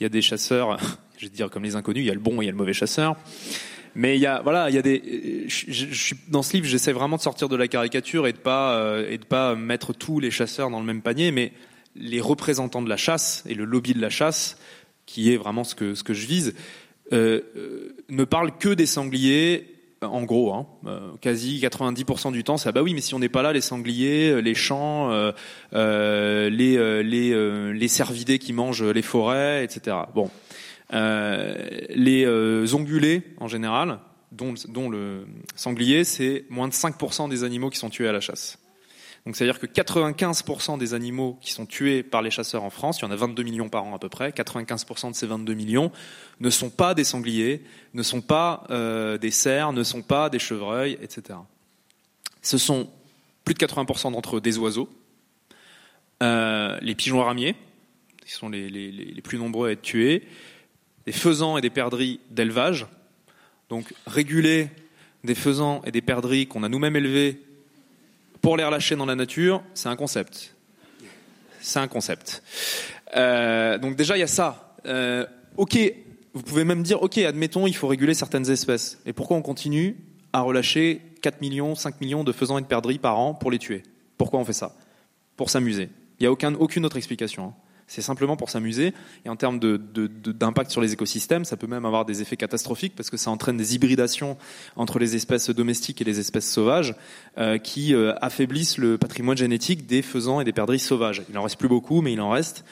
des 0.00 0.22
chasseurs, 0.22 0.78
je 1.18 1.26
vais 1.26 1.30
dire 1.30 1.50
comme 1.50 1.64
les 1.64 1.76
inconnus, 1.76 2.02
il 2.02 2.06
y 2.06 2.10
a 2.10 2.14
le 2.14 2.20
bon 2.20 2.40
et 2.40 2.44
il 2.44 2.46
y 2.46 2.48
a 2.48 2.52
le 2.52 2.56
mauvais 2.56 2.72
chasseur. 2.72 3.16
Mais 3.94 4.16
il 4.16 4.22
y 4.22 4.26
a, 4.26 4.40
voilà, 4.40 4.70
il 4.70 4.74
y 4.74 4.78
a 4.78 4.82
des. 4.82 5.46
Dans 6.28 6.42
ce 6.42 6.54
livre, 6.54 6.66
j'essaie 6.66 6.92
vraiment 6.92 7.18
de 7.18 7.22
sortir 7.22 7.50
de 7.50 7.56
la 7.56 7.68
caricature 7.68 8.26
et 8.26 8.32
de 8.32 8.38
pas 8.38 8.76
euh, 8.76 9.18
pas 9.28 9.54
mettre 9.54 9.92
tous 9.92 10.18
les 10.18 10.30
chasseurs 10.30 10.70
dans 10.70 10.80
le 10.80 10.86
même 10.86 11.02
panier, 11.02 11.30
mais 11.30 11.52
les 11.94 12.20
représentants 12.22 12.80
de 12.80 12.88
la 12.88 12.96
chasse 12.96 13.44
et 13.46 13.52
le 13.52 13.66
lobby 13.66 13.92
de 13.92 14.00
la 14.00 14.08
chasse, 14.08 14.56
qui 15.04 15.30
est 15.30 15.36
vraiment 15.36 15.62
ce 15.62 15.74
que 15.74 16.14
je 16.14 16.26
vise, 16.26 16.54
ne 17.10 18.24
parlent 18.24 18.56
que 18.58 18.68
des 18.70 18.86
sangliers 18.86 19.72
en 20.04 20.22
gros, 20.22 20.52
hein, 20.52 20.66
euh, 20.86 21.12
quasi 21.20 21.60
90% 21.60 22.32
du 22.32 22.44
temps, 22.44 22.56
ah 22.64 22.72
bah 22.72 22.82
oui, 22.82 22.94
mais 22.94 23.00
si 23.00 23.14
on 23.14 23.18
n'est 23.18 23.28
pas 23.28 23.42
là, 23.42 23.52
les 23.52 23.60
sangliers, 23.60 24.30
euh, 24.30 24.38
les 24.40 24.54
champs, 24.54 25.10
euh, 25.72 26.50
les 26.50 27.88
cervidés 27.88 28.38
qui 28.38 28.52
mangent 28.52 28.84
les 28.84 29.02
forêts, 29.02 29.64
etc. 29.64 29.96
Bon, 30.14 30.30
les 30.90 32.74
ongulés 32.74 33.22
en 33.38 33.48
général, 33.48 33.98
dont 34.30 34.54
dont 34.68 34.88
le 34.88 35.26
sanglier, 35.54 36.04
c'est 36.04 36.44
moins 36.48 36.68
de 36.68 36.74
5% 36.74 37.28
des 37.28 37.44
animaux 37.44 37.70
qui 37.70 37.78
sont 37.78 37.90
tués 37.90 38.08
à 38.08 38.12
la 38.12 38.20
chasse. 38.20 38.58
Donc 39.24 39.36
c'est-à-dire 39.36 39.60
que 39.60 39.66
95% 39.66 40.78
des 40.78 40.94
animaux 40.94 41.38
qui 41.40 41.52
sont 41.52 41.64
tués 41.64 42.02
par 42.02 42.22
les 42.22 42.30
chasseurs 42.30 42.64
en 42.64 42.70
France, 42.70 42.98
il 42.98 43.04
y 43.04 43.08
en 43.08 43.12
a 43.12 43.16
22 43.16 43.44
millions 43.44 43.68
par 43.68 43.84
an 43.84 43.94
à 43.94 43.98
peu 43.98 44.08
près, 44.08 44.30
95% 44.30 45.10
de 45.10 45.14
ces 45.14 45.26
22 45.26 45.54
millions 45.54 45.92
ne 46.40 46.50
sont 46.50 46.70
pas 46.70 46.94
des 46.94 47.04
sangliers, 47.04 47.62
ne 47.94 48.02
sont 48.02 48.20
pas 48.20 48.64
euh, 48.70 49.18
des 49.18 49.30
cerfs, 49.30 49.72
ne 49.72 49.84
sont 49.84 50.02
pas 50.02 50.28
des 50.28 50.40
chevreuils, 50.40 50.98
etc. 51.00 51.38
Ce 52.42 52.58
sont 52.58 52.90
plus 53.44 53.54
de 53.54 53.60
80% 53.60 54.12
d'entre 54.12 54.38
eux 54.38 54.40
des 54.40 54.58
oiseaux, 54.58 54.88
euh, 56.22 56.76
les 56.80 56.96
pigeons 56.96 57.22
ramiers, 57.22 57.54
qui 58.24 58.32
sont 58.32 58.48
les, 58.48 59.20
plus 59.22 59.38
nombreux 59.38 59.68
à 59.68 59.72
être 59.72 59.82
tués, 59.82 60.26
des 61.06 61.12
faisans 61.12 61.56
et 61.56 61.60
des 61.60 61.70
perdrix 61.70 62.18
d'élevage. 62.30 62.86
Donc 63.68 63.94
réguler 64.06 64.68
des 65.22 65.36
faisans 65.36 65.80
et 65.84 65.92
des 65.92 66.02
perdrix 66.02 66.48
qu'on 66.48 66.64
a 66.64 66.68
nous-mêmes 66.68 66.96
élevés 66.96 67.40
pour 68.42 68.56
les 68.56 68.64
relâcher 68.64 68.96
dans 68.96 69.06
la 69.06 69.14
nature, 69.14 69.62
c'est 69.72 69.88
un 69.88 69.96
concept. 69.96 70.54
C'est 71.60 71.78
un 71.78 71.88
concept. 71.88 72.42
Euh, 73.16 73.78
donc 73.78 73.96
déjà, 73.96 74.16
il 74.16 74.20
y 74.20 74.24
a 74.24 74.26
ça. 74.26 74.74
Euh, 74.84 75.24
ok, 75.56 75.78
vous 76.34 76.42
pouvez 76.42 76.64
même 76.64 76.82
dire, 76.82 77.02
ok, 77.02 77.18
admettons, 77.18 77.66
il 77.66 77.74
faut 77.74 77.86
réguler 77.86 78.14
certaines 78.14 78.50
espèces. 78.50 78.98
Et 79.06 79.12
pourquoi 79.12 79.36
on 79.36 79.42
continue 79.42 79.96
à 80.32 80.40
relâcher 80.40 81.00
4 81.22 81.40
millions, 81.40 81.74
5 81.74 82.00
millions 82.00 82.24
de 82.24 82.32
faisans 82.32 82.58
et 82.58 82.62
de 82.62 82.66
perdrix 82.66 82.98
par 82.98 83.18
an 83.18 83.32
pour 83.32 83.50
les 83.50 83.58
tuer? 83.58 83.84
Pourquoi 84.18 84.40
on 84.40 84.44
fait 84.44 84.52
ça? 84.52 84.74
Pour 85.36 85.48
s'amuser. 85.48 85.88
Il 86.18 86.24
n'y 86.24 86.26
a 86.26 86.32
aucun, 86.32 86.54
aucune 86.54 86.84
autre 86.84 86.96
explication. 86.96 87.46
hein. 87.46 87.54
C'est 87.92 88.00
simplement 88.00 88.38
pour 88.38 88.48
s'amuser. 88.48 88.94
Et 89.26 89.28
en 89.28 89.36
termes 89.36 89.58
d'impact 89.58 90.70
sur 90.70 90.80
les 90.80 90.94
écosystèmes, 90.94 91.44
ça 91.44 91.58
peut 91.58 91.66
même 91.66 91.84
avoir 91.84 92.06
des 92.06 92.22
effets 92.22 92.38
catastrophiques 92.38 92.94
parce 92.96 93.10
que 93.10 93.18
ça 93.18 93.30
entraîne 93.30 93.58
des 93.58 93.74
hybridations 93.74 94.38
entre 94.76 94.98
les 94.98 95.14
espèces 95.14 95.50
domestiques 95.50 96.00
et 96.00 96.04
les 96.04 96.18
espèces 96.18 96.50
sauvages 96.50 96.94
euh, 97.36 97.58
qui 97.58 97.94
euh, 97.94 98.14
affaiblissent 98.22 98.78
le 98.78 98.96
patrimoine 98.96 99.36
génétique 99.36 99.86
des 99.86 100.00
faisans 100.00 100.40
et 100.40 100.44
des 100.44 100.54
perdrix 100.54 100.78
sauvages. 100.78 101.22
Il 101.28 101.36
en 101.36 101.42
reste 101.42 101.58
plus 101.58 101.68
beaucoup, 101.68 102.00
mais 102.00 102.14
il 102.14 102.20
en 102.22 102.30
reste. 102.30 102.64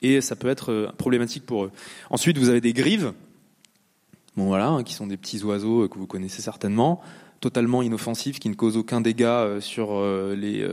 Et 0.00 0.20
ça 0.20 0.36
peut 0.36 0.46
être 0.46 0.70
euh, 0.70 0.92
problématique 0.96 1.44
pour 1.44 1.64
eux. 1.64 1.72
Ensuite, 2.10 2.38
vous 2.38 2.48
avez 2.48 2.60
des 2.60 2.72
grives. 2.72 3.14
Bon 4.36 4.46
voilà, 4.46 4.68
hein, 4.68 4.84
qui 4.84 4.94
sont 4.94 5.08
des 5.08 5.16
petits 5.16 5.42
oiseaux 5.42 5.88
que 5.88 5.98
vous 5.98 6.06
connaissez 6.06 6.40
certainement, 6.40 7.00
totalement 7.40 7.82
inoffensifs, 7.82 8.38
qui 8.38 8.48
ne 8.48 8.54
causent 8.54 8.76
aucun 8.76 9.00
dégât 9.00 9.60
sur 9.60 10.00
les, 10.36 10.64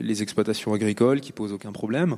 les 0.00 0.22
exploitations 0.24 0.74
agricoles, 0.74 1.20
qui 1.20 1.30
posent 1.30 1.52
aucun 1.52 1.70
problème. 1.70 2.16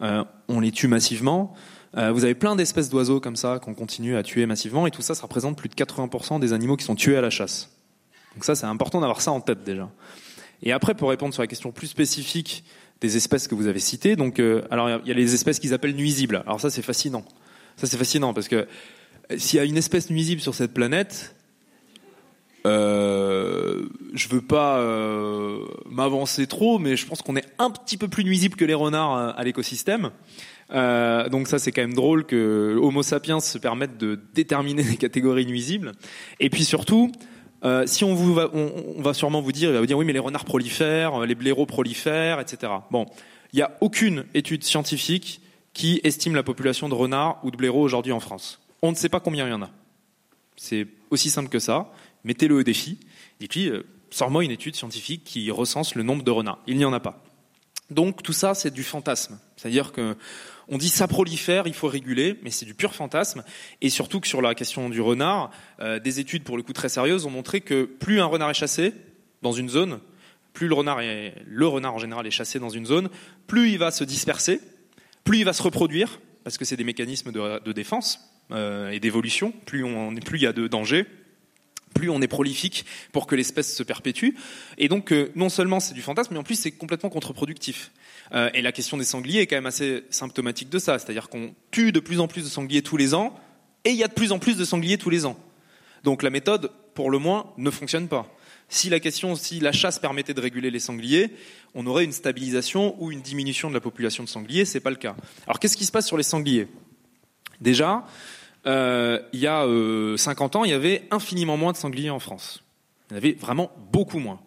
Euh, 0.00 0.24
on 0.48 0.60
les 0.60 0.72
tue 0.72 0.88
massivement. 0.88 1.54
Euh, 1.96 2.12
vous 2.12 2.24
avez 2.24 2.34
plein 2.34 2.56
d'espèces 2.56 2.90
d'oiseaux 2.90 3.20
comme 3.20 3.36
ça 3.36 3.60
qu'on 3.60 3.74
continue 3.74 4.16
à 4.16 4.22
tuer 4.22 4.46
massivement, 4.46 4.86
et 4.86 4.90
tout 4.90 5.02
ça, 5.02 5.14
ça 5.14 5.22
représente 5.22 5.56
plus 5.56 5.68
de 5.68 5.74
80% 5.74 6.40
des 6.40 6.52
animaux 6.52 6.76
qui 6.76 6.84
sont 6.84 6.96
tués 6.96 7.16
à 7.16 7.20
la 7.20 7.30
chasse. 7.30 7.70
Donc 8.34 8.44
ça, 8.44 8.54
c'est 8.54 8.66
important 8.66 9.00
d'avoir 9.00 9.20
ça 9.20 9.30
en 9.30 9.40
tête 9.40 9.62
déjà. 9.62 9.88
Et 10.62 10.72
après, 10.72 10.94
pour 10.94 11.10
répondre 11.10 11.32
sur 11.32 11.42
la 11.42 11.46
question 11.46 11.70
plus 11.70 11.86
spécifique 11.86 12.64
des 13.00 13.16
espèces 13.16 13.48
que 13.48 13.54
vous 13.54 13.66
avez 13.66 13.80
citées, 13.80 14.16
donc 14.16 14.40
euh, 14.40 14.62
alors 14.70 14.88
il 15.04 15.08
y 15.08 15.10
a 15.10 15.14
les 15.14 15.34
espèces 15.34 15.58
qu'ils 15.58 15.74
appellent 15.74 15.94
nuisibles. 15.94 16.42
Alors 16.46 16.60
ça, 16.60 16.70
c'est 16.70 16.82
fascinant. 16.82 17.24
Ça, 17.76 17.86
c'est 17.86 17.96
fascinant 17.96 18.34
parce 18.34 18.48
que 18.48 18.66
s'il 19.36 19.58
y 19.58 19.60
a 19.60 19.64
une 19.64 19.76
espèce 19.76 20.10
nuisible 20.10 20.40
sur 20.40 20.54
cette 20.54 20.72
planète, 20.72 21.34
euh, 22.66 23.84
je 24.14 24.28
veux 24.28 24.40
pas 24.40 24.78
euh, 24.78 25.58
m'avancer 25.90 26.46
trop, 26.46 26.78
mais 26.78 26.96
je 26.96 27.06
pense 27.06 27.20
qu'on 27.22 27.36
est 27.36 27.46
un 27.58 27.70
petit 27.70 27.96
peu 27.96 28.08
plus 28.08 28.24
nuisible 28.24 28.56
que 28.56 28.64
les 28.64 28.74
renards 28.74 29.16
euh, 29.16 29.32
à 29.36 29.44
l'écosystème. 29.44 30.10
Euh, 30.70 31.28
donc 31.28 31.46
ça 31.46 31.58
c'est 31.58 31.72
quand 31.72 31.82
même 31.82 31.94
drôle 31.94 32.24
que 32.24 32.78
Homo 32.80 33.02
sapiens 33.02 33.40
se 33.40 33.58
permette 33.58 33.98
de 33.98 34.18
déterminer 34.32 34.82
des 34.90 34.96
catégories 34.96 35.46
nuisibles. 35.46 35.92
Et 36.40 36.48
puis 36.48 36.64
surtout, 36.64 37.12
euh, 37.64 37.86
si 37.86 38.04
on, 38.04 38.14
vous 38.14 38.32
va, 38.32 38.48
on, 38.54 38.94
on 38.96 39.02
va 39.02 39.12
sûrement 39.12 39.42
vous 39.42 39.52
dire, 39.52 39.70
il 39.70 39.74
va 39.74 39.80
vous 39.80 39.86
dire 39.86 39.98
oui 39.98 40.06
mais 40.06 40.14
les 40.14 40.18
renards 40.18 40.46
prolifèrent, 40.46 41.20
les 41.26 41.34
blaireaux 41.34 41.66
prolifèrent, 41.66 42.40
etc. 42.40 42.72
Bon, 42.90 43.06
il 43.52 43.56
n'y 43.56 43.62
a 43.62 43.76
aucune 43.82 44.24
étude 44.32 44.64
scientifique 44.64 45.42
qui 45.74 46.00
estime 46.02 46.34
la 46.34 46.42
population 46.42 46.88
de 46.88 46.94
renards 46.94 47.40
ou 47.42 47.50
de 47.50 47.56
blaireaux 47.56 47.82
aujourd'hui 47.82 48.12
en 48.12 48.20
France. 48.20 48.60
On 48.80 48.90
ne 48.90 48.96
sait 48.96 49.08
pas 49.08 49.20
combien 49.20 49.46
il 49.46 49.50
y 49.50 49.54
en 49.54 49.62
a. 49.62 49.70
C'est 50.56 50.86
aussi 51.10 51.30
simple 51.30 51.48
que 51.48 51.58
ça. 51.58 51.90
Mettez-le 52.24 52.56
au 52.56 52.62
défi. 52.62 52.98
Et 53.40 53.48
puis, 53.48 53.68
euh, 53.68 53.84
sors-moi 54.10 54.44
une 54.44 54.50
étude 54.50 54.76
scientifique 54.76 55.24
qui 55.24 55.50
recense 55.50 55.94
le 55.94 56.02
nombre 56.02 56.22
de 56.22 56.30
renards. 56.30 56.58
Il 56.66 56.76
n'y 56.76 56.84
en 56.84 56.92
a 56.92 57.00
pas. 57.00 57.22
Donc 57.90 58.22
tout 58.22 58.32
ça, 58.32 58.54
c'est 58.54 58.72
du 58.72 58.82
fantasme. 58.82 59.38
C'est-à-dire 59.56 59.92
que 59.92 60.16
on 60.68 60.78
dit 60.78 60.88
ça 60.88 61.06
prolifère, 61.06 61.66
il 61.66 61.74
faut 61.74 61.88
réguler, 61.88 62.38
mais 62.42 62.50
c'est 62.50 62.64
du 62.64 62.74
pur 62.74 62.94
fantasme. 62.94 63.44
Et 63.82 63.90
surtout 63.90 64.20
que 64.20 64.28
sur 64.28 64.40
la 64.40 64.54
question 64.54 64.88
du 64.88 65.00
renard, 65.00 65.50
euh, 65.80 65.98
des 65.98 66.20
études 66.20 66.44
pour 66.44 66.56
le 66.56 66.62
coup 66.62 66.72
très 66.72 66.88
sérieuses 66.88 67.26
ont 67.26 67.30
montré 67.30 67.60
que 67.60 67.84
plus 67.84 68.20
un 68.20 68.24
renard 68.24 68.50
est 68.50 68.54
chassé 68.54 68.94
dans 69.42 69.52
une 69.52 69.68
zone, 69.68 70.00
plus 70.54 70.68
le 70.68 70.74
renard 70.74 71.00
est, 71.00 71.34
le 71.46 71.66
renard 71.66 71.94
en 71.94 71.98
général 71.98 72.26
est 72.26 72.30
chassé 72.30 72.58
dans 72.58 72.70
une 72.70 72.86
zone, 72.86 73.10
plus 73.46 73.70
il 73.70 73.78
va 73.78 73.90
se 73.90 74.04
disperser, 74.04 74.60
plus 75.24 75.40
il 75.40 75.44
va 75.44 75.52
se 75.52 75.62
reproduire, 75.62 76.20
parce 76.44 76.56
que 76.56 76.64
c'est 76.64 76.76
des 76.76 76.84
mécanismes 76.84 77.30
de, 77.30 77.62
de 77.62 77.72
défense 77.72 78.20
euh, 78.50 78.90
et 78.90 79.00
d'évolution. 79.00 79.52
Plus 79.66 79.84
plus 80.24 80.38
il 80.38 80.42
y 80.42 80.46
a 80.46 80.52
de 80.54 80.66
danger, 80.66 81.04
plus 81.94 82.10
on 82.10 82.20
est 82.20 82.28
prolifique 82.28 82.84
pour 83.12 83.26
que 83.26 83.34
l'espèce 83.34 83.74
se 83.74 83.82
perpétue. 83.82 84.30
Et 84.76 84.88
donc, 84.88 85.12
euh, 85.12 85.30
non 85.34 85.48
seulement 85.48 85.80
c'est 85.80 85.94
du 85.94 86.02
fantasme, 86.02 86.34
mais 86.34 86.40
en 86.40 86.42
plus 86.42 86.58
c'est 86.58 86.72
complètement 86.72 87.08
contre-productif. 87.08 87.92
Euh, 88.32 88.50
et 88.52 88.62
la 88.62 88.72
question 88.72 88.96
des 88.96 89.04
sangliers 89.04 89.40
est 89.40 89.46
quand 89.46 89.56
même 89.56 89.66
assez 89.66 90.04
symptomatique 90.10 90.68
de 90.68 90.78
ça. 90.78 90.98
C'est-à-dire 90.98 91.28
qu'on 91.28 91.54
tue 91.70 91.92
de 91.92 92.00
plus 92.00 92.20
en 92.20 92.28
plus 92.28 92.42
de 92.42 92.48
sangliers 92.48 92.82
tous 92.82 92.96
les 92.96 93.14
ans, 93.14 93.38
et 93.84 93.90
il 93.90 93.96
y 93.96 94.04
a 94.04 94.08
de 94.08 94.14
plus 94.14 94.32
en 94.32 94.38
plus 94.38 94.56
de 94.56 94.64
sangliers 94.64 94.98
tous 94.98 95.10
les 95.10 95.24
ans. 95.24 95.38
Donc 96.02 96.22
la 96.22 96.30
méthode, 96.30 96.70
pour 96.94 97.10
le 97.10 97.18
moins, 97.18 97.52
ne 97.56 97.70
fonctionne 97.70 98.08
pas. 98.08 98.30
Si 98.68 98.88
la 98.88 98.98
question, 98.98 99.36
si 99.36 99.60
la 99.60 99.72
chasse 99.72 99.98
permettait 99.98 100.34
de 100.34 100.40
réguler 100.40 100.70
les 100.70 100.80
sangliers, 100.80 101.30
on 101.74 101.86
aurait 101.86 102.04
une 102.04 102.12
stabilisation 102.12 102.96
ou 103.02 103.12
une 103.12 103.20
diminution 103.20 103.68
de 103.68 103.74
la 103.74 103.80
population 103.80 104.24
de 104.24 104.28
sangliers. 104.28 104.64
C'est 104.64 104.80
pas 104.80 104.90
le 104.90 104.96
cas. 104.96 105.16
Alors 105.46 105.60
qu'est-ce 105.60 105.76
qui 105.76 105.84
se 105.84 105.92
passe 105.92 106.06
sur 106.06 106.16
les 106.16 106.22
sangliers? 106.22 106.66
Déjà, 107.60 108.04
euh, 108.66 109.20
il 109.32 109.40
y 109.40 109.46
a 109.46 109.64
euh, 109.64 110.16
50 110.16 110.56
ans, 110.56 110.64
il 110.64 110.70
y 110.70 110.74
avait 110.74 111.06
infiniment 111.10 111.56
moins 111.56 111.72
de 111.72 111.76
sangliers 111.76 112.10
en 112.10 112.18
France. 112.18 112.62
Il 113.08 113.12
y 113.12 113.14
en 113.14 113.16
avait 113.18 113.32
vraiment 113.32 113.70
beaucoup 113.92 114.18
moins. 114.18 114.40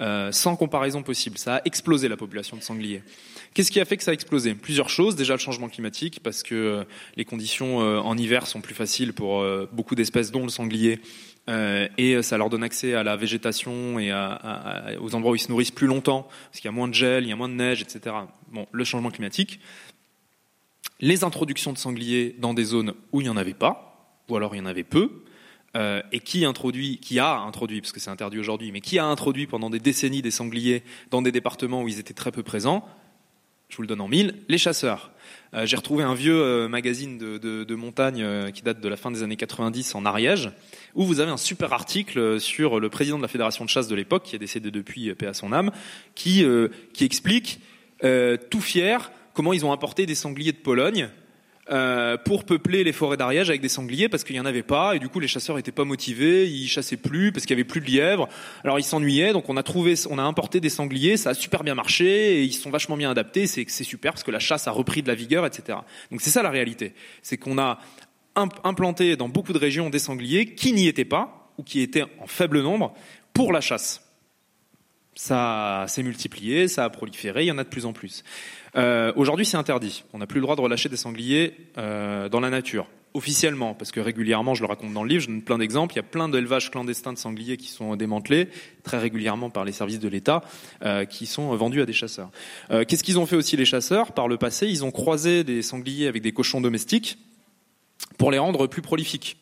Euh, 0.00 0.32
sans 0.32 0.56
comparaison 0.56 1.02
possible. 1.02 1.38
Ça 1.38 1.56
a 1.56 1.60
explosé 1.64 2.08
la 2.08 2.16
population 2.16 2.56
de 2.56 2.62
sangliers. 2.62 3.02
Qu'est-ce 3.54 3.70
qui 3.70 3.78
a 3.78 3.84
fait 3.84 3.96
que 3.96 4.02
ça 4.02 4.10
a 4.10 4.14
explosé? 4.14 4.54
Plusieurs 4.54 4.88
choses. 4.88 5.14
Déjà 5.14 5.34
le 5.34 5.38
changement 5.38 5.68
climatique, 5.68 6.20
parce 6.24 6.42
que 6.42 6.54
euh, 6.54 6.84
les 7.16 7.24
conditions 7.24 7.76
en 7.76 8.16
hiver 8.16 8.46
sont 8.46 8.60
plus 8.60 8.74
faciles 8.74 9.12
pour 9.12 9.44
beaucoup 9.70 9.94
d'espèces, 9.94 10.32
dont 10.32 10.42
le 10.42 10.48
sanglier, 10.48 11.00
euh, 11.48 11.88
et 11.98 12.22
ça 12.22 12.38
leur 12.38 12.50
donne 12.50 12.62
accès 12.62 12.94
à 12.94 13.02
la 13.02 13.16
végétation 13.16 13.98
et 13.98 14.12
aux 14.98 15.14
endroits 15.14 15.32
où 15.32 15.34
ils 15.36 15.40
se 15.40 15.50
nourrissent 15.50 15.70
plus 15.70 15.86
longtemps, 15.86 16.28
parce 16.46 16.60
qu'il 16.60 16.64
y 16.64 16.68
a 16.68 16.72
moins 16.72 16.88
de 16.88 16.94
gel, 16.94 17.24
il 17.24 17.28
y 17.28 17.32
a 17.32 17.36
moins 17.36 17.48
de 17.48 17.54
neige, 17.54 17.82
etc. 17.82 18.16
Bon, 18.50 18.66
le 18.72 18.84
changement 18.84 19.10
climatique. 19.10 19.60
Les 21.02 21.24
introductions 21.24 21.72
de 21.72 21.78
sangliers 21.78 22.36
dans 22.38 22.54
des 22.54 22.62
zones 22.62 22.94
où 23.10 23.20
il 23.20 23.24
n'y 23.24 23.28
en 23.28 23.36
avait 23.36 23.54
pas, 23.54 24.22
ou 24.28 24.36
alors 24.36 24.54
il 24.54 24.58
y 24.58 24.60
en 24.60 24.66
avait 24.66 24.84
peu, 24.84 25.10
euh, 25.74 26.00
et 26.12 26.20
qui 26.20 26.44
introduit, 26.44 26.98
qui 26.98 27.18
a 27.18 27.38
introduit, 27.38 27.80
parce 27.80 27.90
que 27.90 27.98
c'est 27.98 28.08
interdit 28.08 28.38
aujourd'hui, 28.38 28.70
mais 28.70 28.80
qui 28.80 29.00
a 29.00 29.04
introduit 29.04 29.48
pendant 29.48 29.68
des 29.68 29.80
décennies 29.80 30.22
des 30.22 30.30
sangliers 30.30 30.84
dans 31.10 31.20
des 31.20 31.32
départements 31.32 31.82
où 31.82 31.88
ils 31.88 31.98
étaient 31.98 32.14
très 32.14 32.30
peu 32.30 32.44
présents, 32.44 32.86
je 33.68 33.76
vous 33.78 33.82
le 33.82 33.88
donne 33.88 34.00
en 34.00 34.06
mille, 34.06 34.36
les 34.48 34.58
chasseurs. 34.58 35.10
Euh, 35.54 35.66
J'ai 35.66 35.74
retrouvé 35.74 36.04
un 36.04 36.14
vieux 36.14 36.40
euh, 36.40 36.68
magazine 36.68 37.18
de, 37.18 37.74
montagne 37.74 38.52
qui 38.52 38.62
date 38.62 38.80
de 38.80 38.88
la 38.88 38.96
fin 38.96 39.10
des 39.10 39.24
années 39.24 39.34
90 39.34 39.96
en 39.96 40.04
Ariège, 40.04 40.52
où 40.94 41.04
vous 41.04 41.18
avez 41.18 41.32
un 41.32 41.36
super 41.36 41.72
article 41.72 42.38
sur 42.38 42.78
le 42.78 42.90
président 42.90 43.16
de 43.16 43.22
la 43.22 43.28
fédération 43.28 43.64
de 43.64 43.70
chasse 43.70 43.88
de 43.88 43.96
l'époque, 43.96 44.22
qui 44.22 44.36
est 44.36 44.38
décédé 44.38 44.70
depuis, 44.70 45.12
paix 45.16 45.26
à 45.26 45.34
son 45.34 45.52
âme, 45.52 45.72
qui, 46.14 46.44
qui 46.92 47.04
explique, 47.04 47.58
tout 48.00 48.60
fier, 48.60 49.10
comment 49.34 49.52
ils 49.52 49.64
ont 49.64 49.72
importé 49.72 50.06
des 50.06 50.14
sangliers 50.14 50.52
de 50.52 50.58
Pologne 50.58 51.08
euh, 51.70 52.16
pour 52.16 52.44
peupler 52.44 52.82
les 52.82 52.92
forêts 52.92 53.16
d'Ariège 53.16 53.48
avec 53.48 53.60
des 53.60 53.68
sangliers 53.68 54.08
parce 54.08 54.24
qu'il 54.24 54.34
y 54.34 54.40
en 54.40 54.44
avait 54.44 54.64
pas 54.64 54.96
et 54.96 54.98
du 54.98 55.08
coup 55.08 55.20
les 55.20 55.28
chasseurs 55.28 55.58
étaient 55.58 55.70
pas 55.70 55.84
motivés, 55.84 56.48
ils 56.48 56.66
chassaient 56.68 56.96
plus 56.96 57.30
parce 57.30 57.46
qu'il 57.46 57.54
y 57.56 57.60
avait 57.60 57.68
plus 57.68 57.80
de 57.80 57.86
lièvres. 57.86 58.28
Alors 58.64 58.80
ils 58.80 58.84
s'ennuyaient 58.84 59.32
donc 59.32 59.48
on 59.48 59.56
a 59.56 59.62
trouvé, 59.62 59.94
on 60.10 60.18
a 60.18 60.22
importé 60.22 60.58
des 60.60 60.68
sangliers, 60.70 61.16
ça 61.16 61.30
a 61.30 61.34
super 61.34 61.62
bien 61.62 61.76
marché 61.76 62.40
et 62.40 62.42
ils 62.42 62.52
sont 62.52 62.70
vachement 62.70 62.96
bien 62.96 63.10
adaptés. 63.10 63.46
C'est 63.46 63.64
c'est 63.68 63.84
super 63.84 64.12
parce 64.12 64.24
que 64.24 64.32
la 64.32 64.40
chasse 64.40 64.66
a 64.66 64.72
repris 64.72 65.02
de 65.02 65.08
la 65.08 65.14
vigueur, 65.14 65.46
etc. 65.46 65.78
Donc 66.10 66.20
c'est 66.20 66.30
ça 66.30 66.42
la 66.42 66.50
réalité, 66.50 66.94
c'est 67.22 67.36
qu'on 67.36 67.58
a 67.58 67.78
imp- 68.34 68.58
implanté 68.64 69.14
dans 69.16 69.28
beaucoup 69.28 69.52
de 69.52 69.58
régions 69.58 69.88
des 69.88 70.00
sangliers 70.00 70.54
qui 70.54 70.72
n'y 70.72 70.88
étaient 70.88 71.04
pas 71.04 71.52
ou 71.58 71.62
qui 71.62 71.80
étaient 71.80 72.04
en 72.18 72.26
faible 72.26 72.60
nombre 72.60 72.92
pour 73.32 73.52
la 73.52 73.60
chasse. 73.60 74.02
Ça 75.14 75.84
s'est 75.88 76.02
multiplié, 76.02 76.68
ça 76.68 76.84
a 76.84 76.90
proliféré, 76.90 77.44
il 77.44 77.48
y 77.48 77.52
en 77.52 77.58
a 77.58 77.64
de 77.64 77.68
plus 77.68 77.84
en 77.84 77.92
plus. 77.92 78.24
Euh, 78.76 79.12
Aujourd'hui, 79.16 79.46
c'est 79.46 79.56
interdit. 79.56 80.04
On 80.12 80.18
n'a 80.18 80.26
plus 80.26 80.40
le 80.40 80.42
droit 80.42 80.56
de 80.56 80.60
relâcher 80.60 80.88
des 80.88 80.96
sangliers 80.96 81.54
euh, 81.78 82.28
dans 82.28 82.40
la 82.40 82.50
nature, 82.50 82.86
officiellement, 83.14 83.74
parce 83.74 83.92
que 83.92 84.00
régulièrement, 84.00 84.54
je 84.54 84.62
le 84.62 84.68
raconte 84.68 84.92
dans 84.92 85.02
le 85.02 85.08
livre, 85.08 85.22
je 85.22 85.28
donne 85.28 85.42
plein 85.42 85.58
d'exemples. 85.58 85.94
Il 85.94 85.96
y 85.96 86.00
a 86.00 86.04
plein 86.04 86.28
d'élevages 86.28 86.70
clandestins 86.70 87.12
de 87.12 87.18
sangliers 87.18 87.56
qui 87.56 87.68
sont 87.68 87.96
démantelés 87.96 88.48
très 88.82 88.98
régulièrement 88.98 89.50
par 89.50 89.64
les 89.64 89.72
services 89.72 90.00
de 90.00 90.08
l'État, 90.08 90.42
euh, 90.82 91.04
qui 91.04 91.26
sont 91.26 91.54
vendus 91.54 91.82
à 91.82 91.86
des 91.86 91.92
chasseurs. 91.92 92.30
Euh, 92.70 92.84
Qu'est-ce 92.86 93.04
qu'ils 93.04 93.18
ont 93.18 93.26
fait 93.26 93.36
aussi 93.36 93.56
les 93.56 93.66
chasseurs? 93.66 94.12
Par 94.12 94.28
le 94.28 94.38
passé, 94.38 94.66
ils 94.66 94.84
ont 94.84 94.90
croisé 94.90 95.44
des 95.44 95.62
sangliers 95.62 96.06
avec 96.06 96.22
des 96.22 96.32
cochons 96.32 96.60
domestiques 96.60 97.18
pour 98.16 98.30
les 98.30 98.38
rendre 98.38 98.66
plus 98.66 98.82
prolifiques 98.82 99.36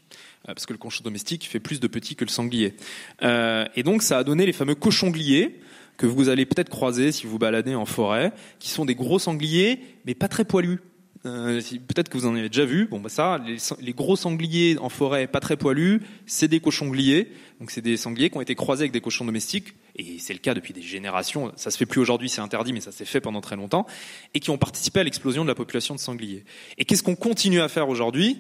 Euh, 0.49 0.55
parce 0.55 0.65
que 0.65 0.73
le 0.73 0.79
cochon 0.79 1.05
domestique 1.05 1.47
fait 1.47 1.61
plus 1.61 1.81
de 1.81 1.87
petits 1.87 2.17
que 2.17 2.25
le 2.25 2.31
sanglier. 2.31 2.75
Euh, 3.23 3.67
et 3.77 3.83
donc 3.83 4.03
ça 4.03 4.19
a 4.19 4.25
donné 4.25 4.47
les 4.47 4.55
fameux 4.55 4.75
cochongliers 4.75 5.61
que 6.01 6.07
vous 6.07 6.31
allez 6.31 6.47
peut-être 6.47 6.71
croiser 6.71 7.13
si 7.13 7.27
vous 7.27 7.39
baladez 7.39 7.75
en 7.75 7.85
forêt, 7.85 8.33
qui 8.59 8.71
sont 8.71 8.87
des 8.87 8.95
gros 8.95 9.19
sangliers, 9.19 9.81
mais 10.07 10.15
pas 10.15 10.29
très 10.29 10.47
poilus. 10.47 10.81
Euh, 11.27 11.61
peut-être 11.89 12.09
que 12.09 12.17
vous 12.17 12.25
en 12.25 12.35
avez 12.35 12.49
déjà 12.49 12.65
vu. 12.65 12.87
Bon, 12.87 13.01
bah 13.01 13.11
ça, 13.11 13.39
les 13.83 13.93
gros 13.93 14.17
sangliers 14.17 14.79
en 14.79 14.89
forêt, 14.89 15.27
pas 15.27 15.41
très 15.41 15.59
poilus, 15.59 16.01
c'est 16.25 16.49
des 16.49 16.61
cochongliers. 16.61 17.31
Donc 17.61 17.71
c'est 17.71 17.83
des 17.83 17.99
sangliers 17.99 18.31
qui 18.31 18.39
ont 18.39 18.41
été 18.41 18.55
croisés 18.55 18.85
avec 18.85 18.93
des 18.93 19.03
cochons 19.03 19.27
domestiques, 19.27 19.75
et 19.95 20.19
c'est 20.19 20.33
le 20.33 20.39
cas 20.39 20.55
depuis 20.55 20.73
des 20.73 20.81
générations. 20.81 21.53
Ça 21.57 21.71
se 21.71 21.77
fait 21.77 21.85
plus 21.85 22.01
aujourd'hui, 22.01 22.31
c'est 22.31 22.41
interdit, 22.41 22.73
mais 22.73 22.81
ça 22.81 22.93
s'est 22.93 23.05
fait 23.05 23.21
pendant 23.21 23.43
très 23.43 23.57
longtemps, 23.57 23.87
et 24.33 24.41
qui 24.41 24.49
ont 24.49 24.57
participé 24.57 25.01
à 25.01 25.05
l'explosion 25.05 25.43
de 25.43 25.49
la 25.49 25.55
population 25.55 25.95
de 25.95 26.01
sangliers. 26.01 26.47
Et 26.79 26.87
qu'est-ce 26.87 27.03
qu'on 27.03 27.15
continue 27.15 27.61
à 27.61 27.69
faire 27.69 27.91
aujourd'hui? 27.91 28.39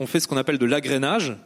On 0.00 0.08
fait 0.08 0.18
ce 0.18 0.26
qu'on 0.26 0.36
appelle 0.36 0.58
de 0.58 0.66
l'agrainage. 0.66 1.36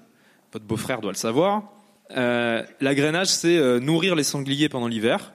Votre 0.55 0.64
beau-frère 0.64 1.03
doit 1.03 1.12
le 1.12 1.18
savoir. 1.18 1.70
Euh, 2.11 2.63
l'agrainage, 2.81 3.29
c'est 3.29 3.57
euh, 3.57 3.81
nourrir 3.81 4.15
les 4.15 4.25
sangliers 4.25 4.69
pendant 4.69 4.89
l'hiver. 4.89 5.33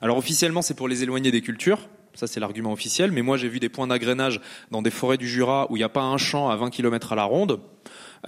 Alors 0.00 0.18
officiellement, 0.18 0.62
c'est 0.62 0.74
pour 0.74 0.88
les 0.88 1.02
éloigner 1.02 1.30
des 1.30 1.40
cultures, 1.40 1.88
Ça, 2.14 2.26
c'est 2.26 2.40
l'argument 2.40 2.72
officiel. 2.72 3.12
Mais 3.12 3.22
moi, 3.22 3.36
j'ai 3.36 3.48
vu 3.48 3.60
des 3.60 3.68
points 3.68 3.86
d'agrainage 3.86 4.40
dans 4.70 4.82
des 4.82 4.90
forêts 4.90 5.16
du 5.16 5.28
Jura 5.28 5.66
où 5.70 5.76
il 5.76 5.80
n'y 5.80 5.84
a 5.84 5.88
pas 5.88 6.02
un 6.02 6.18
champ 6.18 6.50
à 6.50 6.56
20 6.56 6.70
km 6.70 7.12
à 7.12 7.16
la 7.16 7.24
ronde. 7.24 7.60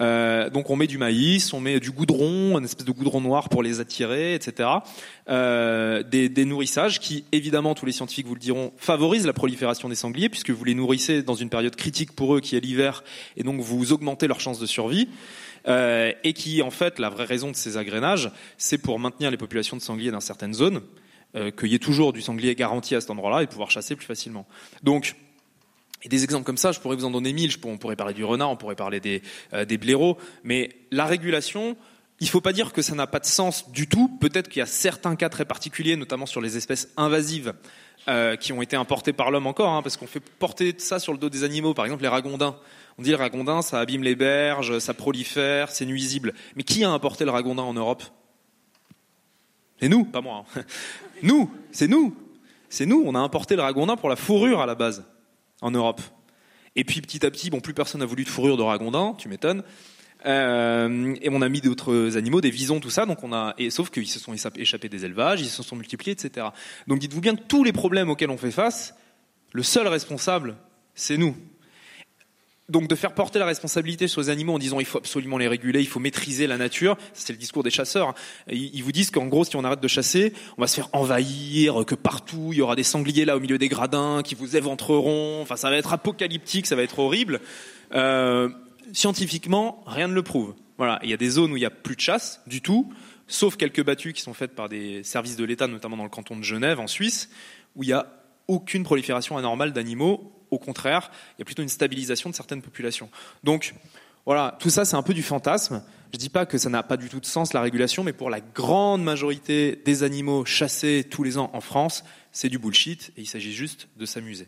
Euh, 0.01 0.49
donc 0.49 0.69
on 0.69 0.75
met 0.75 0.87
du 0.87 0.97
maïs, 0.97 1.53
on 1.53 1.61
met 1.61 1.79
du 1.79 1.91
goudron, 1.91 2.57
une 2.57 2.65
espèce 2.65 2.85
de 2.85 2.91
goudron 2.91 3.21
noir 3.21 3.49
pour 3.49 3.63
les 3.63 3.79
attirer, 3.79 4.33
etc. 4.33 4.69
Euh, 5.29 6.03
des, 6.03 6.27
des, 6.27 6.45
nourrissages 6.45 6.99
qui, 6.99 7.23
évidemment, 7.31 7.75
tous 7.75 7.85
les 7.85 7.91
scientifiques 7.91 8.27
vous 8.27 8.33
le 8.33 8.39
diront, 8.39 8.73
favorisent 8.77 9.25
la 9.25 9.33
prolifération 9.33 9.87
des 9.87 9.95
sangliers 9.95 10.29
puisque 10.29 10.49
vous 10.49 10.65
les 10.65 10.75
nourrissez 10.75 11.23
dans 11.23 11.35
une 11.35 11.49
période 11.49 11.75
critique 11.75 12.11
pour 12.11 12.35
eux 12.35 12.41
qui 12.41 12.55
est 12.55 12.59
l'hiver 12.59 13.03
et 13.37 13.43
donc 13.43 13.61
vous 13.61 13.93
augmentez 13.93 14.27
leurs 14.27 14.41
chances 14.41 14.59
de 14.59 14.65
survie. 14.65 15.07
Euh, 15.67 16.11
et 16.23 16.33
qui, 16.33 16.61
en 16.61 16.71
fait, 16.71 16.99
la 16.99 17.09
vraie 17.09 17.25
raison 17.25 17.49
de 17.49 17.55
ces 17.55 17.77
agrénages, 17.77 18.31
c'est 18.57 18.77
pour 18.77 18.99
maintenir 18.99 19.31
les 19.31 19.37
populations 19.37 19.75
de 19.75 19.81
sangliers 19.81 20.11
dans 20.11 20.19
certaines 20.19 20.53
zones, 20.53 20.81
euh, 21.35 21.51
qu'il 21.51 21.69
y 21.69 21.75
ait 21.75 21.79
toujours 21.79 22.13
du 22.13 22.21
sanglier 22.21 22.53
garanti 22.55 22.95
à 22.95 23.01
cet 23.01 23.09
endroit-là 23.09 23.41
et 23.43 23.47
pouvoir 23.47 23.71
chasser 23.71 23.95
plus 23.95 24.05
facilement. 24.05 24.45
Donc, 24.83 25.15
et 26.05 26.09
des 26.09 26.23
exemples 26.23 26.45
comme 26.45 26.57
ça, 26.57 26.71
je 26.71 26.79
pourrais 26.79 26.95
vous 26.95 27.05
en 27.05 27.11
donner 27.11 27.33
mille. 27.33 27.51
On 27.63 27.77
pourrait 27.77 27.95
parler 27.95 28.13
du 28.13 28.23
renard, 28.23 28.51
on 28.51 28.55
pourrait 28.55 28.75
parler 28.75 28.99
des, 28.99 29.23
euh, 29.53 29.65
des 29.65 29.79
blaireaux. 29.79 30.19
Mais 30.43 30.69
la 30.91 31.05
régulation, 31.05 31.75
il 32.19 32.25
ne 32.25 32.29
faut 32.29 32.41
pas 32.41 32.53
dire 32.53 32.73
que 32.73 32.83
ça 32.83 32.93
n'a 32.93 33.07
pas 33.07 33.19
de 33.19 33.25
sens 33.25 33.71
du 33.71 33.87
tout. 33.87 34.07
Peut-être 34.21 34.47
qu'il 34.47 34.59
y 34.59 34.63
a 34.63 34.67
certains 34.67 35.15
cas 35.15 35.29
très 35.29 35.45
particuliers, 35.45 35.95
notamment 35.95 36.27
sur 36.27 36.41
les 36.41 36.57
espèces 36.57 36.89
invasives, 36.95 37.53
euh, 38.07 38.35
qui 38.35 38.53
ont 38.53 38.61
été 38.61 38.75
importées 38.75 39.13
par 39.13 39.31
l'homme 39.31 39.47
encore, 39.47 39.71
hein, 39.71 39.81
parce 39.81 39.97
qu'on 39.97 40.05
fait 40.05 40.19
porter 40.19 40.75
ça 40.77 40.99
sur 40.99 41.11
le 41.11 41.17
dos 41.17 41.29
des 41.29 41.43
animaux. 41.43 41.73
Par 41.73 41.85
exemple, 41.85 42.03
les 42.03 42.07
ragondins. 42.07 42.55
On 42.97 43.03
dit 43.03 43.09
le 43.09 43.17
ragondin, 43.17 43.61
ça 43.61 43.79
abîme 43.79 44.03
les 44.03 44.15
berges, 44.15 44.79
ça 44.79 44.93
prolifère, 44.93 45.69
c'est 45.69 45.85
nuisible. 45.85 46.33
Mais 46.55 46.63
qui 46.63 46.83
a 46.83 46.89
importé 46.89 47.25
le 47.25 47.31
ragondin 47.31 47.63
en 47.63 47.73
Europe? 47.73 48.03
C'est 49.79 49.89
nous, 49.89 50.05
pas 50.05 50.21
moi. 50.21 50.45
Hein. 50.55 50.61
Nous, 51.23 51.49
c'est 51.71 51.87
nous. 51.87 52.13
C'est 52.69 52.85
nous. 52.85 53.03
On 53.05 53.15
a 53.15 53.19
importé 53.19 53.55
le 53.55 53.61
ragondin 53.61 53.95
pour 53.95 54.09
la 54.09 54.17
fourrure 54.17 54.61
à 54.61 54.65
la 54.65 54.75
base 54.75 55.05
en 55.61 55.71
Europe. 55.71 56.01
Et 56.75 56.83
puis 56.83 57.01
petit 57.01 57.25
à 57.25 57.31
petit, 57.31 57.49
bon, 57.49 57.61
plus 57.61 57.73
personne 57.73 58.01
n'a 58.01 58.05
voulu 58.05 58.25
de 58.25 58.29
fourrure 58.29 58.57
de 58.57 58.63
ragondin, 58.63 59.15
tu 59.17 59.29
m'étonnes. 59.29 59.63
Euh, 60.25 61.15
et 61.21 61.29
on 61.31 61.41
a 61.41 61.47
mis 61.47 61.61
d'autres 61.61 62.17
animaux, 62.17 62.41
des 62.41 62.49
visons, 62.49 62.81
tout 62.81 62.89
ça. 62.89 63.05
Donc 63.05 63.23
on 63.23 63.31
a, 63.31 63.53
et, 63.57 63.69
sauf 63.69 63.89
qu'ils 63.89 64.07
se 64.07 64.19
sont 64.19 64.33
échappés 64.33 64.89
des 64.89 65.05
élevages, 65.05 65.39
ils 65.39 65.47
se 65.47 65.63
sont 65.63 65.77
multipliés, 65.77 66.11
etc. 66.11 66.47
Donc 66.87 66.99
dites-vous 66.99 67.21
bien 67.21 67.35
que 67.35 67.43
tous 67.43 67.63
les 67.63 67.71
problèmes 67.71 68.09
auxquels 68.09 68.29
on 68.29 68.37
fait 68.37 68.51
face, 68.51 68.93
le 69.53 69.63
seul 69.63 69.87
responsable, 69.87 70.57
c'est 70.95 71.17
nous 71.17 71.35
donc 72.67 72.87
de 72.87 72.95
faire 72.95 73.13
porter 73.13 73.37
la 73.37 73.45
responsabilité 73.45 74.07
sur 74.07 74.21
les 74.21 74.29
animaux 74.29 74.53
en 74.53 74.59
disant 74.59 74.79
il 74.79 74.85
faut 74.85 74.97
absolument 74.97 75.37
les 75.37 75.47
réguler, 75.47 75.81
il 75.81 75.87
faut 75.87 75.99
maîtriser 75.99 76.47
la 76.47 76.57
nature, 76.57 76.97
c'est 77.13 77.33
le 77.33 77.37
discours 77.37 77.63
des 77.63 77.69
chasseurs. 77.69 78.15
Ils 78.49 78.81
vous 78.81 78.91
disent 78.91 79.11
qu'en 79.11 79.27
gros 79.27 79.45
si 79.45 79.55
on 79.55 79.63
arrête 79.63 79.81
de 79.81 79.87
chasser, 79.87 80.33
on 80.57 80.61
va 80.61 80.67
se 80.67 80.75
faire 80.75 80.89
envahir, 80.93 81.85
que 81.85 81.95
partout 81.95 82.49
il 82.51 82.57
y 82.57 82.61
aura 82.61 82.75
des 82.75 82.83
sangliers 82.83 83.25
là 83.25 83.37
au 83.37 83.39
milieu 83.39 83.57
des 83.57 83.69
gradins 83.69 84.21
qui 84.23 84.33
vous 84.33 84.57
éventreront, 84.57 85.41
enfin 85.41 85.55
ça 85.57 85.69
va 85.69 85.77
être 85.77 85.93
apocalyptique, 85.93 86.65
ça 86.65 86.75
va 86.75 86.81
être 86.81 86.99
horrible. 86.99 87.39
Euh, 87.93 88.49
scientifiquement, 88.93 89.83
rien 89.85 90.07
ne 90.07 90.13
le 90.13 90.23
prouve. 90.23 90.55
Il 91.03 91.09
y 91.09 91.13
a 91.13 91.17
des 91.17 91.29
zones 91.29 91.51
où 91.51 91.57
il 91.57 91.61
n'y 91.61 91.65
a 91.65 91.71
plus 91.71 91.95
de 91.95 92.01
chasse 92.01 92.41
du 92.47 92.61
tout, 92.61 92.91
sauf 93.27 93.55
quelques 93.55 93.83
battues 93.83 94.13
qui 94.13 94.21
sont 94.21 94.33
faites 94.33 94.55
par 94.55 94.69
des 94.69 95.03
services 95.03 95.37
de 95.37 95.45
l'État, 95.45 95.67
notamment 95.67 95.97
dans 95.97 96.03
le 96.03 96.09
canton 96.09 96.35
de 96.35 96.43
Genève 96.43 96.79
en 96.79 96.87
Suisse, 96.87 97.29
où 97.75 97.83
il 97.83 97.87
n'y 97.87 97.93
a 97.93 98.07
aucune 98.47 98.83
prolifération 98.83 99.37
anormale 99.37 99.71
d'animaux 99.71 100.34
au 100.55 100.59
contraire, 100.59 101.11
il 101.37 101.39
y 101.39 101.41
a 101.43 101.45
plutôt 101.45 101.61
une 101.61 101.69
stabilisation 101.69 102.29
de 102.29 102.35
certaines 102.35 102.61
populations. 102.61 103.09
Donc, 103.43 103.75
voilà, 104.25 104.57
tout 104.59 104.69
ça 104.69 104.85
c'est 104.85 104.95
un 104.95 105.03
peu 105.03 105.13
du 105.13 105.23
fantasme. 105.23 105.83
Je 106.11 106.17
ne 106.17 106.19
dis 106.19 106.29
pas 106.29 106.45
que 106.45 106.57
ça 106.57 106.69
n'a 106.69 106.81
pas 106.81 106.97
du 106.97 107.09
tout 107.09 107.19
de 107.19 107.25
sens 107.25 107.53
la 107.53 107.61
régulation, 107.61 108.03
mais 108.03 108.13
pour 108.13 108.29
la 108.29 108.39
grande 108.39 109.03
majorité 109.03 109.81
des 109.85 110.03
animaux 110.03 110.45
chassés 110.45 111.05
tous 111.09 111.23
les 111.23 111.37
ans 111.37 111.49
en 111.53 111.61
France, 111.61 112.03
c'est 112.31 112.49
du 112.49 112.57
bullshit 112.57 113.11
et 113.17 113.21
il 113.21 113.27
s'agit 113.27 113.53
juste 113.53 113.87
de 113.97 114.05
s'amuser. 114.05 114.47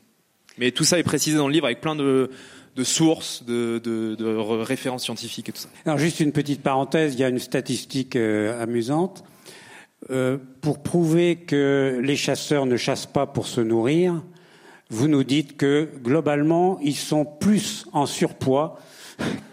Mais 0.57 0.71
tout 0.71 0.83
ça 0.83 0.97
est 0.97 1.03
précisé 1.03 1.37
dans 1.37 1.47
le 1.47 1.53
livre 1.53 1.65
avec 1.65 1.81
plein 1.81 1.95
de, 1.95 2.29
sources, 2.83 3.43
de, 3.43 4.63
références 4.63 5.03
scientifiques 5.03 5.49
et 5.49 5.51
tout 5.51 5.61
ça. 5.61 5.69
Alors 5.85 5.97
juste 5.97 6.19
une 6.19 6.31
petite 6.31 6.61
parenthèse, 6.63 7.13
il 7.13 7.19
y 7.19 7.23
a 7.23 7.29
une 7.29 7.39
statistique 7.39 8.15
euh, 8.15 8.61
amusante. 8.61 9.23
Euh, 10.11 10.37
pour 10.61 10.83
prouver 10.83 11.37
que 11.37 11.99
les 12.03 12.15
chasseurs 12.15 12.65
ne 12.65 12.77
chassent 12.77 13.07
pas 13.07 13.25
pour 13.25 13.47
se 13.47 13.61
nourrir, 13.61 14.21
vous 14.89 15.07
nous 15.07 15.23
dites 15.23 15.57
que 15.57 15.89
globalement, 16.01 16.79
ils 16.81 16.95
sont 16.95 17.25
plus 17.25 17.85
en 17.91 18.05
surpoids 18.05 18.79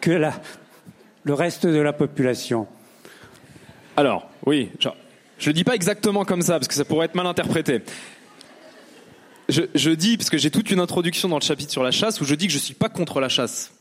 que 0.01 0.11
la, 0.11 0.33
le 1.25 1.35
reste 1.35 1.67
de 1.67 1.81
la 1.81 1.93
population. 1.93 2.67
Alors, 3.97 4.29
oui, 4.47 4.71
je 5.39 5.51
ne 5.51 5.55
dis 5.55 5.65
pas 5.65 5.75
exactement 5.75 6.25
comme 6.25 6.43
ça, 6.43 6.55
parce 6.55 6.69
que 6.69 6.75
ça 6.75 6.85
pourrait 6.85 7.07
être 7.07 7.15
mal 7.15 7.27
interprété. 7.27 7.83
Je, 9.49 9.91
dis, 9.91 10.17
parce 10.17 10.31
que 10.31 10.39
j'ai 10.39 10.51
toute 10.51 10.71
une 10.71 10.81
introduction 10.81 11.29
dans 11.29 11.39
le 11.39 11.45
chapitre 11.45 11.71
sur 11.71 11.83
la 11.83 11.91
chasse, 11.91 12.21
où 12.21 12.25
je 12.25 12.35
dis 12.35 12.47
que 12.47 12.53
je 12.53 12.59
ne 12.59 12.63
suis 12.63 12.75
pas 12.75 12.89
contre 12.89 13.21
la 13.21 13.29
chasse. 13.29 13.73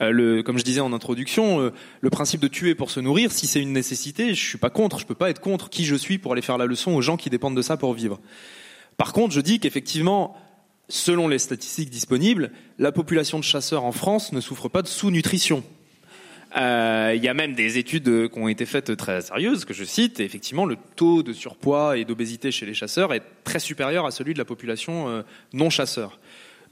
Euh, 0.00 0.42
comme 0.42 0.58
je 0.58 0.64
disais 0.64 0.80
en 0.80 0.92
introduction, 0.92 1.60
euh, 1.60 1.72
le 2.00 2.10
principe 2.10 2.40
de 2.40 2.48
tuer 2.48 2.74
pour 2.74 2.90
se 2.90 2.98
nourrir, 2.98 3.30
si 3.30 3.46
c'est 3.46 3.60
une 3.60 3.72
nécessité, 3.72 4.34
je 4.34 4.44
suis 4.48 4.58
pas 4.58 4.70
contre. 4.70 4.98
Je 4.98 5.06
peux 5.06 5.14
pas 5.14 5.30
être 5.30 5.40
contre 5.40 5.68
qui 5.68 5.84
je 5.84 5.94
suis 5.94 6.18
pour 6.18 6.32
aller 6.32 6.42
faire 6.42 6.58
la 6.58 6.66
leçon 6.66 6.92
aux 6.92 7.02
gens 7.02 7.16
qui 7.16 7.30
dépendent 7.30 7.56
de 7.56 7.62
ça 7.62 7.76
pour 7.76 7.92
vivre. 7.92 8.20
Par 8.96 9.12
contre, 9.12 9.34
je 9.34 9.40
dis 9.40 9.60
qu'effectivement, 9.60 10.34
selon 10.92 11.26
les 11.26 11.38
statistiques 11.38 11.88
disponibles, 11.88 12.50
la 12.78 12.92
population 12.92 13.38
de 13.38 13.44
chasseurs 13.44 13.84
en 13.84 13.92
France 13.92 14.32
ne 14.32 14.42
souffre 14.42 14.68
pas 14.68 14.82
de 14.82 14.86
sous-nutrition. 14.86 15.64
Euh, 16.54 17.14
il 17.16 17.24
y 17.24 17.28
a 17.28 17.34
même 17.34 17.54
des 17.54 17.78
études 17.78 18.28
qui 18.28 18.38
ont 18.38 18.46
été 18.46 18.66
faites 18.66 18.94
très 18.98 19.22
sérieuses, 19.22 19.64
que 19.64 19.72
je 19.72 19.84
cite, 19.84 20.20
et 20.20 20.24
effectivement, 20.24 20.66
le 20.66 20.76
taux 20.96 21.22
de 21.22 21.32
surpoids 21.32 21.96
et 21.96 22.04
d'obésité 22.04 22.52
chez 22.52 22.66
les 22.66 22.74
chasseurs 22.74 23.14
est 23.14 23.22
très 23.42 23.58
supérieur 23.58 24.04
à 24.04 24.10
celui 24.10 24.34
de 24.34 24.38
la 24.38 24.44
population 24.44 25.08
euh, 25.08 25.22
non 25.54 25.70
chasseur. 25.70 26.20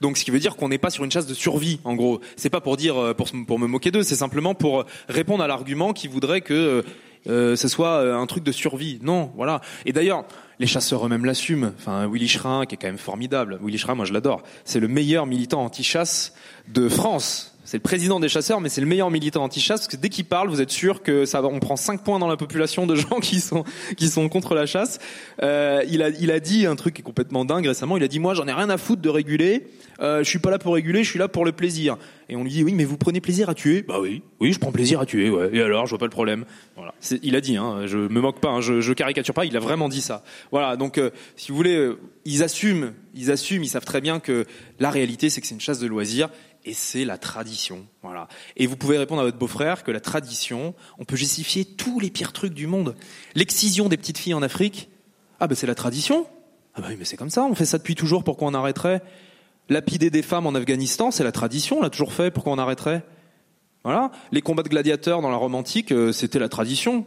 Donc, 0.03 0.19
ce 0.19 0.25
qui 0.27 0.31
veut 0.31 0.39
dire 0.39 0.57
qu'on 0.57 0.69
n'est 0.69 0.77
pas 0.77 0.91
sur 0.91 1.03
une 1.05 1.11
chasse 1.11 1.27
de 1.27 1.33
survie, 1.33 1.81
en 1.85 1.95
gros. 1.95 2.21
C'est 2.37 2.51
pas 2.51 2.61
pour 2.61 2.77
dire, 2.77 2.99
euh, 2.99 3.15
pour, 3.15 3.31
pour 3.47 3.59
me 3.59 3.67
moquer 3.67 3.91
d'eux, 3.91 4.03
c'est 4.03 4.17
simplement 4.17 4.55
pour 4.55 4.85
répondre 5.09 5.43
à 5.43 5.47
l'argument 5.47 5.95
qui 5.95 6.09
voudrait 6.09 6.43
que 6.43 6.85
euh, 7.27 7.57
ce 7.57 7.69
soit 7.69 8.15
un 8.15 8.27
truc 8.27 8.45
de 8.45 8.53
survie. 8.53 8.99
Non, 9.01 9.33
voilà. 9.35 9.63
Et 9.87 9.95
d'ailleurs, 9.95 10.27
les 10.61 10.67
chasseurs 10.67 11.05
eux-mêmes 11.05 11.25
l'assument. 11.25 11.73
Enfin, 11.79 12.07
Willy 12.07 12.29
Schrein, 12.29 12.67
qui 12.67 12.75
est 12.75 12.79
quand 12.79 12.87
même 12.87 12.99
formidable. 12.99 13.59
Willy 13.63 13.79
Schrein, 13.79 13.95
moi 13.95 14.05
je 14.05 14.13
l'adore. 14.13 14.43
C'est 14.65 14.79
le 14.79 14.89
meilleur 14.89 15.27
militant 15.27 15.65
anti-chasse 15.65 16.35
de 16.69 16.89
France. 16.89 17.57
C'est 17.65 17.77
le 17.77 17.83
président 17.83 18.21
des 18.21 18.29
chasseurs, 18.29 18.61
mais 18.61 18.69
c'est 18.69 18.81
le 18.81 18.87
meilleur 18.87 19.11
militant 19.11 19.45
anti-chasse 19.45 19.83
parce 19.83 19.89
que 19.89 19.97
dès 19.97 20.09
qu'il 20.09 20.25
parle, 20.25 20.49
vous 20.49 20.61
êtes 20.61 20.71
sûr 20.71 21.03
que 21.03 21.25
ça, 21.25 21.43
on 21.45 21.61
prend 21.61 21.77
5 21.77 22.03
points 22.03 22.19
dans 22.19 22.27
la 22.27 22.37
population 22.37 22.87
de 22.87 22.95
gens 22.95 23.21
qui 23.23 23.41
sont 23.41 23.65
qui 23.97 24.09
sont 24.09 24.29
contre 24.29 24.55
la 24.55 24.67
chasse. 24.67 24.99
Euh, 25.43 25.83
il 25.89 26.03
a 26.03 26.11
il 26.11 26.31
a 26.31 26.41
dit 26.41 26.67
un 26.67 26.77
truc 26.77 26.95
qui 26.95 27.01
est 27.01 27.05
complètement 27.05 27.45
dingue 27.45 27.67
récemment. 27.67 27.97
Il 27.97 28.03
a 28.03 28.09
dit 28.09 28.19
moi 28.19 28.35
j'en 28.35 28.47
ai 28.47 28.53
rien 28.53 28.69
à 28.71 28.77
foutre 28.77 29.01
de 29.01 29.09
réguler. 29.09 29.67
Euh, 30.01 30.25
je 30.25 30.29
suis 30.29 30.39
pas 30.39 30.51
là 30.51 30.59
pour 30.59 30.75
réguler, 30.75 31.05
je 31.05 31.11
suis 31.11 31.19
là 31.19 31.29
pour 31.29 31.45
le 31.45 31.53
plaisir. 31.53 31.97
Et 32.31 32.37
on 32.37 32.45
lui 32.45 32.51
dit 32.51 32.65
oui, 32.65 32.75
mais 32.75 32.85
vous 32.85 32.97
prenez 32.97 33.21
plaisir 33.21 33.51
à 33.51 33.55
tuer 33.55 33.83
Bah 33.83 33.99
oui, 34.01 34.23
oui, 34.41 34.53
je 34.53 34.59
prends 34.59 34.73
plaisir 34.73 35.01
à 35.01 35.07
tuer. 35.07 35.31
Ouais. 35.31 35.51
Et 35.53 35.61
alors, 35.61 35.87
je 35.87 35.91
vois 35.91 35.99
pas 35.99 36.07
le 36.07 36.11
problème. 36.11 36.45
Voilà. 36.77 36.95
Il 37.23 37.35
a 37.35 37.41
dit, 37.41 37.57
hein, 37.57 37.83
je 37.87 37.99
me 37.99 38.21
moque 38.21 38.41
pas, 38.41 38.51
hein, 38.51 38.61
je, 38.61 38.81
je 38.81 38.93
caricature 38.93 39.35
pas. 39.35 39.45
Il 39.45 39.57
a 39.57 39.61
vraiment 39.61 39.89
dit 39.89 40.01
ça. 40.01 40.23
Voilà. 40.53 40.77
Donc, 40.77 40.99
euh, 40.99 41.11
si 41.37 41.51
vous 41.51 41.57
voulez, 41.57 41.77
euh, 41.77 41.99
ils 42.25 42.43
assument, 42.43 42.93
ils 43.15 43.31
assument, 43.31 43.63
ils 43.63 43.69
savent 43.69 43.85
très 43.85 44.01
bien 44.01 44.21
que 44.21 44.47
la 44.79 44.91
réalité, 44.91 45.31
c'est 45.31 45.41
que 45.41 45.47
c'est 45.47 45.55
une 45.55 45.61
chasse 45.61 45.79
de 45.79 45.87
loisirs 45.87 46.29
et 46.65 46.75
c'est 46.75 47.05
la 47.05 47.19
tradition. 47.19 47.87
Voilà. 48.03 48.29
Et 48.57 48.67
vous 48.67 48.77
pouvez 48.77 48.99
répondre 48.99 49.21
à 49.21 49.25
votre 49.25 49.39
beau-frère 49.39 49.83
que 49.85 49.91
la 49.91 50.01
tradition, 50.01 50.75
on 50.99 51.05
peut 51.05 51.17
justifier 51.17 51.65
tous 51.65 52.01
les 52.01 52.11
pires 52.11 52.33
trucs 52.33 52.55
du 52.55 52.67
monde. 52.67 52.97
L'excision 53.35 53.89
des 53.89 53.97
petites 53.97 54.19
filles 54.19 54.35
en 54.35 54.43
Afrique, 54.43 54.89
ah 55.41 55.47
ben 55.47 55.55
c'est 55.55 55.67
la 55.67 55.75
tradition. 55.75 56.27
Ah 56.75 56.83
ben 56.83 56.89
oui, 56.91 56.97
mais 56.99 57.05
c'est 57.05 57.17
comme 57.17 57.31
ça, 57.31 57.45
on 57.45 57.55
fait 57.55 57.65
ça 57.65 57.79
depuis 57.79 57.95
toujours, 57.95 58.25
pourquoi 58.25 58.49
on 58.49 58.55
arrêterait? 58.55 59.03
Lapider 59.69 60.11
des 60.11 60.23
femmes 60.23 60.47
en 60.47 60.55
Afghanistan, 60.55 61.11
c'est 61.11 61.25
la 61.25 61.33
tradition, 61.33 61.79
on 61.79 61.83
l'a 61.83 61.91
toujours 61.91 62.13
fait, 62.13 62.31
pourquoi 62.31 62.53
on 62.53 62.59
arrêterait? 62.59 63.05
Voilà. 63.85 64.11
Les 64.31 64.43
combats 64.43 64.63
de 64.63 64.69
gladiateurs 64.69 65.23
dans 65.23 65.31
la 65.31 65.37
Rome 65.37 65.55
antique, 65.55 65.93
euh, 65.93 66.13
c'était 66.13 66.39
la 66.39 66.49
tradition. 66.49 67.07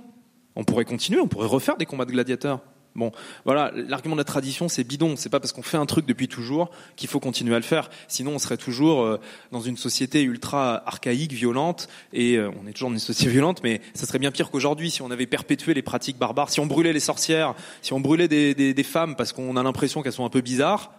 On 0.55 0.63
pourrait 0.63 0.85
continuer, 0.85 1.19
on 1.19 1.27
pourrait 1.27 1.47
refaire 1.47 1.77
des 1.77 1.85
combats 1.85 2.05
de 2.05 2.11
gladiateurs. 2.11 2.61
Bon, 2.95 3.11
voilà, 3.43 3.71
l'argument 3.73 4.15
de 4.15 4.21
la 4.21 4.25
tradition, 4.25 4.69
c'est 4.69 4.83
bidon. 4.83 5.15
C'est 5.15 5.29
pas 5.29 5.39
parce 5.39 5.51
qu'on 5.51 5.63
fait 5.63 5.77
un 5.77 5.87
truc 5.87 6.05
depuis 6.05 6.27
toujours 6.27 6.69
qu'il 6.95 7.09
faut 7.09 7.19
continuer 7.19 7.55
à 7.55 7.57
le 7.57 7.63
faire. 7.63 7.89
Sinon, 8.07 8.33
on 8.35 8.39
serait 8.39 8.57
toujours 8.57 9.01
euh, 9.01 9.19
dans 9.51 9.61
une 9.61 9.77
société 9.77 10.21
ultra 10.21 10.83
archaïque, 10.87 11.33
violente. 11.33 11.87
Et 12.13 12.37
euh, 12.37 12.51
on 12.61 12.67
est 12.67 12.73
toujours 12.73 12.89
dans 12.89 12.95
une 12.95 12.99
société 12.99 13.31
violente, 13.31 13.61
mais 13.63 13.81
ça 13.95 14.05
serait 14.05 14.19
bien 14.19 14.29
pire 14.29 14.51
qu'aujourd'hui 14.51 14.91
si 14.91 15.01
on 15.01 15.09
avait 15.09 15.25
perpétué 15.25 15.73
les 15.73 15.81
pratiques 15.81 16.19
barbares, 16.19 16.51
si 16.51 16.59
on 16.59 16.67
brûlait 16.67 16.93
les 16.93 16.99
sorcières, 16.99 17.55
si 17.81 17.93
on 17.93 17.99
brûlait 17.99 18.27
des, 18.27 18.53
des, 18.53 18.75
des 18.75 18.83
femmes 18.83 19.15
parce 19.15 19.33
qu'on 19.33 19.57
a 19.57 19.63
l'impression 19.63 20.03
qu'elles 20.03 20.13
sont 20.13 20.25
un 20.25 20.29
peu 20.29 20.41
bizarres, 20.41 20.91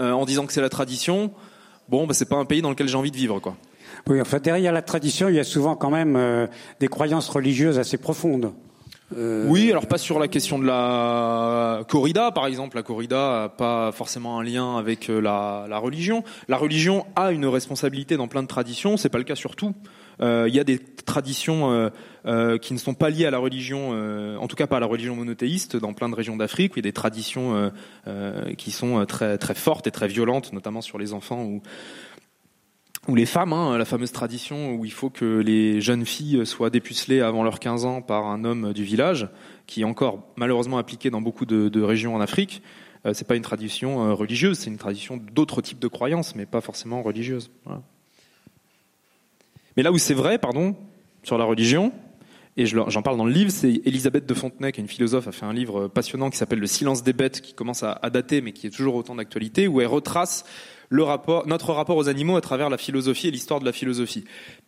euh, 0.00 0.10
en 0.10 0.26
disant 0.26 0.44
que 0.44 0.52
c'est 0.52 0.60
la 0.60 0.68
tradition. 0.68 1.32
Bon, 1.88 2.08
bah, 2.08 2.14
c'est 2.14 2.28
pas 2.28 2.36
un 2.36 2.46
pays 2.46 2.62
dans 2.62 2.70
lequel 2.70 2.88
j'ai 2.88 2.96
envie 2.96 3.12
de 3.12 3.16
vivre, 3.16 3.38
quoi. 3.38 3.56
Oui, 4.08 4.20
en 4.20 4.24
fait, 4.24 4.42
derrière 4.42 4.72
la 4.72 4.82
tradition, 4.82 5.28
il 5.28 5.36
y 5.36 5.40
a 5.40 5.44
souvent 5.44 5.76
quand 5.76 5.90
même 5.90 6.48
des 6.80 6.88
croyances 6.88 7.28
religieuses 7.28 7.78
assez 7.78 7.98
profondes. 7.98 8.52
Euh, 9.16 9.46
oui, 9.48 9.70
alors 9.70 9.86
pas 9.86 9.96
sur 9.96 10.18
la 10.18 10.28
question 10.28 10.58
de 10.58 10.66
la 10.66 11.82
corrida, 11.88 12.30
par 12.30 12.46
exemple. 12.46 12.76
La 12.76 12.82
corrida 12.82 13.42
n'a 13.42 13.48
pas 13.48 13.90
forcément 13.92 14.38
un 14.38 14.42
lien 14.42 14.76
avec 14.76 15.08
euh, 15.08 15.20
la, 15.20 15.78
religion. 15.78 16.24
La 16.48 16.56
religion 16.56 17.06
a 17.16 17.32
une 17.32 17.46
responsabilité 17.46 18.16
dans 18.16 18.28
plein 18.28 18.42
de 18.42 18.48
traditions, 18.48 18.96
c'est 18.96 19.08
pas 19.08 19.18
le 19.18 19.24
cas 19.24 19.34
sur 19.34 19.56
tout. 19.56 19.74
il 20.20 20.54
y 20.54 20.60
a 20.60 20.64
des 20.64 20.78
traditions 20.78 21.90
qui 22.60 22.72
ne 22.74 22.78
sont 22.78 22.94
pas 22.94 23.08
liées 23.08 23.26
à 23.26 23.30
la 23.30 23.38
religion, 23.38 23.90
en 24.38 24.46
tout 24.48 24.56
cas 24.56 24.66
pas 24.66 24.78
à 24.78 24.80
la 24.80 24.86
religion 24.86 25.14
monothéiste, 25.14 25.76
dans 25.76 25.94
plein 25.94 26.08
de 26.08 26.14
régions 26.14 26.36
d'Afrique, 26.36 26.72
il 26.76 26.78
y 26.78 26.80
a 26.80 26.82
des 26.82 26.92
traditions 26.92 27.70
qui 28.58 28.70
sont 28.72 29.06
très 29.06 29.38
très 29.38 29.54
fortes 29.54 29.86
et 29.86 29.90
très 29.90 30.08
violentes, 30.08 30.52
notamment 30.52 30.80
sur 30.80 30.98
les 30.98 31.12
enfants 31.12 31.44
ou 31.44 31.62
ou 33.08 33.14
les 33.14 33.26
femmes, 33.26 33.54
hein, 33.54 33.78
la 33.78 33.86
fameuse 33.86 34.12
tradition 34.12 34.74
où 34.74 34.84
il 34.84 34.92
faut 34.92 35.08
que 35.08 35.38
les 35.38 35.80
jeunes 35.80 36.04
filles 36.04 36.44
soient 36.44 36.68
dépucelées 36.68 37.22
avant 37.22 37.42
leurs 37.42 37.58
15 37.58 37.86
ans 37.86 38.02
par 38.02 38.26
un 38.26 38.44
homme 38.44 38.74
du 38.74 38.84
village, 38.84 39.28
qui 39.66 39.80
est 39.80 39.84
encore 39.84 40.28
malheureusement 40.36 40.76
appliquée 40.76 41.08
dans 41.08 41.22
beaucoup 41.22 41.46
de, 41.46 41.80
régions 41.80 42.14
en 42.14 42.20
Afrique. 42.20 42.62
Euh, 43.06 43.14
c'est 43.14 43.26
pas 43.26 43.36
une 43.36 43.42
tradition 43.42 44.04
euh, 44.04 44.12
religieuse, 44.12 44.58
c'est 44.58 44.70
une 44.70 44.76
tradition 44.76 45.16
d'autres 45.16 45.62
types 45.62 45.78
de 45.78 45.88
croyances, 45.88 46.34
mais 46.34 46.44
pas 46.44 46.60
forcément 46.60 47.02
religieuse. 47.02 47.50
Mais 49.76 49.82
là 49.82 49.90
où 49.90 49.98
c'est 49.98 50.14
vrai, 50.14 50.36
pardon, 50.36 50.76
sur 51.22 51.38
la 51.38 51.44
religion, 51.44 51.92
et 52.58 52.66
j'en 52.66 53.02
parle 53.02 53.16
dans 53.16 53.24
le 53.24 53.32
livre, 53.32 53.52
c'est 53.52 53.80
Elisabeth 53.84 54.26
de 54.26 54.34
Fontenay, 54.34 54.72
qui 54.72 54.80
est 54.80 54.82
une 54.82 54.88
philosophe, 54.88 55.28
a 55.28 55.32
fait 55.32 55.46
un 55.46 55.52
livre 55.52 55.86
passionnant 55.86 56.28
qui 56.28 56.36
s'appelle 56.36 56.58
Le 56.58 56.66
silence 56.66 57.04
des 57.04 57.12
bêtes, 57.12 57.40
qui 57.40 57.54
commence 57.54 57.84
à, 57.84 57.92
à 57.92 58.10
dater, 58.10 58.40
mais 58.40 58.50
qui 58.50 58.66
est 58.66 58.70
toujours 58.70 58.96
autant 58.96 59.14
d'actualité, 59.14 59.68
où 59.68 59.80
elle 59.80 59.86
retrace 59.86 60.44
le 60.88 61.02
rapport, 61.02 61.46
notre 61.46 61.72
rapport 61.72 61.96
aux 61.96 62.08
animaux 62.08 62.36
à 62.36 62.40
travers 62.40 62.70
la 62.70 62.78
philosophie 62.78 63.28
et 63.28 63.30
l'histoire 63.30 63.60
de 63.60 63.64
la 63.64 63.72
philosophie. 63.72 64.24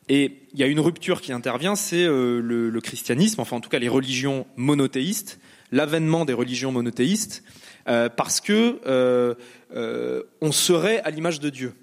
Et 0.09 0.39
il 0.53 0.61
y 0.61 0.63
a 0.63 0.67
une 0.67 0.81
rupture 0.81 1.21
qui 1.21 1.33
intervient, 1.33 1.77
c'est 1.77 2.05
euh, 2.05 2.41
le, 2.41 2.81
christianisme, 2.81 3.41
enfin 3.41 3.57
en 3.57 3.61
tout 3.61 3.71
cas 3.71 3.79
les 3.79 3.89
religions 3.89 4.47
monothéistes, 4.57 5.41
l'avènement 5.73 6.25
des 6.25 6.33
religions 6.33 6.73
monothéistes, 6.73 7.45
euh, 7.89 8.09
parce 8.09 8.41
que 8.41 8.81
euh, 8.87 10.23
on 10.41 10.53
serait 10.53 11.01
à 11.01 11.11
l'image 11.11 11.41
de 11.41 11.49
Dieu. 11.49 11.75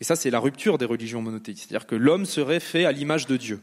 Et 0.00 0.04
ça, 0.04 0.16
c'est 0.16 0.30
la 0.30 0.40
rupture 0.40 0.78
des 0.78 0.86
religions 0.86 1.20
monothéistes, 1.20 1.66
c'est-à-dire 1.68 1.86
que 1.86 1.94
l'homme 1.94 2.24
serait 2.24 2.60
fait 2.60 2.86
à 2.86 2.92
l'image 2.92 3.26
de 3.26 3.36
Dieu. 3.36 3.60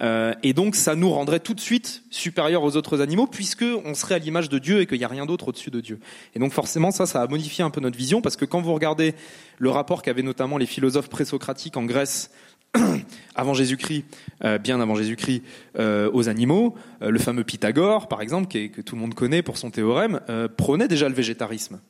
Euh, 0.00 0.34
et 0.42 0.52
donc 0.52 0.76
ça 0.76 0.94
nous 0.94 1.10
rendrait 1.10 1.40
tout 1.40 1.54
de 1.54 1.60
suite 1.60 2.02
supérieurs 2.10 2.62
aux 2.62 2.76
autres 2.76 3.00
animaux 3.00 3.26
puisque 3.26 3.64
on 3.84 3.94
serait 3.94 4.14
à 4.14 4.18
l'image 4.18 4.48
de 4.48 4.58
Dieu 4.58 4.80
et 4.80 4.86
qu'il 4.86 4.98
n'y 4.98 5.04
a 5.04 5.08
rien 5.08 5.26
d'autre 5.26 5.48
au-dessus 5.48 5.70
de 5.70 5.80
Dieu. 5.80 6.00
Et 6.34 6.38
donc 6.38 6.52
forcément 6.52 6.90
ça, 6.90 7.06
ça 7.06 7.22
a 7.22 7.26
modifié 7.26 7.64
un 7.64 7.70
peu 7.70 7.80
notre 7.80 7.96
vision 7.96 8.22
parce 8.22 8.36
que 8.36 8.44
quand 8.44 8.60
vous 8.60 8.72
regardez 8.72 9.14
le 9.58 9.70
rapport 9.70 10.02
qu'avaient 10.02 10.22
notamment 10.22 10.56
les 10.56 10.66
philosophes 10.66 11.08
présocratiques 11.08 11.76
en 11.76 11.84
Grèce 11.84 12.30
avant 13.34 13.52
Jésus-Christ, 13.52 14.04
euh, 14.44 14.58
bien 14.58 14.80
avant 14.80 14.94
Jésus-Christ, 14.94 15.42
euh, 15.78 16.08
aux 16.12 16.28
animaux, 16.28 16.76
le 17.00 17.18
fameux 17.18 17.44
Pythagore 17.44 18.08
par 18.08 18.22
exemple, 18.22 18.48
que 18.48 18.80
tout 18.80 18.94
le 18.94 19.00
monde 19.00 19.14
connaît 19.14 19.42
pour 19.42 19.58
son 19.58 19.70
théorème, 19.70 20.20
prônait 20.56 20.88
déjà 20.88 21.08
le 21.08 21.14
végétarisme. 21.14 21.80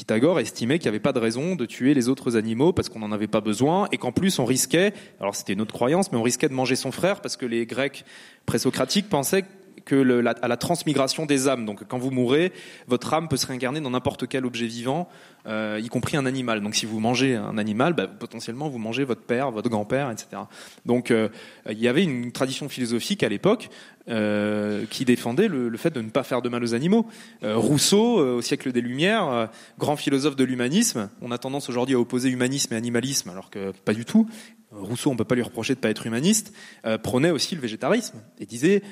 Pythagore 0.00 0.40
estimait 0.40 0.78
qu'il 0.78 0.86
n'y 0.86 0.96
avait 0.96 0.98
pas 0.98 1.12
de 1.12 1.18
raison 1.18 1.56
de 1.56 1.66
tuer 1.66 1.92
les 1.92 2.08
autres 2.08 2.38
animaux 2.38 2.72
parce 2.72 2.88
qu'on 2.88 3.00
n'en 3.00 3.12
avait 3.12 3.26
pas 3.26 3.42
besoin 3.42 3.86
et 3.92 3.98
qu'en 3.98 4.12
plus 4.12 4.38
on 4.38 4.46
risquait, 4.46 4.94
alors 5.20 5.34
c'était 5.34 5.52
une 5.52 5.60
autre 5.60 5.74
croyance, 5.74 6.10
mais 6.10 6.16
on 6.16 6.22
risquait 6.22 6.48
de 6.48 6.54
manger 6.54 6.74
son 6.74 6.90
frère 6.90 7.20
parce 7.20 7.36
que 7.36 7.44
les 7.44 7.66
Grecs 7.66 8.06
présocratiques 8.46 9.10
pensaient 9.10 9.44
que 9.84 10.24
à 10.42 10.48
la 10.48 10.56
transmigration 10.56 11.26
des 11.26 11.48
âmes. 11.48 11.64
Donc 11.66 11.84
quand 11.88 11.98
vous 11.98 12.10
mourrez, 12.10 12.52
votre 12.86 13.12
âme 13.14 13.28
peut 13.28 13.36
se 13.36 13.46
réincarner 13.46 13.80
dans 13.80 13.90
n'importe 13.90 14.28
quel 14.28 14.46
objet 14.46 14.66
vivant, 14.66 15.08
euh, 15.46 15.80
y 15.82 15.88
compris 15.88 16.16
un 16.16 16.26
animal. 16.26 16.62
Donc 16.62 16.74
si 16.74 16.86
vous 16.86 17.00
mangez 17.00 17.36
un 17.36 17.58
animal, 17.58 17.94
bah, 17.94 18.06
potentiellement 18.06 18.68
vous 18.68 18.78
mangez 18.78 19.04
votre 19.04 19.22
père, 19.22 19.50
votre 19.50 19.68
grand-père, 19.68 20.10
etc. 20.10 20.42
Donc 20.86 21.10
euh, 21.10 21.28
il 21.68 21.78
y 21.78 21.88
avait 21.88 22.04
une 22.04 22.32
tradition 22.32 22.68
philosophique 22.68 23.22
à 23.22 23.28
l'époque 23.28 23.70
euh, 24.08 24.86
qui 24.90 25.04
défendait 25.04 25.46
le, 25.46 25.76
fait 25.76 25.90
de 25.90 26.00
ne 26.00 26.08
pas 26.08 26.24
faire 26.24 26.40
de 26.42 26.48
mal 26.48 26.64
aux 26.64 26.74
animaux. 26.74 27.06
Euh, 27.44 27.56
Rousseau, 27.56 28.18
euh, 28.18 28.36
au 28.36 28.42
siècle 28.42 28.72
des 28.72 28.80
Lumières, 28.80 29.50
grand 29.78 29.94
philosophe 29.94 30.36
de 30.36 30.42
l'humanisme, 30.42 31.10
on 31.20 31.30
a 31.30 31.38
tendance 31.38 31.68
aujourd'hui 31.68 31.94
à 31.94 32.00
opposer 32.00 32.30
humanisme 32.30 32.72
et 32.72 32.76
animalisme, 32.76 33.28
alors 33.28 33.50
que 33.50 33.72
pas 33.84 33.92
du 33.92 34.06
tout. 34.06 34.26
Rousseau, 34.72 35.10
on 35.10 35.16
peut 35.16 35.24
pas 35.24 35.34
lui 35.34 35.42
reprocher 35.42 35.74
de 35.74 35.80
pas 35.80 35.90
être 35.90 36.06
humaniste, 36.06 36.54
prônait 37.02 37.30
aussi 37.30 37.54
le 37.54 37.60
végétarisme 37.60 38.18
et 38.38 38.46
disait 38.46 38.82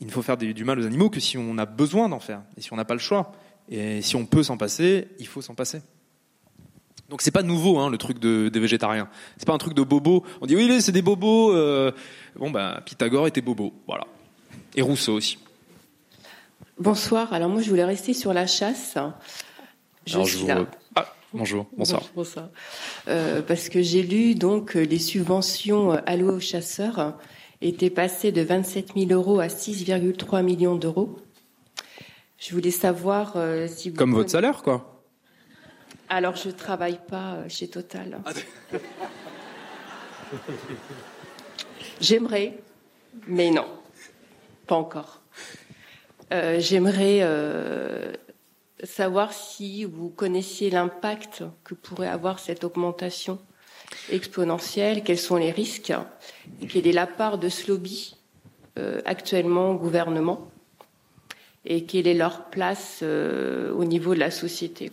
il 0.00 0.06
ne 0.06 0.12
faut 0.12 0.22
faire 0.22 0.36
du 0.36 0.64
mal 0.64 0.78
aux 0.78 0.86
animaux 0.86 1.10
que 1.10 1.20
si 1.20 1.38
on 1.38 1.56
a 1.58 1.66
besoin 1.66 2.08
d'en 2.08 2.20
faire 2.20 2.42
et 2.56 2.60
si 2.60 2.72
on 2.72 2.76
n'a 2.76 2.84
pas 2.84 2.94
le 2.94 3.00
choix. 3.00 3.32
Et 3.68 4.02
si 4.02 4.14
on 4.14 4.26
peut 4.26 4.42
s'en 4.42 4.56
passer, 4.56 5.08
il 5.18 5.26
faut 5.26 5.42
s'en 5.42 5.54
passer. 5.54 5.82
Donc 7.08 7.22
c'est 7.22 7.30
pas 7.30 7.42
nouveau 7.42 7.78
hein, 7.78 7.88
le 7.88 7.98
truc 7.98 8.18
de, 8.18 8.48
des 8.48 8.60
végétariens. 8.60 9.08
C'est 9.36 9.46
pas 9.46 9.54
un 9.54 9.58
truc 9.58 9.74
de 9.74 9.82
bobo. 9.82 10.24
On 10.40 10.46
dit 10.46 10.56
oui 10.56 10.80
c'est 10.80 10.92
des 10.92 11.02
bobos. 11.02 11.52
Euh... 11.52 11.92
Bon 12.36 12.50
bah 12.50 12.82
Pythagore 12.84 13.26
était 13.26 13.40
bobo, 13.40 13.72
voilà. 13.86 14.06
Et 14.74 14.82
Rousseau 14.82 15.14
aussi. 15.14 15.38
Bonsoir. 16.78 17.32
Alors 17.32 17.48
moi 17.48 17.62
je 17.62 17.70
voulais 17.70 17.84
rester 17.84 18.12
sur 18.12 18.32
la 18.32 18.46
chasse. 18.46 18.98
Je 20.04 20.20
suis 20.22 20.46
là. 20.46 20.66
Ah, 20.94 21.12
bonjour. 21.32 21.66
Bonsoir. 21.76 22.02
Bonsoir. 22.14 22.48
Euh, 23.08 23.40
parce 23.42 23.68
que 23.68 23.82
j'ai 23.82 24.02
lu 24.02 24.34
donc 24.34 24.74
les 24.74 24.98
subventions 24.98 25.92
allouées 26.06 26.34
aux 26.34 26.40
chasseurs 26.40 27.16
était 27.60 27.90
passé 27.90 28.32
de 28.32 28.42
27 28.42 28.92
000 28.96 29.10
euros 29.10 29.40
à 29.40 29.46
6,3 29.46 30.42
millions 30.42 30.76
d'euros. 30.76 31.16
Je 32.38 32.52
voulais 32.54 32.70
savoir 32.70 33.32
euh, 33.36 33.66
si 33.66 33.90
vous... 33.90 33.96
Comme 33.96 34.12
votre 34.12 34.30
salaire, 34.30 34.62
quoi 34.62 35.02
Alors, 36.08 36.36
je 36.36 36.50
travaille 36.50 37.00
pas 37.08 37.34
euh, 37.34 37.48
chez 37.48 37.68
Total. 37.68 38.20
Ah, 38.24 38.32
J'aimerais, 42.00 42.58
mais 43.26 43.50
non, 43.50 43.66
pas 44.66 44.74
encore. 44.74 45.22
Euh, 46.32 46.60
J'aimerais 46.60 47.22
savoir 48.82 49.32
si 49.32 49.84
vous 49.84 50.10
connaissiez 50.10 50.68
l'impact 50.68 51.44
que 51.64 51.74
pourrait 51.74 52.08
avoir 52.08 52.38
cette 52.38 52.64
augmentation 52.64 53.38
exponentielle, 54.10 55.02
quels 55.02 55.18
sont 55.18 55.36
les 55.36 55.50
risques, 55.50 55.92
quelle 56.68 56.86
est 56.86 56.92
la 56.92 57.06
part 57.06 57.38
de 57.38 57.48
ce 57.48 57.68
lobby 57.68 58.16
euh, 58.78 59.00
actuellement 59.04 59.70
au 59.70 59.74
gouvernement, 59.76 60.50
et 61.64 61.84
quelle 61.84 62.06
est 62.06 62.14
leur 62.14 62.50
place 62.50 63.00
euh, 63.02 63.72
au 63.72 63.84
niveau 63.84 64.14
de 64.14 64.20
la 64.20 64.30
société. 64.30 64.92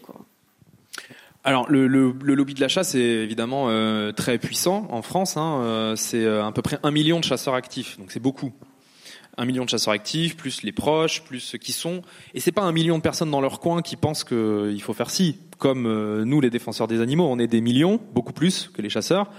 Alors 1.44 1.70
le, 1.70 1.88
lobby 1.88 2.54
de 2.54 2.62
la 2.62 2.70
chasse 2.70 2.96
est 2.96 3.00
évidemment 3.00 3.70
euh, 3.70 4.14
très 4.14 4.38
puissant 4.38 4.88
en 4.90 5.02
France. 5.02 5.36
Hein, 5.36 5.94
c'est 5.98 6.26
à 6.26 6.52
peu 6.54 6.62
près 6.62 6.80
un 6.84 6.92
million 6.92 7.20
de 7.20 7.26
chasseurs 7.26 7.56
actifs, 7.56 8.00
donc 8.00 8.12
c'est 8.12 8.22
beaucoup 8.22 8.54
un 9.38 9.46
million 9.46 9.66
de 9.66 9.70
chasseurs 9.70 9.94
actifs, 9.94 10.38
plus 10.38 10.64
les 10.64 10.72
proches, 10.72 11.24
plus 11.24 11.40
ceux 11.40 11.58
qui 11.58 11.72
sont. 11.72 12.02
Et 12.34 12.40
c'est 12.40 12.52
pas 12.52 12.62
un 12.62 12.72
million 12.72 12.98
de 12.98 13.04
personnes 13.04 13.32
dans 13.32 13.42
leur 13.42 13.60
coin 13.60 13.82
qui 13.82 13.96
pensent 13.96 14.24
qu'il 14.24 14.82
faut 14.82 14.94
faire 14.94 15.10
ci. 15.10 15.38
Comme 15.64 15.86
euh, 15.86 16.26
nous, 16.26 16.42
les 16.42 16.50
défenseurs 16.50 16.90
des 16.90 17.00
animaux, 17.00 17.26
on 17.26 17.40
est 17.40 17.48
des 17.48 17.62
millions, 17.62 17.98
beaucoup 18.12 18.34
plus 18.34 18.70
que 18.74 18.82
les 18.82 18.90
chasseurs, 18.90 19.32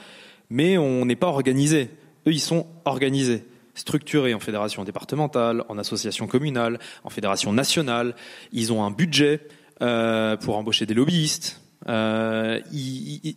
mais 0.49 0.79
on 0.79 1.05
n'est 1.05 1.17
pas 1.17 1.27
organisés. 1.27 1.91
Eux, 2.27 2.33
ils 2.33 2.41
sont 2.41 2.67
organisés, 2.87 3.45
structurés 3.75 4.33
en 4.33 4.41
fédération 4.41 4.85
départementale, 4.85 5.67
en 5.69 5.77
association 5.77 6.27
communale, 6.27 6.79
en 7.05 7.11
fédération 7.11 7.53
nationale. 7.53 8.17
Ils 8.53 8.73
ont 8.73 8.83
un 8.83 8.91
budget 8.91 9.47
euh, 9.83 10.39
pour 10.39 10.57
embaucher 10.57 10.87
des 10.87 10.95
lobbyistes. 10.95 11.61
Euh, 11.89 12.59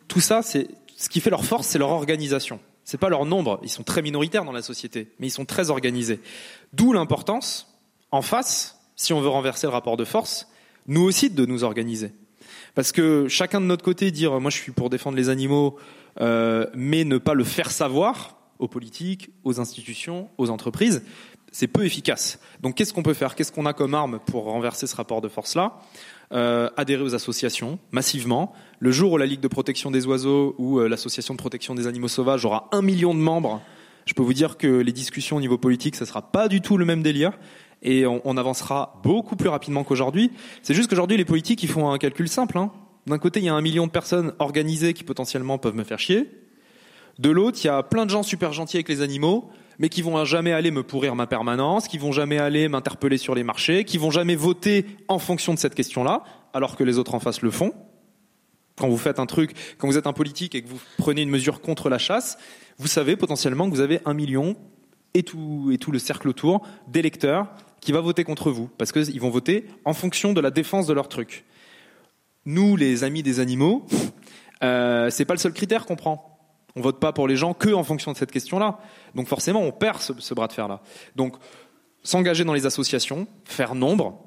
tout 0.07 0.21
ça, 0.21 0.41
ce 0.41 1.09
qui 1.09 1.19
fait 1.19 1.29
leur 1.29 1.43
force, 1.43 1.67
c'est 1.67 1.79
leur 1.79 1.89
organisation. 1.89 2.61
C'est 2.85 2.97
pas 2.97 3.09
leur 3.09 3.25
nombre, 3.25 3.59
ils 3.63 3.69
sont 3.69 3.83
très 3.83 4.01
minoritaires 4.01 4.45
dans 4.45 4.53
la 4.53 4.61
société, 4.61 5.11
mais 5.19 5.27
ils 5.27 5.31
sont 5.31 5.43
très 5.43 5.71
organisés. 5.71 6.21
D'où 6.71 6.93
l'importance, 6.93 7.75
en 8.11 8.21
face, 8.21 8.79
si 8.95 9.11
on 9.11 9.19
veut 9.19 9.27
renverser 9.27 9.67
le 9.67 9.73
rapport 9.73 9.97
de 9.97 10.05
force, 10.05 10.47
nous 10.87 11.01
aussi 11.01 11.29
de 11.29 11.45
nous 11.45 11.65
organiser. 11.65 12.13
Parce 12.77 12.91
que 12.91 13.27
chacun 13.27 13.59
de 13.59 13.65
notre 13.65 13.83
côté 13.83 14.11
dire 14.11 14.39
moi 14.39 14.51
je 14.51 14.57
suis 14.57 14.71
pour 14.71 14.91
défendre 14.91 15.17
les 15.17 15.29
animaux, 15.29 15.77
euh, 16.21 16.67
mais 16.75 17.05
ne 17.05 17.17
pas 17.17 17.33
le 17.33 17.43
faire 17.43 17.71
savoir 17.71 18.37
aux 18.59 18.67
politiques, 18.67 19.31
aux 19.43 19.59
institutions, 19.59 20.29
aux 20.37 20.51
entreprises, 20.51 21.01
c'est 21.51 21.65
peu 21.65 21.85
efficace. 21.85 22.39
Donc 22.61 22.75
qu'est-ce 22.75 22.93
qu'on 22.93 23.01
peut 23.01 23.15
faire? 23.15 23.33
Qu'est-ce 23.33 23.51
qu'on 23.51 23.65
a 23.65 23.73
comme 23.73 23.95
arme 23.95 24.19
pour 24.27 24.43
renverser 24.43 24.85
ce 24.85 24.95
rapport 24.95 25.21
de 25.21 25.27
force-là? 25.27 25.79
Euh, 26.33 26.69
adhérer 26.77 27.01
aux 27.01 27.15
associations 27.15 27.79
massivement. 27.89 28.53
Le 28.77 28.91
jour 28.91 29.13
où 29.13 29.17
la 29.17 29.25
Ligue 29.25 29.41
de 29.41 29.47
protection 29.47 29.89
des 29.89 30.05
oiseaux 30.05 30.53
ou 30.59 30.77
euh, 30.77 30.87
l'association 30.87 31.33
de 31.33 31.39
protection 31.39 31.73
des 31.73 31.87
animaux 31.87 32.09
sauvages 32.09 32.45
aura 32.45 32.69
un 32.71 32.83
million 32.83 33.15
de 33.15 33.19
membres, 33.19 33.59
je 34.05 34.13
peux 34.13 34.21
vous 34.21 34.33
dire 34.35 34.55
que 34.55 34.67
les 34.67 34.91
discussions 34.91 35.37
au 35.37 35.41
niveau 35.41 35.57
politique, 35.57 35.95
ça 35.95 36.05
sera 36.05 36.21
pas 36.31 36.47
du 36.47 36.61
tout 36.61 36.77
le 36.77 36.85
même 36.85 37.01
délire 37.01 37.39
et 37.81 38.05
on, 38.07 38.37
avancera 38.37 38.99
beaucoup 39.03 39.35
plus 39.35 39.49
rapidement 39.49 39.83
qu'aujourd'hui. 39.83 40.31
C'est 40.63 40.73
juste 40.73 40.89
qu'aujourd'hui, 40.89 41.17
les 41.17 41.25
politiques, 41.25 41.61
ils 41.63 41.69
font 41.69 41.91
un 41.91 41.97
calcul 41.97 42.27
simple. 42.27 42.57
Hein. 42.57 42.71
D'un 43.05 43.19
côté, 43.19 43.39
il 43.39 43.45
y 43.45 43.49
a 43.49 43.53
un 43.53 43.61
million 43.61 43.85
de 43.85 43.91
personnes 43.91 44.33
organisées 44.39 44.93
qui 44.93 45.03
potentiellement 45.03 45.57
peuvent 45.57 45.75
me 45.75 45.83
faire 45.83 45.99
chier. 45.99 46.29
De 47.19 47.29
l'autre, 47.29 47.59
il 47.63 47.67
y 47.67 47.69
a 47.69 47.83
plein 47.83 48.05
de 48.05 48.09
gens 48.09 48.23
super 48.23 48.51
gentils 48.51 48.77
avec 48.77 48.89
les 48.89 49.01
animaux 49.01 49.51
mais 49.79 49.89
qui 49.89 50.01
vont 50.01 50.23
jamais 50.25 50.53
aller 50.53 50.71
me 50.71 50.83
pourrir 50.83 51.15
ma 51.15 51.27
permanence, 51.27 51.87
qui 51.87 51.97
vont 51.97 52.11
jamais 52.11 52.37
aller 52.37 52.67
m'interpeller 52.67 53.17
sur 53.17 53.35
les 53.35 53.43
marchés, 53.43 53.83
qui 53.83 53.97
vont 53.97 54.11
jamais 54.11 54.35
voter 54.35 54.85
en 55.07 55.19
fonction 55.19 55.53
de 55.53 55.59
cette 55.59 55.75
question-là, 55.75 56.23
alors 56.53 56.75
que 56.75 56.83
les 56.83 56.97
autres 56.97 57.15
en 57.15 57.19
face 57.19 57.41
le 57.41 57.51
font. 57.51 57.73
Quand 58.77 58.89
vous 58.89 58.97
faites 58.97 59.19
un 59.19 59.25
truc, 59.25 59.53
quand 59.77 59.87
vous 59.87 59.97
êtes 59.97 60.07
un 60.07 60.13
politique 60.13 60.55
et 60.55 60.61
que 60.61 60.67
vous 60.67 60.79
prenez 60.97 61.21
une 61.21 61.29
mesure 61.29 61.61
contre 61.61 61.89
la 61.89 61.97
chasse, 61.97 62.37
vous 62.77 62.87
savez 62.87 63.15
potentiellement 63.15 63.69
que 63.69 63.75
vous 63.75 63.81
avez 63.81 63.99
un 64.05 64.13
million 64.13 64.55
et 65.13 65.23
tout, 65.23 65.69
et 65.71 65.77
tout 65.77 65.91
le 65.91 65.99
cercle 65.99 66.27
autour 66.27 66.65
d'électeurs 66.87 67.47
qui 67.87 67.93
va 67.93 68.01
voter 68.01 68.25
contre 68.25 68.51
vous, 68.51 68.69
parce 68.77 68.91
qu'ils 68.91 69.21
vont 69.21 69.29
voter 69.29 69.65
en 69.85 69.93
fonction 69.93 70.33
de 70.33 70.41
la 70.41 70.51
défense 70.51 70.87
de 70.87 70.93
leur 70.93 71.07
truc. 71.07 71.45
Nous, 72.45 72.75
les 72.75 73.05
amis 73.05 73.23
des 73.23 73.39
animaux, 73.39 73.85
euh, 74.61 75.09
c'est 75.09 75.23
pas 75.23 75.33
le 75.33 75.39
seul 75.39 75.53
critère 75.53 75.85
qu'on 75.85 75.95
prend 75.95 76.37
On 76.75 76.81
vote 76.81 76.99
pas 76.99 77.13
pour 77.13 77.29
les 77.29 77.37
gens 77.37 77.53
que 77.53 77.69
en 77.69 77.85
fonction 77.85 78.11
de 78.11 78.17
cette 78.17 78.33
question-là. 78.33 78.79
Donc 79.15 79.29
forcément, 79.29 79.61
on 79.61 79.71
perd 79.71 80.01
ce, 80.01 80.11
ce 80.19 80.33
bras 80.33 80.47
de 80.47 80.51
fer-là. 80.51 80.81
Donc 81.15 81.37
s'engager 82.03 82.43
dans 82.43 82.51
les 82.51 82.65
associations, 82.65 83.25
faire 83.45 83.73
nombre, 83.73 84.21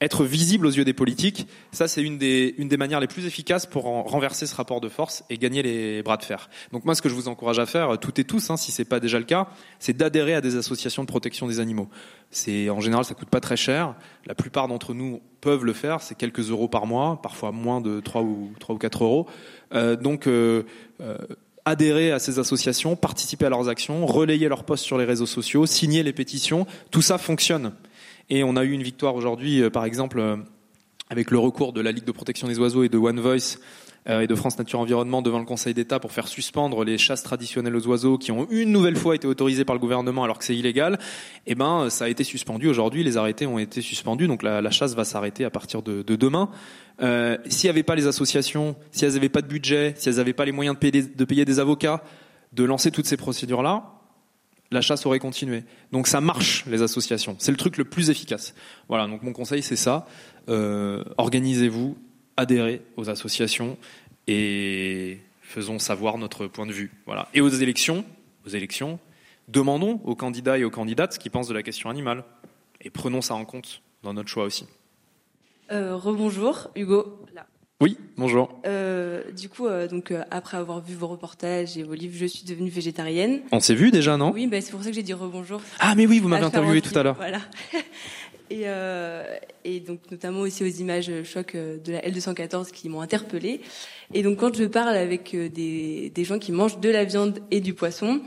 être 0.00 0.24
visible 0.24 0.66
aux 0.66 0.70
yeux 0.70 0.84
des 0.84 0.92
politiques, 0.92 1.46
ça 1.72 1.88
c'est 1.88 2.02
une 2.02 2.18
des, 2.18 2.54
une 2.58 2.68
des 2.68 2.76
manières 2.76 3.00
les 3.00 3.06
plus 3.06 3.26
efficaces 3.26 3.66
pour 3.66 3.86
en 3.86 4.02
renverser 4.02 4.46
ce 4.46 4.54
rapport 4.54 4.80
de 4.80 4.88
force 4.88 5.24
et 5.30 5.38
gagner 5.38 5.62
les 5.62 6.02
bras 6.02 6.16
de 6.16 6.24
fer. 6.24 6.50
Donc 6.72 6.84
moi 6.84 6.94
ce 6.94 7.02
que 7.02 7.08
je 7.08 7.14
vous 7.14 7.28
encourage 7.28 7.58
à 7.58 7.66
faire, 7.66 7.98
toutes 7.98 8.18
et 8.18 8.24
tous, 8.24 8.50
hein, 8.50 8.56
si 8.56 8.72
c'est 8.72 8.84
pas 8.84 9.00
déjà 9.00 9.18
le 9.18 9.24
cas, 9.24 9.48
c'est 9.78 9.96
d'adhérer 9.96 10.34
à 10.34 10.40
des 10.40 10.56
associations 10.56 11.02
de 11.02 11.08
protection 11.08 11.46
des 11.46 11.60
animaux. 11.60 11.88
C'est 12.30 12.68
en 12.68 12.80
général 12.80 13.04
ça 13.04 13.14
coûte 13.14 13.30
pas 13.30 13.40
très 13.40 13.56
cher. 13.56 13.94
La 14.26 14.34
plupart 14.34 14.68
d'entre 14.68 14.92
nous 14.92 15.20
peuvent 15.40 15.64
le 15.64 15.72
faire, 15.72 16.02
c'est 16.02 16.16
quelques 16.16 16.50
euros 16.50 16.68
par 16.68 16.86
mois, 16.86 17.20
parfois 17.22 17.52
moins 17.52 17.80
de 17.80 18.00
3 18.00 18.22
ou 18.22 18.52
3 18.58 18.74
ou 18.74 18.78
4 18.78 19.04
euros. 19.04 19.26
Euh, 19.74 19.96
donc 19.96 20.26
euh, 20.26 20.64
euh, 21.00 21.16
adhérer 21.64 22.12
à 22.12 22.18
ces 22.18 22.38
associations, 22.38 22.96
participer 22.96 23.46
à 23.46 23.50
leurs 23.50 23.68
actions, 23.68 24.06
relayer 24.06 24.48
leurs 24.48 24.64
posts 24.64 24.84
sur 24.84 24.98
les 24.98 25.04
réseaux 25.04 25.26
sociaux, 25.26 25.66
signer 25.66 26.02
les 26.02 26.12
pétitions, 26.12 26.66
tout 26.90 27.02
ça 27.02 27.18
fonctionne. 27.18 27.72
Et 28.28 28.44
on 28.44 28.56
a 28.56 28.64
eu 28.64 28.72
une 28.72 28.82
victoire 28.82 29.14
aujourd'hui, 29.14 29.62
euh, 29.62 29.70
par 29.70 29.84
exemple, 29.84 30.18
euh, 30.18 30.36
avec 31.10 31.30
le 31.30 31.38
recours 31.38 31.72
de 31.72 31.80
la 31.80 31.92
Ligue 31.92 32.04
de 32.04 32.12
protection 32.12 32.48
des 32.48 32.58
oiseaux 32.58 32.82
et 32.82 32.88
de 32.88 32.98
One 32.98 33.20
Voice 33.20 33.58
euh, 34.08 34.20
et 34.20 34.26
de 34.26 34.34
France 34.34 34.58
Nature 34.58 34.80
Environnement 34.80 35.22
devant 35.22 35.38
le 35.38 35.44
Conseil 35.44 35.74
d'État 35.74 35.98
pour 36.00 36.12
faire 36.12 36.28
suspendre 36.28 36.84
les 36.84 36.98
chasses 36.98 37.22
traditionnelles 37.22 37.74
aux 37.74 37.86
oiseaux 37.86 38.18
qui 38.18 38.32
ont 38.32 38.46
une 38.50 38.70
nouvelle 38.70 38.96
fois 38.96 39.14
été 39.14 39.26
autorisées 39.26 39.64
par 39.64 39.74
le 39.74 39.80
gouvernement 39.80 40.24
alors 40.24 40.38
que 40.38 40.44
c'est 40.44 40.56
illégal. 40.56 40.98
Eh 41.46 41.54
ben, 41.54 41.90
ça 41.90 42.06
a 42.06 42.08
été 42.08 42.24
suspendu 42.24 42.68
aujourd'hui. 42.68 43.04
Les 43.04 43.16
arrêtés 43.16 43.46
ont 43.46 43.58
été 43.58 43.80
suspendus, 43.80 44.26
donc 44.26 44.42
la, 44.42 44.70
chasse 44.70 44.94
va 44.94 45.04
s'arrêter 45.04 45.44
à 45.44 45.50
partir 45.50 45.82
de, 45.82 46.02
de 46.02 46.16
demain. 46.16 46.50
Euh, 47.02 47.36
s'il 47.46 47.68
n'y 47.68 47.70
avait 47.70 47.82
pas 47.82 47.94
les 47.94 48.06
associations, 48.06 48.76
si 48.90 49.04
elles 49.04 49.14
n'avaient 49.14 49.28
pas 49.28 49.42
de 49.42 49.48
budget, 49.48 49.94
si 49.96 50.08
elles 50.08 50.16
n'avaient 50.16 50.32
pas 50.32 50.44
les 50.44 50.52
moyens 50.52 50.76
de 50.76 50.80
payer, 50.80 50.92
des, 50.92 51.02
de 51.02 51.24
payer 51.24 51.44
des 51.44 51.58
avocats, 51.58 52.02
de 52.52 52.64
lancer 52.64 52.90
toutes 52.90 53.06
ces 53.06 53.16
procédures-là, 53.16 53.95
la 54.70 54.80
chasse 54.80 55.06
aurait 55.06 55.18
continué. 55.18 55.64
Donc 55.92 56.06
ça 56.06 56.20
marche, 56.20 56.64
les 56.66 56.82
associations. 56.82 57.36
C'est 57.38 57.50
le 57.50 57.56
truc 57.56 57.76
le 57.76 57.84
plus 57.84 58.10
efficace. 58.10 58.54
Voilà, 58.88 59.06
donc 59.06 59.22
mon 59.22 59.32
conseil, 59.32 59.62
c'est 59.62 59.76
ça. 59.76 60.06
Euh, 60.48 61.04
organisez-vous, 61.18 61.96
adhérez 62.36 62.82
aux 62.96 63.08
associations 63.08 63.78
et 64.26 65.20
faisons 65.40 65.78
savoir 65.78 66.18
notre 66.18 66.46
point 66.46 66.66
de 66.66 66.72
vue. 66.72 66.92
Voilà. 67.06 67.28
Et 67.34 67.40
aux 67.40 67.48
élections, 67.48 68.04
aux 68.46 68.50
élections, 68.50 68.98
demandons 69.48 70.00
aux 70.04 70.16
candidats 70.16 70.58
et 70.58 70.64
aux 70.64 70.70
candidates 70.70 71.14
ce 71.14 71.18
qu'ils 71.18 71.30
pensent 71.30 71.48
de 71.48 71.54
la 71.54 71.62
question 71.62 71.90
animale. 71.90 72.24
Et 72.80 72.90
prenons 72.90 73.20
ça 73.20 73.34
en 73.34 73.44
compte 73.44 73.82
dans 74.02 74.14
notre 74.14 74.28
choix 74.28 74.44
aussi. 74.44 74.66
Euh, 75.72 75.96
rebonjour, 75.96 76.70
Hugo. 76.76 77.24
Là. 77.34 77.46
Oui, 77.78 77.98
bonjour. 78.16 78.58
Euh, 78.64 79.20
du 79.32 79.50
coup, 79.50 79.66
euh, 79.66 79.86
donc 79.86 80.10
euh, 80.10 80.22
après 80.30 80.56
avoir 80.56 80.80
vu 80.80 80.94
vos 80.94 81.08
reportages 81.08 81.76
et 81.76 81.82
vos 81.82 81.92
livres, 81.92 82.14
je 82.16 82.24
suis 82.24 82.46
devenue 82.46 82.70
végétarienne. 82.70 83.40
On 83.52 83.60
s'est 83.60 83.74
vu 83.74 83.90
déjà, 83.90 84.16
non? 84.16 84.32
Oui, 84.32 84.46
bah, 84.46 84.62
c'est 84.62 84.70
pour 84.70 84.82
ça 84.82 84.88
que 84.88 84.96
j'ai 84.96 85.02
dit 85.02 85.12
rebonjour. 85.12 85.60
Ah, 85.78 85.94
mais 85.94 86.06
oui, 86.06 86.18
vous 86.18 86.28
m'avez 86.28 86.46
interviewé 86.46 86.80
40 86.80 86.92
tout 86.92 86.98
à 86.98 87.02
l'heure. 87.02 87.16
Voilà. 87.16 87.40
et, 88.50 88.62
euh, 88.64 89.24
et 89.64 89.80
donc 89.80 90.00
notamment 90.10 90.40
aussi 90.40 90.64
aux 90.64 90.80
images 90.80 91.10
choc 91.24 91.54
euh, 91.54 91.76
de 91.76 91.92
la 91.92 92.00
L214 92.00 92.70
qui 92.70 92.88
m'ont 92.88 93.02
interpellée. 93.02 93.60
Et 94.14 94.22
donc 94.22 94.38
quand 94.38 94.56
je 94.56 94.64
parle 94.64 94.96
avec 94.96 95.34
euh, 95.34 95.50
des, 95.50 96.10
des 96.14 96.24
gens 96.24 96.38
qui 96.38 96.52
mangent 96.52 96.80
de 96.80 96.88
la 96.88 97.04
viande 97.04 97.40
et 97.50 97.60
du 97.60 97.74
poisson, 97.74 98.22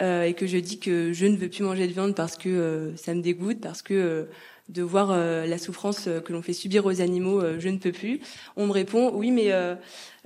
euh, 0.00 0.24
et 0.24 0.34
que 0.34 0.46
je 0.46 0.58
dis 0.58 0.78
que 0.78 1.12
je 1.12 1.26
ne 1.26 1.36
veux 1.36 1.48
plus 1.48 1.62
manger 1.62 1.86
de 1.86 1.92
viande 1.92 2.14
parce 2.14 2.36
que 2.36 2.48
euh, 2.48 2.96
ça 2.96 3.14
me 3.14 3.22
dégoûte, 3.22 3.60
parce 3.60 3.82
que 3.82 3.94
euh, 3.94 4.24
de 4.68 4.82
voir 4.82 5.10
euh, 5.10 5.46
la 5.46 5.58
souffrance 5.58 6.06
euh, 6.08 6.20
que 6.20 6.32
l'on 6.32 6.42
fait 6.42 6.52
subir 6.52 6.86
aux 6.86 7.00
animaux, 7.00 7.40
euh, 7.40 7.56
je 7.58 7.68
ne 7.68 7.78
peux 7.78 7.92
plus. 7.92 8.20
On 8.56 8.66
me 8.66 8.72
répond 8.72 9.12
oui, 9.14 9.30
mais 9.30 9.52
euh, 9.52 9.74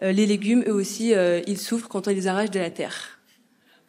euh, 0.02 0.12
les 0.12 0.26
légumes, 0.26 0.64
eux 0.66 0.72
aussi, 0.72 1.14
euh, 1.14 1.40
ils 1.46 1.58
souffrent 1.58 1.88
quand 1.88 2.08
on 2.08 2.10
les 2.10 2.26
arrache 2.26 2.50
de 2.50 2.58
la 2.58 2.70
terre. 2.70 3.18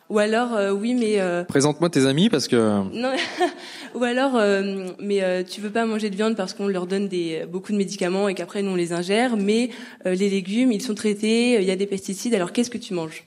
Ou 0.10 0.20
alors 0.20 0.54
euh, 0.56 0.72
oui, 0.72 0.94
mais 0.94 1.22
euh, 1.22 1.46
Présente-moi 1.46 1.90
tes 1.90 2.06
amis 2.06 2.30
parce 2.30 2.50
que 2.50 2.84
non. 2.94 3.14
Ou 3.96 4.04
alors, 4.04 4.36
euh, 4.36 4.90
mais 5.00 5.24
euh, 5.24 5.42
tu 5.42 5.62
veux 5.62 5.70
pas 5.70 5.86
manger 5.86 6.10
de 6.10 6.18
viande 6.18 6.36
parce 6.36 6.54
qu'on 6.54 6.68
leur 6.68 6.86
donne 6.86 7.08
des 7.08 7.46
beaucoup 7.46 7.72
de 7.72 7.78
médicaments 7.78 8.28
et 8.28 8.34
qu'après 8.34 8.62
nous 8.62 8.72
on 8.72 8.76
les 8.76 8.92
ingère. 8.92 9.38
Mais 9.38 9.70
euh, 10.06 10.14
les 10.14 10.30
légumes, 10.30 10.74
ils 10.74 10.82
sont 10.82 10.96
traités, 10.96 11.54
il 11.62 11.64
y 11.64 11.72
a 11.72 11.78
des 11.78 11.88
pesticides. 11.88 12.36
Alors 12.36 12.52
qu'est-ce 12.52 12.70
que 12.70 12.78
tu 12.78 12.94
manges? 12.94 13.24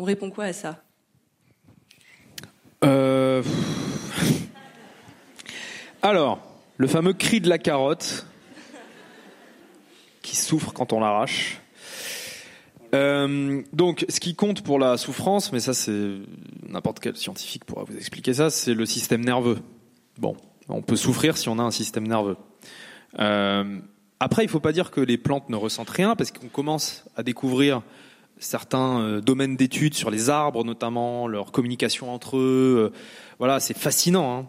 On 0.00 0.04
répond 0.04 0.28
quoi 0.30 0.44
à 0.46 0.52
ça? 0.52 0.82
Euh, 2.84 3.42
Alors, 6.02 6.40
le 6.78 6.86
fameux 6.86 7.12
cri 7.12 7.40
de 7.40 7.48
la 7.48 7.58
carotte 7.58 8.24
qui 10.22 10.36
souffre 10.36 10.72
quand 10.72 10.92
on 10.92 11.00
l'arrache. 11.00 11.60
Euh, 12.94 13.62
donc, 13.72 14.06
ce 14.08 14.20
qui 14.20 14.34
compte 14.34 14.62
pour 14.62 14.78
la 14.78 14.96
souffrance, 14.96 15.52
mais 15.52 15.60
ça, 15.60 15.74
c'est 15.74 16.12
n'importe 16.66 17.00
quel 17.00 17.16
scientifique 17.16 17.64
pourra 17.64 17.84
vous 17.84 17.96
expliquer 17.96 18.32
ça, 18.32 18.48
c'est 18.48 18.74
le 18.74 18.86
système 18.86 19.24
nerveux. 19.24 19.58
Bon, 20.18 20.36
on 20.68 20.80
peut 20.80 20.96
souffrir 20.96 21.36
si 21.36 21.48
on 21.48 21.58
a 21.58 21.62
un 21.62 21.70
système 21.70 22.06
nerveux. 22.06 22.36
Euh, 23.18 23.80
après, 24.20 24.44
il 24.44 24.48
faut 24.48 24.60
pas 24.60 24.72
dire 24.72 24.90
que 24.90 25.00
les 25.00 25.18
plantes 25.18 25.50
ne 25.50 25.56
ressentent 25.56 25.90
rien, 25.90 26.14
parce 26.14 26.30
qu'on 26.30 26.48
commence 26.48 27.04
à 27.16 27.22
découvrir 27.22 27.82
certains 28.38 29.00
euh, 29.00 29.20
domaines 29.20 29.56
d'études 29.56 29.94
sur 29.94 30.10
les 30.10 30.30
arbres, 30.30 30.64
notamment 30.64 31.26
leur 31.26 31.50
communication 31.50 32.14
entre 32.14 32.36
eux. 32.36 32.92
Voilà, 33.38 33.58
c'est 33.58 33.76
fascinant. 33.76 34.48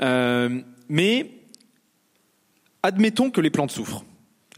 Hein. 0.00 0.62
Mais 0.88 1.39
admettons 2.82 3.30
que 3.30 3.40
les 3.40 3.50
plantes 3.50 3.70
souffrent. 3.70 4.04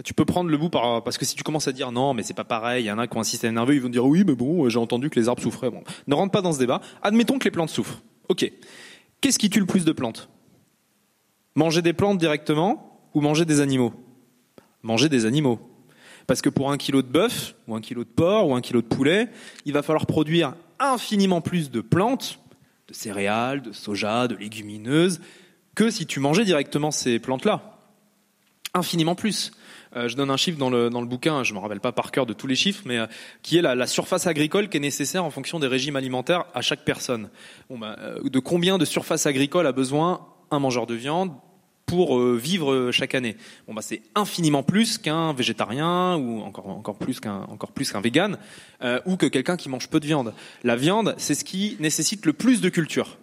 Tu 0.05 0.15
peux 0.15 0.25
prendre 0.25 0.51
le 0.51 0.57
bout 0.57 0.71
par, 0.71 1.05
parce 1.05 1.19
que 1.19 1.25
si 1.25 1.35
tu 1.35 1.43
commences 1.43 1.69
à 1.69 1.73
dire 1.73 1.93
non, 1.93 2.15
mais 2.15 2.23
c'est 2.23 2.35
pas 2.35 2.45
pareil, 2.45 2.85
il 2.85 2.87
y 2.87 2.91
en 2.91 2.99
a 2.99 3.07
qui 3.07 3.17
ont 3.17 3.21
un 3.21 3.25
système 3.25 3.55
nerveux, 3.55 3.75
ils 3.75 3.81
vont 3.81 3.91
dire 3.91 4.07
oui, 4.07 4.25
mais 4.27 4.35
bon, 4.35 4.69
j'ai 4.69 4.79
entendu 4.79 5.11
que 5.11 5.21
les 5.21 5.29
arbres 5.29 5.43
souffraient. 5.43 5.71
Bon, 5.71 5.85
ne 6.07 6.15
rentre 6.15 6.33
pas 6.33 6.41
dans 6.41 6.53
ce 6.53 6.59
débat. 6.59 6.81
Admettons 7.03 7.39
que 7.39 7.45
les 7.45 7.51
plantes 7.51 7.69
souffrent. 7.69 8.01
Ok. 8.29 8.51
Qu'est-ce 9.21 9.39
qui 9.39 9.51
tue 9.51 9.61
le 9.61 9.67
plus 9.67 9.85
de 9.85 9.93
plantes? 9.93 10.31
Manger 11.55 11.83
des 11.83 11.93
plantes 11.93 12.19
directement 12.19 13.01
ou 13.13 13.21
manger 13.21 13.45
des 13.45 13.61
animaux? 13.61 13.93
Manger 14.83 15.11
des 15.11 15.27
animaux. 15.27 15.61
Parce 16.27 16.41
que 16.41 16.49
pour 16.49 16.73
un 16.73 16.79
kilo 16.79 17.03
de 17.03 17.09
bœuf, 17.09 17.55
ou 17.69 17.75
un 17.75 17.81
kilo 17.81 18.05
de 18.05 18.09
porc, 18.09 18.49
ou 18.49 18.55
un 18.55 18.61
kilo 18.63 18.81
de 18.81 18.87
poulet, 18.87 19.29
il 19.67 19.73
va 19.73 19.83
falloir 19.83 20.07
produire 20.07 20.55
infiniment 20.79 21.41
plus 21.41 21.71
de 21.71 21.81
plantes, 21.81 22.41
de 22.89 22.95
céréales, 22.95 23.61
de 23.61 23.73
soja, 23.73 24.27
de 24.27 24.37
légumineuses, 24.37 25.21
que 25.75 25.91
si 25.91 26.07
tu 26.07 26.21
mangeais 26.21 26.45
directement 26.45 26.91
ces 26.91 27.19
plantes-là. 27.19 27.72
Infiniment 28.75 29.15
plus. 29.15 29.53
Euh, 29.97 30.09
je 30.09 30.17
donne 30.17 30.31
un 30.31 30.39
chiffre 30.39 30.57
dans 30.57 30.71
le, 30.71 30.89
dans 30.89 31.03
le 31.03 31.07
bouquin, 31.07 31.45
je 31.45 31.53
ne 31.53 31.59
me 31.59 31.63
rappelle 31.63 31.81
pas 31.81 31.93
par 31.93 32.11
cœur 32.11 32.25
de 32.25 32.33
tous 32.33 32.47
les 32.47 32.55
chiffres, 32.55 32.83
mais 32.87 32.99
euh, 32.99 33.07
qui 33.43 33.59
est 33.59 33.63
la, 33.63 33.87
surface 33.87 34.27
agricole 34.27 34.71
qui 34.71 34.79
est 34.79 34.81
nécessaire 34.81 35.25
en 35.25 35.31
fonction 35.31 35.61
des 35.61 35.67
régimes 35.67 35.97
alimentaires 35.97 36.47
à 36.55 36.63
chaque 36.63 36.83
personne. 36.83 37.29
Bon, 37.69 37.79
bah, 37.79 37.97
euh, 37.99 38.27
de 38.27 38.39
combien 38.39 38.79
de 38.79 38.87
surface 38.87 39.27
agricole 39.27 39.67
a 39.67 39.73
besoin 39.73 40.27
un 40.51 40.59
mangeur 40.59 40.87
de 40.87 40.95
viande 40.95 41.33
pour 41.85 42.19
vivre 42.19 42.91
chaque 42.91 43.15
année? 43.15 43.37
Bon 43.67 43.75
bah 43.75 43.83
c'est 43.83 44.01
infiniment 44.15 44.63
plus 44.63 44.97
qu'un 44.97 45.35
végétarien 45.35 46.17
ou 46.17 46.41
encore 46.41 46.69
encore 46.69 46.97
plus 46.97 47.21
qu'un 47.21 47.43
encore 47.51 47.73
plus 47.73 47.93
qu'un 47.93 48.01
vegan 48.01 48.39
ou 49.05 49.17
que 49.17 49.27
quelqu'un 49.27 49.59
qui 49.59 49.69
mange 49.69 49.89
peu 49.89 50.01
de 50.01 50.07
viande. 50.07 50.33
La 50.63 50.77
viande, 50.77 51.15
c'est 51.19 51.35
ce 51.35 51.45
qui 51.45 51.77
nécessite 51.81 52.25
le 52.25 52.33
plus 52.33 52.63
de 52.63 52.71
culture 52.71 53.19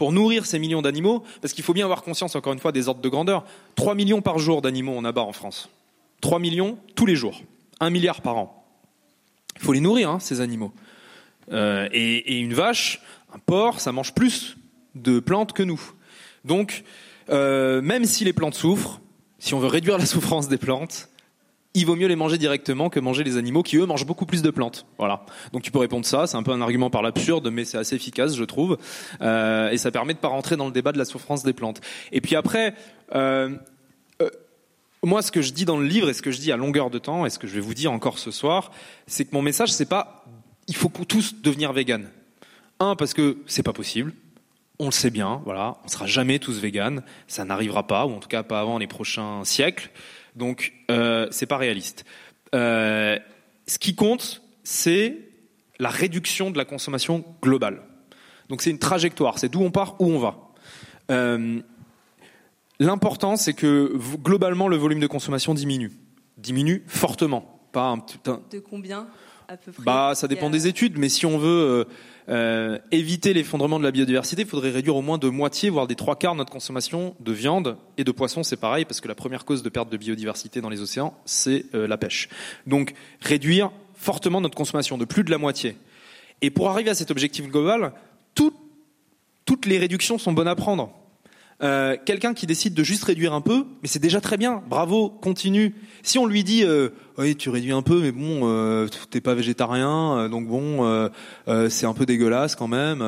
pour 0.00 0.12
nourrir 0.12 0.46
ces 0.46 0.58
millions 0.58 0.80
d'animaux 0.80 1.22
parce 1.42 1.52
qu'il 1.52 1.62
faut 1.62 1.74
bien 1.74 1.84
avoir 1.84 2.02
conscience 2.02 2.34
encore 2.34 2.54
une 2.54 2.58
fois 2.58 2.72
des 2.72 2.88
ordres 2.88 3.02
de 3.02 3.08
grandeur. 3.10 3.44
3 3.74 3.94
millions 3.94 4.22
par 4.22 4.38
jour 4.38 4.62
d'animaux 4.62 4.94
on 4.96 5.04
abat 5.04 5.20
en 5.20 5.34
France. 5.34 5.68
3 6.22 6.38
millions 6.38 6.78
tous 6.94 7.04
les 7.04 7.16
jours. 7.16 7.42
1 7.80 7.90
milliard 7.90 8.22
par 8.22 8.38
an. 8.38 8.64
Il 9.56 9.62
faut 9.62 9.74
les 9.74 9.80
nourrir 9.80 10.08
hein, 10.08 10.18
ces 10.18 10.40
animaux. 10.40 10.72
Euh, 11.52 11.86
et, 11.92 12.38
une 12.38 12.54
vache, 12.54 13.02
un 13.34 13.38
porc, 13.40 13.78
ça 13.78 13.92
mange 13.92 14.14
plus 14.14 14.56
de 14.94 15.20
plantes 15.20 15.52
que 15.52 15.62
nous. 15.62 15.82
Donc 16.46 16.82
euh, 17.28 17.82
même 17.82 18.06
si 18.06 18.24
les 18.24 18.32
plantes 18.32 18.54
souffrent, 18.54 19.02
si 19.38 19.52
on 19.52 19.58
veut 19.58 19.68
réduire 19.68 19.98
la 19.98 20.06
souffrance 20.14 20.48
des 20.48 20.56
plantes, 20.56 21.09
il 21.74 21.86
vaut 21.86 21.96
mieux 21.96 22.08
les 22.08 22.16
manger 22.16 22.38
directement 22.38 22.90
que 22.90 22.98
manger 22.98 23.22
les 23.22 23.36
animaux 23.36 23.62
qui 23.62 23.76
eux 23.76 23.86
mangent 23.86 24.06
beaucoup 24.06 24.26
plus 24.26 24.42
de 24.42 24.50
plantes. 24.50 24.86
Voilà. 24.98 25.24
Donc 25.52 25.62
tu 25.62 25.70
peux 25.70 25.78
répondre 25.78 26.04
ça. 26.04 26.26
C'est 26.26 26.36
un 26.36 26.42
peu 26.42 26.52
un 26.52 26.60
argument 26.60 26.90
par 26.90 27.02
l'absurde, 27.02 27.48
mais 27.50 27.64
c'est 27.64 27.78
assez 27.78 27.94
efficace, 27.94 28.34
je 28.34 28.44
trouve, 28.44 28.76
euh, 29.20 29.70
et 29.70 29.78
ça 29.78 29.90
permet 29.90 30.14
de 30.14 30.18
pas 30.18 30.28
rentrer 30.28 30.56
dans 30.56 30.66
le 30.66 30.72
débat 30.72 30.92
de 30.92 30.98
la 30.98 31.04
souffrance 31.04 31.42
des 31.42 31.52
plantes. 31.52 31.80
Et 32.12 32.20
puis 32.20 32.36
après. 32.36 32.74
Euh, 33.14 33.50
moi, 35.02 35.22
ce 35.22 35.32
que 35.32 35.40
je 35.40 35.54
dis 35.54 35.64
dans 35.64 35.78
le 35.78 35.86
livre 35.86 36.10
et 36.10 36.12
ce 36.12 36.20
que 36.20 36.30
je 36.30 36.38
dis 36.38 36.52
à 36.52 36.58
longueur 36.58 36.90
de 36.90 36.98
temps 36.98 37.24
et 37.24 37.30
ce 37.30 37.38
que 37.38 37.46
je 37.46 37.54
vais 37.54 37.60
vous 37.60 37.72
dire 37.72 37.90
encore 37.90 38.18
ce 38.18 38.30
soir, 38.30 38.70
c'est 39.06 39.24
que 39.24 39.34
mon 39.34 39.40
message, 39.40 39.72
c'est 39.72 39.88
pas 39.88 40.26
il 40.68 40.76
faut 40.76 40.90
tous 41.08 41.36
devenir 41.40 41.72
vegan. 41.72 42.10
Un, 42.80 42.96
parce 42.96 43.14
que 43.14 43.38
c'est 43.46 43.62
pas 43.62 43.72
possible 43.72 44.12
on 44.80 44.86
le 44.86 44.92
sait 44.92 45.10
bien, 45.10 45.42
voilà, 45.44 45.76
on 45.84 45.88
sera 45.88 46.06
jamais 46.06 46.38
tous 46.38 46.58
véganes, 46.58 47.02
ça 47.28 47.44
n'arrivera 47.44 47.86
pas, 47.86 48.06
ou 48.06 48.14
en 48.14 48.18
tout 48.18 48.28
cas 48.28 48.42
pas 48.42 48.60
avant 48.60 48.78
les 48.78 48.86
prochains 48.86 49.44
siècles. 49.44 49.90
Donc 50.36 50.72
euh, 50.90 51.26
c'est 51.30 51.46
pas 51.46 51.56
réaliste. 51.56 52.04
Euh, 52.54 53.18
ce 53.66 53.78
qui 53.78 53.94
compte, 53.94 54.42
c'est 54.64 55.18
la 55.78 55.88
réduction 55.88 56.50
de 56.50 56.58
la 56.58 56.64
consommation 56.64 57.24
globale. 57.42 57.82
Donc 58.48 58.62
c'est 58.62 58.70
une 58.70 58.78
trajectoire, 58.78 59.38
c'est 59.38 59.48
d'où 59.48 59.62
on 59.62 59.70
part, 59.70 59.96
où 60.00 60.06
on 60.06 60.18
va. 60.18 60.36
Euh, 61.10 61.60
L'important, 62.78 63.36
c'est 63.36 63.52
que 63.52 63.92
globalement 64.16 64.66
le 64.66 64.76
volume 64.76 65.00
de 65.00 65.06
consommation 65.06 65.52
diminue, 65.52 65.92
diminue 66.38 66.82
fortement, 66.86 67.60
pas 67.72 67.88
un 67.88 67.98
petit. 67.98 68.18
De 68.50 68.58
combien 68.58 69.06
à 69.48 69.58
peu 69.58 69.70
près? 69.70 69.84
Bah, 69.84 70.12
ça 70.14 70.26
dépend 70.28 70.48
a- 70.48 70.50
des 70.50 70.66
études, 70.66 70.96
mais 70.96 71.10
si 71.10 71.26
on 71.26 71.36
veut 71.36 71.86
euh, 72.30 72.78
éviter 72.92 73.32
l'effondrement 73.34 73.78
de 73.78 73.84
la 73.84 73.90
biodiversité, 73.90 74.42
il 74.42 74.48
faudrait 74.48 74.70
réduire 74.70 74.94
au 74.96 75.02
moins 75.02 75.18
de 75.18 75.28
moitié, 75.28 75.68
voire 75.68 75.86
des 75.86 75.96
trois 75.96 76.16
quarts 76.16 76.34
notre 76.34 76.52
consommation 76.52 77.14
de 77.20 77.32
viande 77.32 77.76
et 77.98 78.04
de 78.04 78.12
poisson. 78.12 78.42
C'est 78.42 78.56
pareil, 78.56 78.84
parce 78.84 79.00
que 79.00 79.08
la 79.08 79.14
première 79.14 79.44
cause 79.44 79.62
de 79.62 79.68
perte 79.68 79.90
de 79.90 79.96
biodiversité 79.96 80.60
dans 80.60 80.68
les 80.70 80.80
océans, 80.80 81.14
c'est 81.24 81.66
euh, 81.74 81.88
la 81.88 81.98
pêche. 81.98 82.28
Donc, 82.66 82.94
réduire 83.20 83.72
fortement 83.94 84.40
notre 84.40 84.56
consommation 84.56 84.96
de 84.96 85.04
plus 85.04 85.24
de 85.24 85.30
la 85.30 85.38
moitié. 85.38 85.76
Et 86.40 86.50
pour 86.50 86.70
arriver 86.70 86.90
à 86.90 86.94
cet 86.94 87.10
objectif 87.10 87.48
global, 87.48 87.92
tout- 88.34 88.54
toutes 89.44 89.66
les 89.66 89.78
réductions 89.78 90.16
sont 90.16 90.32
bonnes 90.32 90.48
à 90.48 90.54
prendre. 90.54 90.92
Euh, 91.62 91.96
quelqu'un 92.04 92.32
qui 92.32 92.46
décide 92.46 92.72
de 92.72 92.82
juste 92.82 93.04
réduire 93.04 93.34
un 93.34 93.42
peu, 93.42 93.66
mais 93.82 93.88
c'est 93.88 93.98
déjà 93.98 94.20
très 94.20 94.38
bien. 94.38 94.62
Bravo, 94.68 95.10
continue. 95.10 95.74
Si 96.02 96.18
on 96.18 96.24
lui 96.24 96.42
dit, 96.42 96.64
euh, 96.64 96.88
oui, 97.18 97.36
tu 97.36 97.50
réduis 97.50 97.72
un 97.72 97.82
peu, 97.82 98.00
mais 98.00 98.12
bon, 98.12 98.48
euh, 98.48 98.88
t'es 99.10 99.20
pas 99.20 99.34
végétarien, 99.34 100.18
euh, 100.18 100.28
donc 100.28 100.46
bon, 100.46 100.86
euh, 100.86 101.68
c'est 101.68 101.86
un 101.86 101.92
peu 101.92 102.06
dégueulasse 102.06 102.56
quand 102.56 102.68
même. 102.68 103.04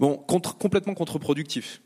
bon, 0.00 0.16
contre, 0.16 0.56
complètement 0.58 0.94
contre-productif. 0.94 1.80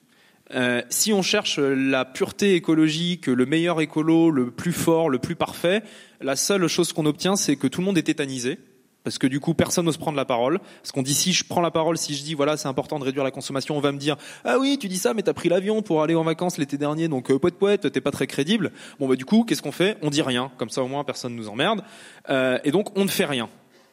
Euh, 0.54 0.80
si 0.88 1.12
on 1.12 1.20
cherche 1.20 1.58
la 1.58 2.04
pureté 2.04 2.54
écologique, 2.54 3.26
le 3.26 3.44
meilleur 3.44 3.80
écolo, 3.80 4.30
le 4.30 4.50
plus 4.50 4.72
fort, 4.72 5.10
le 5.10 5.18
plus 5.18 5.36
parfait, 5.36 5.82
la 6.20 6.36
seule 6.36 6.66
chose 6.68 6.92
qu'on 6.92 7.06
obtient, 7.06 7.36
c'est 7.36 7.56
que 7.56 7.66
tout 7.66 7.80
le 7.80 7.86
monde 7.86 7.98
est 7.98 8.02
tétanisé. 8.02 8.58
Parce 9.08 9.16
que 9.16 9.26
du 9.26 9.40
coup, 9.40 9.54
personne 9.54 9.86
n'ose 9.86 9.96
prendre 9.96 10.18
la 10.18 10.26
parole. 10.26 10.58
Parce 10.82 10.92
qu'on 10.92 11.00
dit 11.00 11.14
si 11.14 11.32
je 11.32 11.42
prends 11.42 11.62
la 11.62 11.70
parole, 11.70 11.96
si 11.96 12.14
je 12.14 12.22
dis 12.22 12.34
voilà, 12.34 12.58
c'est 12.58 12.68
important 12.68 12.98
de 12.98 13.04
réduire 13.04 13.24
la 13.24 13.30
consommation, 13.30 13.74
on 13.74 13.80
va 13.80 13.90
me 13.90 13.96
dire 13.96 14.16
ah 14.44 14.58
oui, 14.58 14.76
tu 14.78 14.86
dis 14.86 14.98
ça, 14.98 15.14
mais 15.14 15.22
t'as 15.22 15.32
pris 15.32 15.48
l'avion 15.48 15.80
pour 15.80 16.02
aller 16.02 16.14
en 16.14 16.24
vacances 16.24 16.58
l'été 16.58 16.76
dernier, 16.76 17.08
donc 17.08 17.30
euh, 17.30 17.38
poète 17.38 17.54
poète, 17.54 17.90
t'es 17.90 18.02
pas 18.02 18.10
très 18.10 18.26
crédible. 18.26 18.70
Bon 19.00 19.08
bah 19.08 19.16
du 19.16 19.24
coup, 19.24 19.44
qu'est-ce 19.44 19.62
qu'on 19.62 19.72
fait? 19.72 19.96
On 20.02 20.10
dit 20.10 20.20
rien, 20.20 20.50
comme 20.58 20.68
ça 20.68 20.82
au 20.82 20.88
moins 20.88 21.04
personne 21.04 21.34
nous 21.34 21.48
emmerde. 21.48 21.82
Euh, 22.28 22.58
et 22.64 22.70
donc 22.70 22.98
on 22.98 23.04
ne 23.04 23.08
fait 23.08 23.24
rien. 23.24 23.48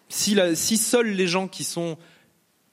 Si, 0.09 0.37
si 0.55 0.75
seuls 0.75 1.11
les 1.11 1.27
gens 1.27 1.47
qui 1.47 1.63
sont 1.63 1.97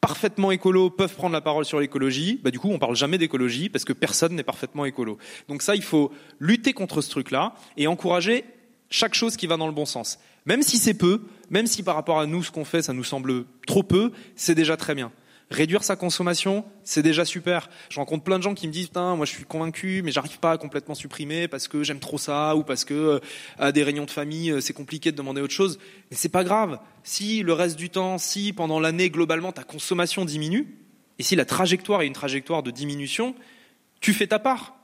parfaitement 0.01 0.51
écolos 0.51 0.91
peuvent 0.91 1.15
prendre 1.15 1.35
la 1.35 1.43
parole 1.43 1.65
sur 1.65 1.79
l'écologie, 1.79 2.41
bah 2.43 2.51
du 2.51 2.59
coup 2.59 2.71
on 2.73 2.81
parle 2.81 2.97
jamais 2.97 3.19
d'écologie 3.19 3.69
parce 3.69 3.85
que 3.85 3.93
personne 3.93 4.35
n'est 4.35 4.43
parfaitement 4.43 4.85
écolo. 4.85 5.17
Donc 5.47 5.63
ça, 5.63 5.77
il 5.77 5.85
faut 5.85 6.11
lutter 6.41 6.73
contre 6.73 7.03
ce 7.03 7.11
truc-là 7.11 7.55
et 7.77 7.87
encourager 7.87 8.45
chaque 8.91 9.15
chose 9.15 9.37
qui 9.37 9.47
va 9.47 9.57
dans 9.57 9.69
le 9.69 9.73
bon 9.73 9.87
sens. 9.87 10.19
Même 10.47 10.63
si 10.63 10.79
c'est 10.79 10.95
peu, 10.95 11.23
même 11.51 11.67
si 11.67 11.83
par 11.83 11.95
rapport 11.95 12.19
à 12.19 12.27
nous 12.27 12.43
ce 12.43 12.51
qu'on 12.51 12.65
fait 12.65 12.83
ça 12.83 12.93
nous 12.93 13.05
semble 13.05 13.45
trop 13.67 13.83
peu, 13.83 14.13
c'est 14.37 14.55
déjà 14.55 14.77
très 14.77 14.95
bien. 14.95 15.13
Réduire 15.53 15.85
sa 15.85 15.97
consommation, 15.97 16.65
c'est 16.83 17.03
déjà 17.03 17.27
super. 17.27 17.69
Je 17.91 17.97
rencontre 18.01 18.25
plein 18.25 18.39
de 18.39 18.43
gens 18.43 18.55
qui 18.55 18.67
me 18.67 18.73
disent 18.73 18.87
putain, 18.87 19.17
moi 19.17 19.27
je 19.27 19.33
suis 19.33 19.45
convaincu, 19.45 20.01
mais 20.03 20.11
j'arrive 20.11 20.39
pas 20.39 20.53
à 20.53 20.57
complètement 20.57 20.95
supprimer 20.95 21.47
parce 21.47 21.69
que 21.69 21.85
j'aime 21.85 22.01
trop 22.01 22.17
ça 22.17 22.57
ou 22.57 22.63
parce 22.63 22.87
que 22.87 22.95
euh, 22.95 23.19
à 23.59 23.71
des 23.71 23.83
réunions 23.83 24.07
de 24.07 24.11
famille 24.11 24.51
euh, 24.51 24.61
c'est 24.63 24.73
compliqué 24.73 25.13
de 25.13 25.17
demander 25.17 25.43
autre 25.43 25.53
chose. 25.53 25.79
Mais 26.11 26.17
c'est 26.17 26.31
pas 26.31 26.43
grave. 26.43 26.79
Si 27.03 27.43
le 27.43 27.53
reste 27.53 27.77
du 27.77 27.91
temps, 27.91 28.17
si 28.17 28.55
pendant 28.55 28.81
l'année 28.81 29.11
globalement 29.11 29.53
ta 29.53 29.63
consommation 29.63 30.25
diminue 30.25 30.79
et 31.19 31.23
si 31.23 31.37
la 31.37 31.45
trajectoire 31.45 32.01
est 32.01 32.07
une 32.07 32.15
trajectoire 32.15 32.63
de 32.63 32.71
diminution, 32.71 33.35
tu 34.01 34.15
fais 34.15 34.27
ta 34.27 34.39
part. 34.39 34.75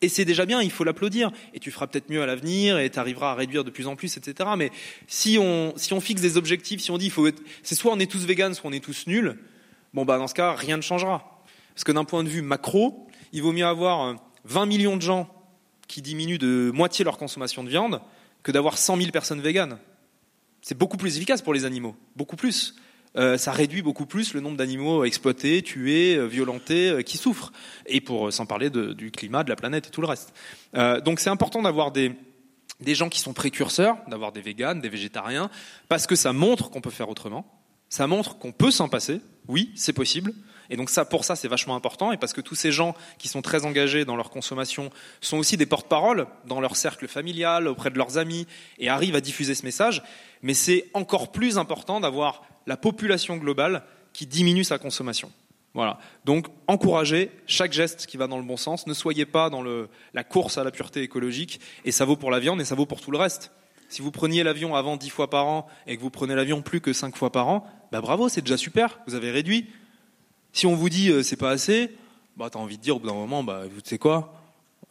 Et 0.00 0.08
c'est 0.08 0.24
déjà 0.24 0.46
bien, 0.46 0.62
il 0.62 0.70
faut 0.70 0.84
l'applaudir. 0.84 1.30
Et 1.54 1.60
tu 1.60 1.70
feras 1.70 1.86
peut-être 1.86 2.10
mieux 2.10 2.22
à 2.22 2.26
l'avenir 2.26 2.78
et 2.78 2.88
tu 2.90 2.98
arriveras 2.98 3.32
à 3.32 3.34
réduire 3.34 3.64
de 3.64 3.70
plus 3.70 3.86
en 3.86 3.96
plus, 3.96 4.16
etc. 4.16 4.50
Mais 4.56 4.70
si 5.06 5.38
on, 5.38 5.74
fixe 6.00 6.20
des 6.20 6.36
objectifs, 6.36 6.80
si 6.80 6.90
on 6.90 6.98
dit, 6.98 7.06
il 7.06 7.10
faut 7.10 7.26
être, 7.26 7.42
c'est 7.62 7.74
soit 7.74 7.92
on 7.92 7.98
est 7.98 8.10
tous 8.10 8.24
véganes, 8.24 8.54
soit 8.54 8.70
on 8.70 8.72
est 8.72 8.84
tous 8.84 9.06
nuls, 9.06 9.36
bon 9.94 10.04
bah 10.04 10.18
dans 10.18 10.28
ce 10.28 10.34
cas, 10.34 10.54
rien 10.54 10.76
ne 10.76 10.82
changera. 10.82 11.42
Parce 11.74 11.84
que 11.84 11.92
d'un 11.92 12.04
point 12.04 12.22
de 12.22 12.28
vue 12.28 12.42
macro, 12.42 13.08
il 13.32 13.42
vaut 13.42 13.52
mieux 13.52 13.66
avoir 13.66 14.06
euh, 14.06 14.14
20 14.44 14.66
millions 14.66 14.96
de 14.96 15.02
gens 15.02 15.28
qui 15.88 16.02
diminuent 16.02 16.38
de 16.38 16.70
moitié 16.72 17.04
leur 17.04 17.18
consommation 17.18 17.64
de 17.64 17.68
viande 17.68 18.00
que 18.42 18.52
d'avoir 18.52 18.78
100 18.78 18.98
000 18.98 19.10
personnes 19.10 19.40
véganes. 19.40 19.78
C'est 20.62 20.76
beaucoup 20.76 20.96
plus 20.96 21.16
efficace 21.16 21.42
pour 21.42 21.54
les 21.54 21.64
animaux, 21.64 21.96
beaucoup 22.14 22.36
plus. 22.36 22.76
Euh, 23.16 23.38
ça 23.38 23.52
réduit 23.52 23.82
beaucoup 23.82 24.06
plus 24.06 24.34
le 24.34 24.40
nombre 24.40 24.56
d'animaux 24.56 25.04
exploités, 25.04 25.62
tués, 25.62 26.16
euh, 26.16 26.26
violentés, 26.26 26.90
euh, 26.90 27.02
qui 27.02 27.16
souffrent. 27.16 27.52
Et 27.86 28.00
pour 28.00 28.28
euh, 28.28 28.30
sans 28.30 28.46
parler 28.46 28.70
du 28.70 29.10
climat, 29.10 29.44
de 29.44 29.48
la 29.48 29.56
planète 29.56 29.86
et 29.86 29.90
tout 29.90 30.00
le 30.00 30.06
reste. 30.06 30.32
Donc 31.04 31.20
c'est 31.20 31.30
important 31.30 31.62
d'avoir 31.62 31.90
des, 31.90 32.12
des 32.80 32.94
gens 32.94 33.08
qui 33.08 33.20
sont 33.20 33.32
précurseurs, 33.32 33.96
d'avoir 34.08 34.32
des 34.32 34.40
véganes, 34.40 34.80
des 34.80 34.88
végétariens, 34.88 35.50
parce 35.88 36.06
que 36.06 36.14
ça 36.14 36.32
montre 36.32 36.70
qu'on 36.70 36.80
peut 36.80 36.90
faire 36.90 37.08
autrement. 37.08 37.46
Ça 37.88 38.06
montre 38.06 38.38
qu'on 38.38 38.52
peut 38.52 38.70
s'en 38.70 38.88
passer. 38.88 39.20
Oui, 39.48 39.72
c'est 39.74 39.94
possible. 39.94 40.34
Et 40.70 40.76
donc 40.76 40.90
ça, 40.90 41.04
pour 41.04 41.24
ça, 41.24 41.36
c'est 41.36 41.48
vachement 41.48 41.74
important. 41.74 42.12
Et 42.12 42.16
parce 42.16 42.32
que 42.32 42.40
tous 42.40 42.54
ces 42.54 42.72
gens 42.72 42.94
qui 43.18 43.28
sont 43.28 43.42
très 43.42 43.64
engagés 43.64 44.04
dans 44.04 44.16
leur 44.16 44.30
consommation 44.30 44.90
sont 45.20 45.38
aussi 45.38 45.56
des 45.56 45.66
porte-parole 45.66 46.26
dans 46.46 46.60
leur 46.60 46.76
cercle 46.76 47.08
familial, 47.08 47.68
auprès 47.68 47.90
de 47.90 47.98
leurs 47.98 48.18
amis, 48.18 48.46
et 48.78 48.88
arrivent 48.88 49.16
à 49.16 49.20
diffuser 49.20 49.54
ce 49.54 49.64
message. 49.64 50.02
Mais 50.42 50.54
c'est 50.54 50.86
encore 50.94 51.32
plus 51.32 51.58
important 51.58 52.00
d'avoir 52.00 52.42
la 52.66 52.76
population 52.76 53.36
globale 53.36 53.82
qui 54.12 54.26
diminue 54.26 54.64
sa 54.64 54.78
consommation. 54.78 55.32
Voilà. 55.74 55.98
Donc, 56.24 56.46
encouragez 56.66 57.30
chaque 57.46 57.72
geste 57.72 58.06
qui 58.06 58.16
va 58.16 58.26
dans 58.26 58.38
le 58.38 58.42
bon 58.42 58.56
sens. 58.56 58.86
Ne 58.86 58.94
soyez 58.94 59.26
pas 59.26 59.48
dans 59.50 59.62
la 59.62 60.24
course 60.24 60.58
à 60.58 60.64
la 60.64 60.70
pureté 60.70 61.02
écologique. 61.02 61.60
Et 61.84 61.92
ça 61.92 62.04
vaut 62.04 62.16
pour 62.16 62.30
la 62.30 62.40
viande 62.40 62.60
et 62.60 62.64
ça 62.64 62.74
vaut 62.74 62.86
pour 62.86 63.00
tout 63.00 63.10
le 63.10 63.18
reste. 63.18 63.52
Si 63.88 64.02
vous 64.02 64.10
preniez 64.10 64.42
l'avion 64.42 64.74
avant 64.74 64.96
10 64.96 65.08
fois 65.08 65.30
par 65.30 65.46
an 65.46 65.66
et 65.86 65.96
que 65.96 66.02
vous 66.02 66.10
prenez 66.10 66.34
l'avion 66.34 66.62
plus 66.62 66.80
que 66.80 66.92
5 66.92 67.16
fois 67.16 67.32
par 67.32 67.48
an, 67.48 67.66
bah 67.90 68.00
bravo, 68.00 68.28
c'est 68.28 68.42
déjà 68.42 68.56
super. 68.56 68.98
Vous 69.06 69.14
avez 69.14 69.30
réduit. 69.30 69.66
Si 70.52 70.66
on 70.66 70.74
vous 70.74 70.88
dit 70.88 71.10
euh, 71.10 71.22
c'est 71.22 71.36
pas 71.36 71.50
assez, 71.50 71.90
bah 72.36 72.48
t'as 72.50 72.58
envie 72.58 72.78
de 72.78 72.82
dire 72.82 72.96
au 72.96 73.00
bout 73.00 73.06
d'un 73.06 73.14
moment, 73.14 73.42
bah 73.42 73.62
vous 73.70 73.80
savez 73.84 73.98
quoi, 73.98 74.34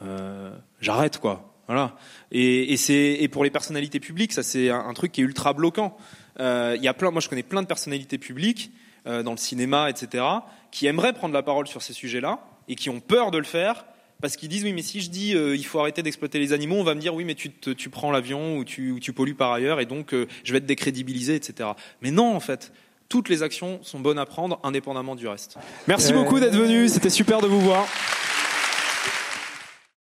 euh, 0.01 0.55
j'arrête 0.81 1.19
quoi. 1.19 1.53
Voilà. 1.67 1.97
Et, 2.31 2.77
c'est 2.77 3.17
et 3.19 3.27
pour 3.27 3.43
les 3.43 3.49
personnalités 3.49 3.99
publiques, 3.99 4.31
ça 4.31 4.41
c'est 4.43 4.69
un, 4.69 4.93
truc 4.93 5.11
qui 5.11 5.19
est 5.21 5.25
ultra 5.25 5.51
bloquant. 5.51 5.97
Euh, 6.39 6.75
Il 6.77 6.83
y 6.83 6.87
a 6.87 6.93
plein, 6.93 7.11
moi 7.11 7.19
je 7.19 7.27
connais 7.27 7.43
plein 7.43 7.61
de 7.61 7.67
personnalités 7.67 8.17
publiques 8.17 8.71
dans 9.05 9.31
le 9.31 9.37
cinéma, 9.37 9.89
etc., 9.89 10.23
qui 10.69 10.85
aimeraient 10.85 11.13
prendre 11.13 11.33
la 11.33 11.41
parole 11.41 11.65
sur 11.67 11.81
ces 11.81 11.93
sujets-là 11.93 12.39
et 12.67 12.75
qui 12.75 12.89
ont 12.89 12.99
peur 12.99 13.31
de 13.31 13.37
le 13.37 13.45
faire 13.45 13.85
parce 14.21 14.35
qu'ils 14.35 14.49
disent 14.49 14.65
oui 14.65 14.73
mais 14.73 14.81
si 14.81 14.99
je 14.99 15.09
dis 15.09 15.31
il 15.31 15.65
faut 15.65 15.79
arrêter 15.79 16.03
d'exploiter 16.03 16.39
les 16.39 16.51
animaux, 16.51 16.75
on 16.75 16.83
va 16.83 16.93
me 16.95 16.99
dire 16.99 17.13
oui 17.15 17.23
mais 17.25 17.35
tu, 17.35 17.49
te- 17.51 17.69
tu 17.69 17.89
prends 17.89 18.11
l'avion 18.11 18.57
ou 18.57 18.63
tu, 18.65 18.91
ou 18.91 18.99
tu 18.99 19.13
pollues 19.13 19.35
par 19.35 19.51
ailleurs 19.53 19.79
et 19.79 19.85
donc 19.85 20.13
je 20.13 20.51
vais 20.51 20.57
être 20.57 20.65
décrédibilisé, 20.65 21.35
etc. 21.35 21.69
Mais 22.01 22.11
non 22.11 22.33
en 22.35 22.39
fait. 22.41 22.71
Toutes 23.09 23.29
les 23.29 23.41
actions 23.41 23.79
sont 23.83 23.99
bonnes 23.99 24.19
à 24.19 24.25
prendre 24.25 24.59
indépendamment 24.63 25.15
du 25.15 25.27
reste. 25.27 25.57
Merci 25.87 26.11
beaucoup 26.11 26.39
d'être 26.39 26.55
venu, 26.55 26.89
c'était 26.89 27.09
super 27.09 27.39
de 27.41 27.47
vous 27.47 27.61
voir. 27.61 27.85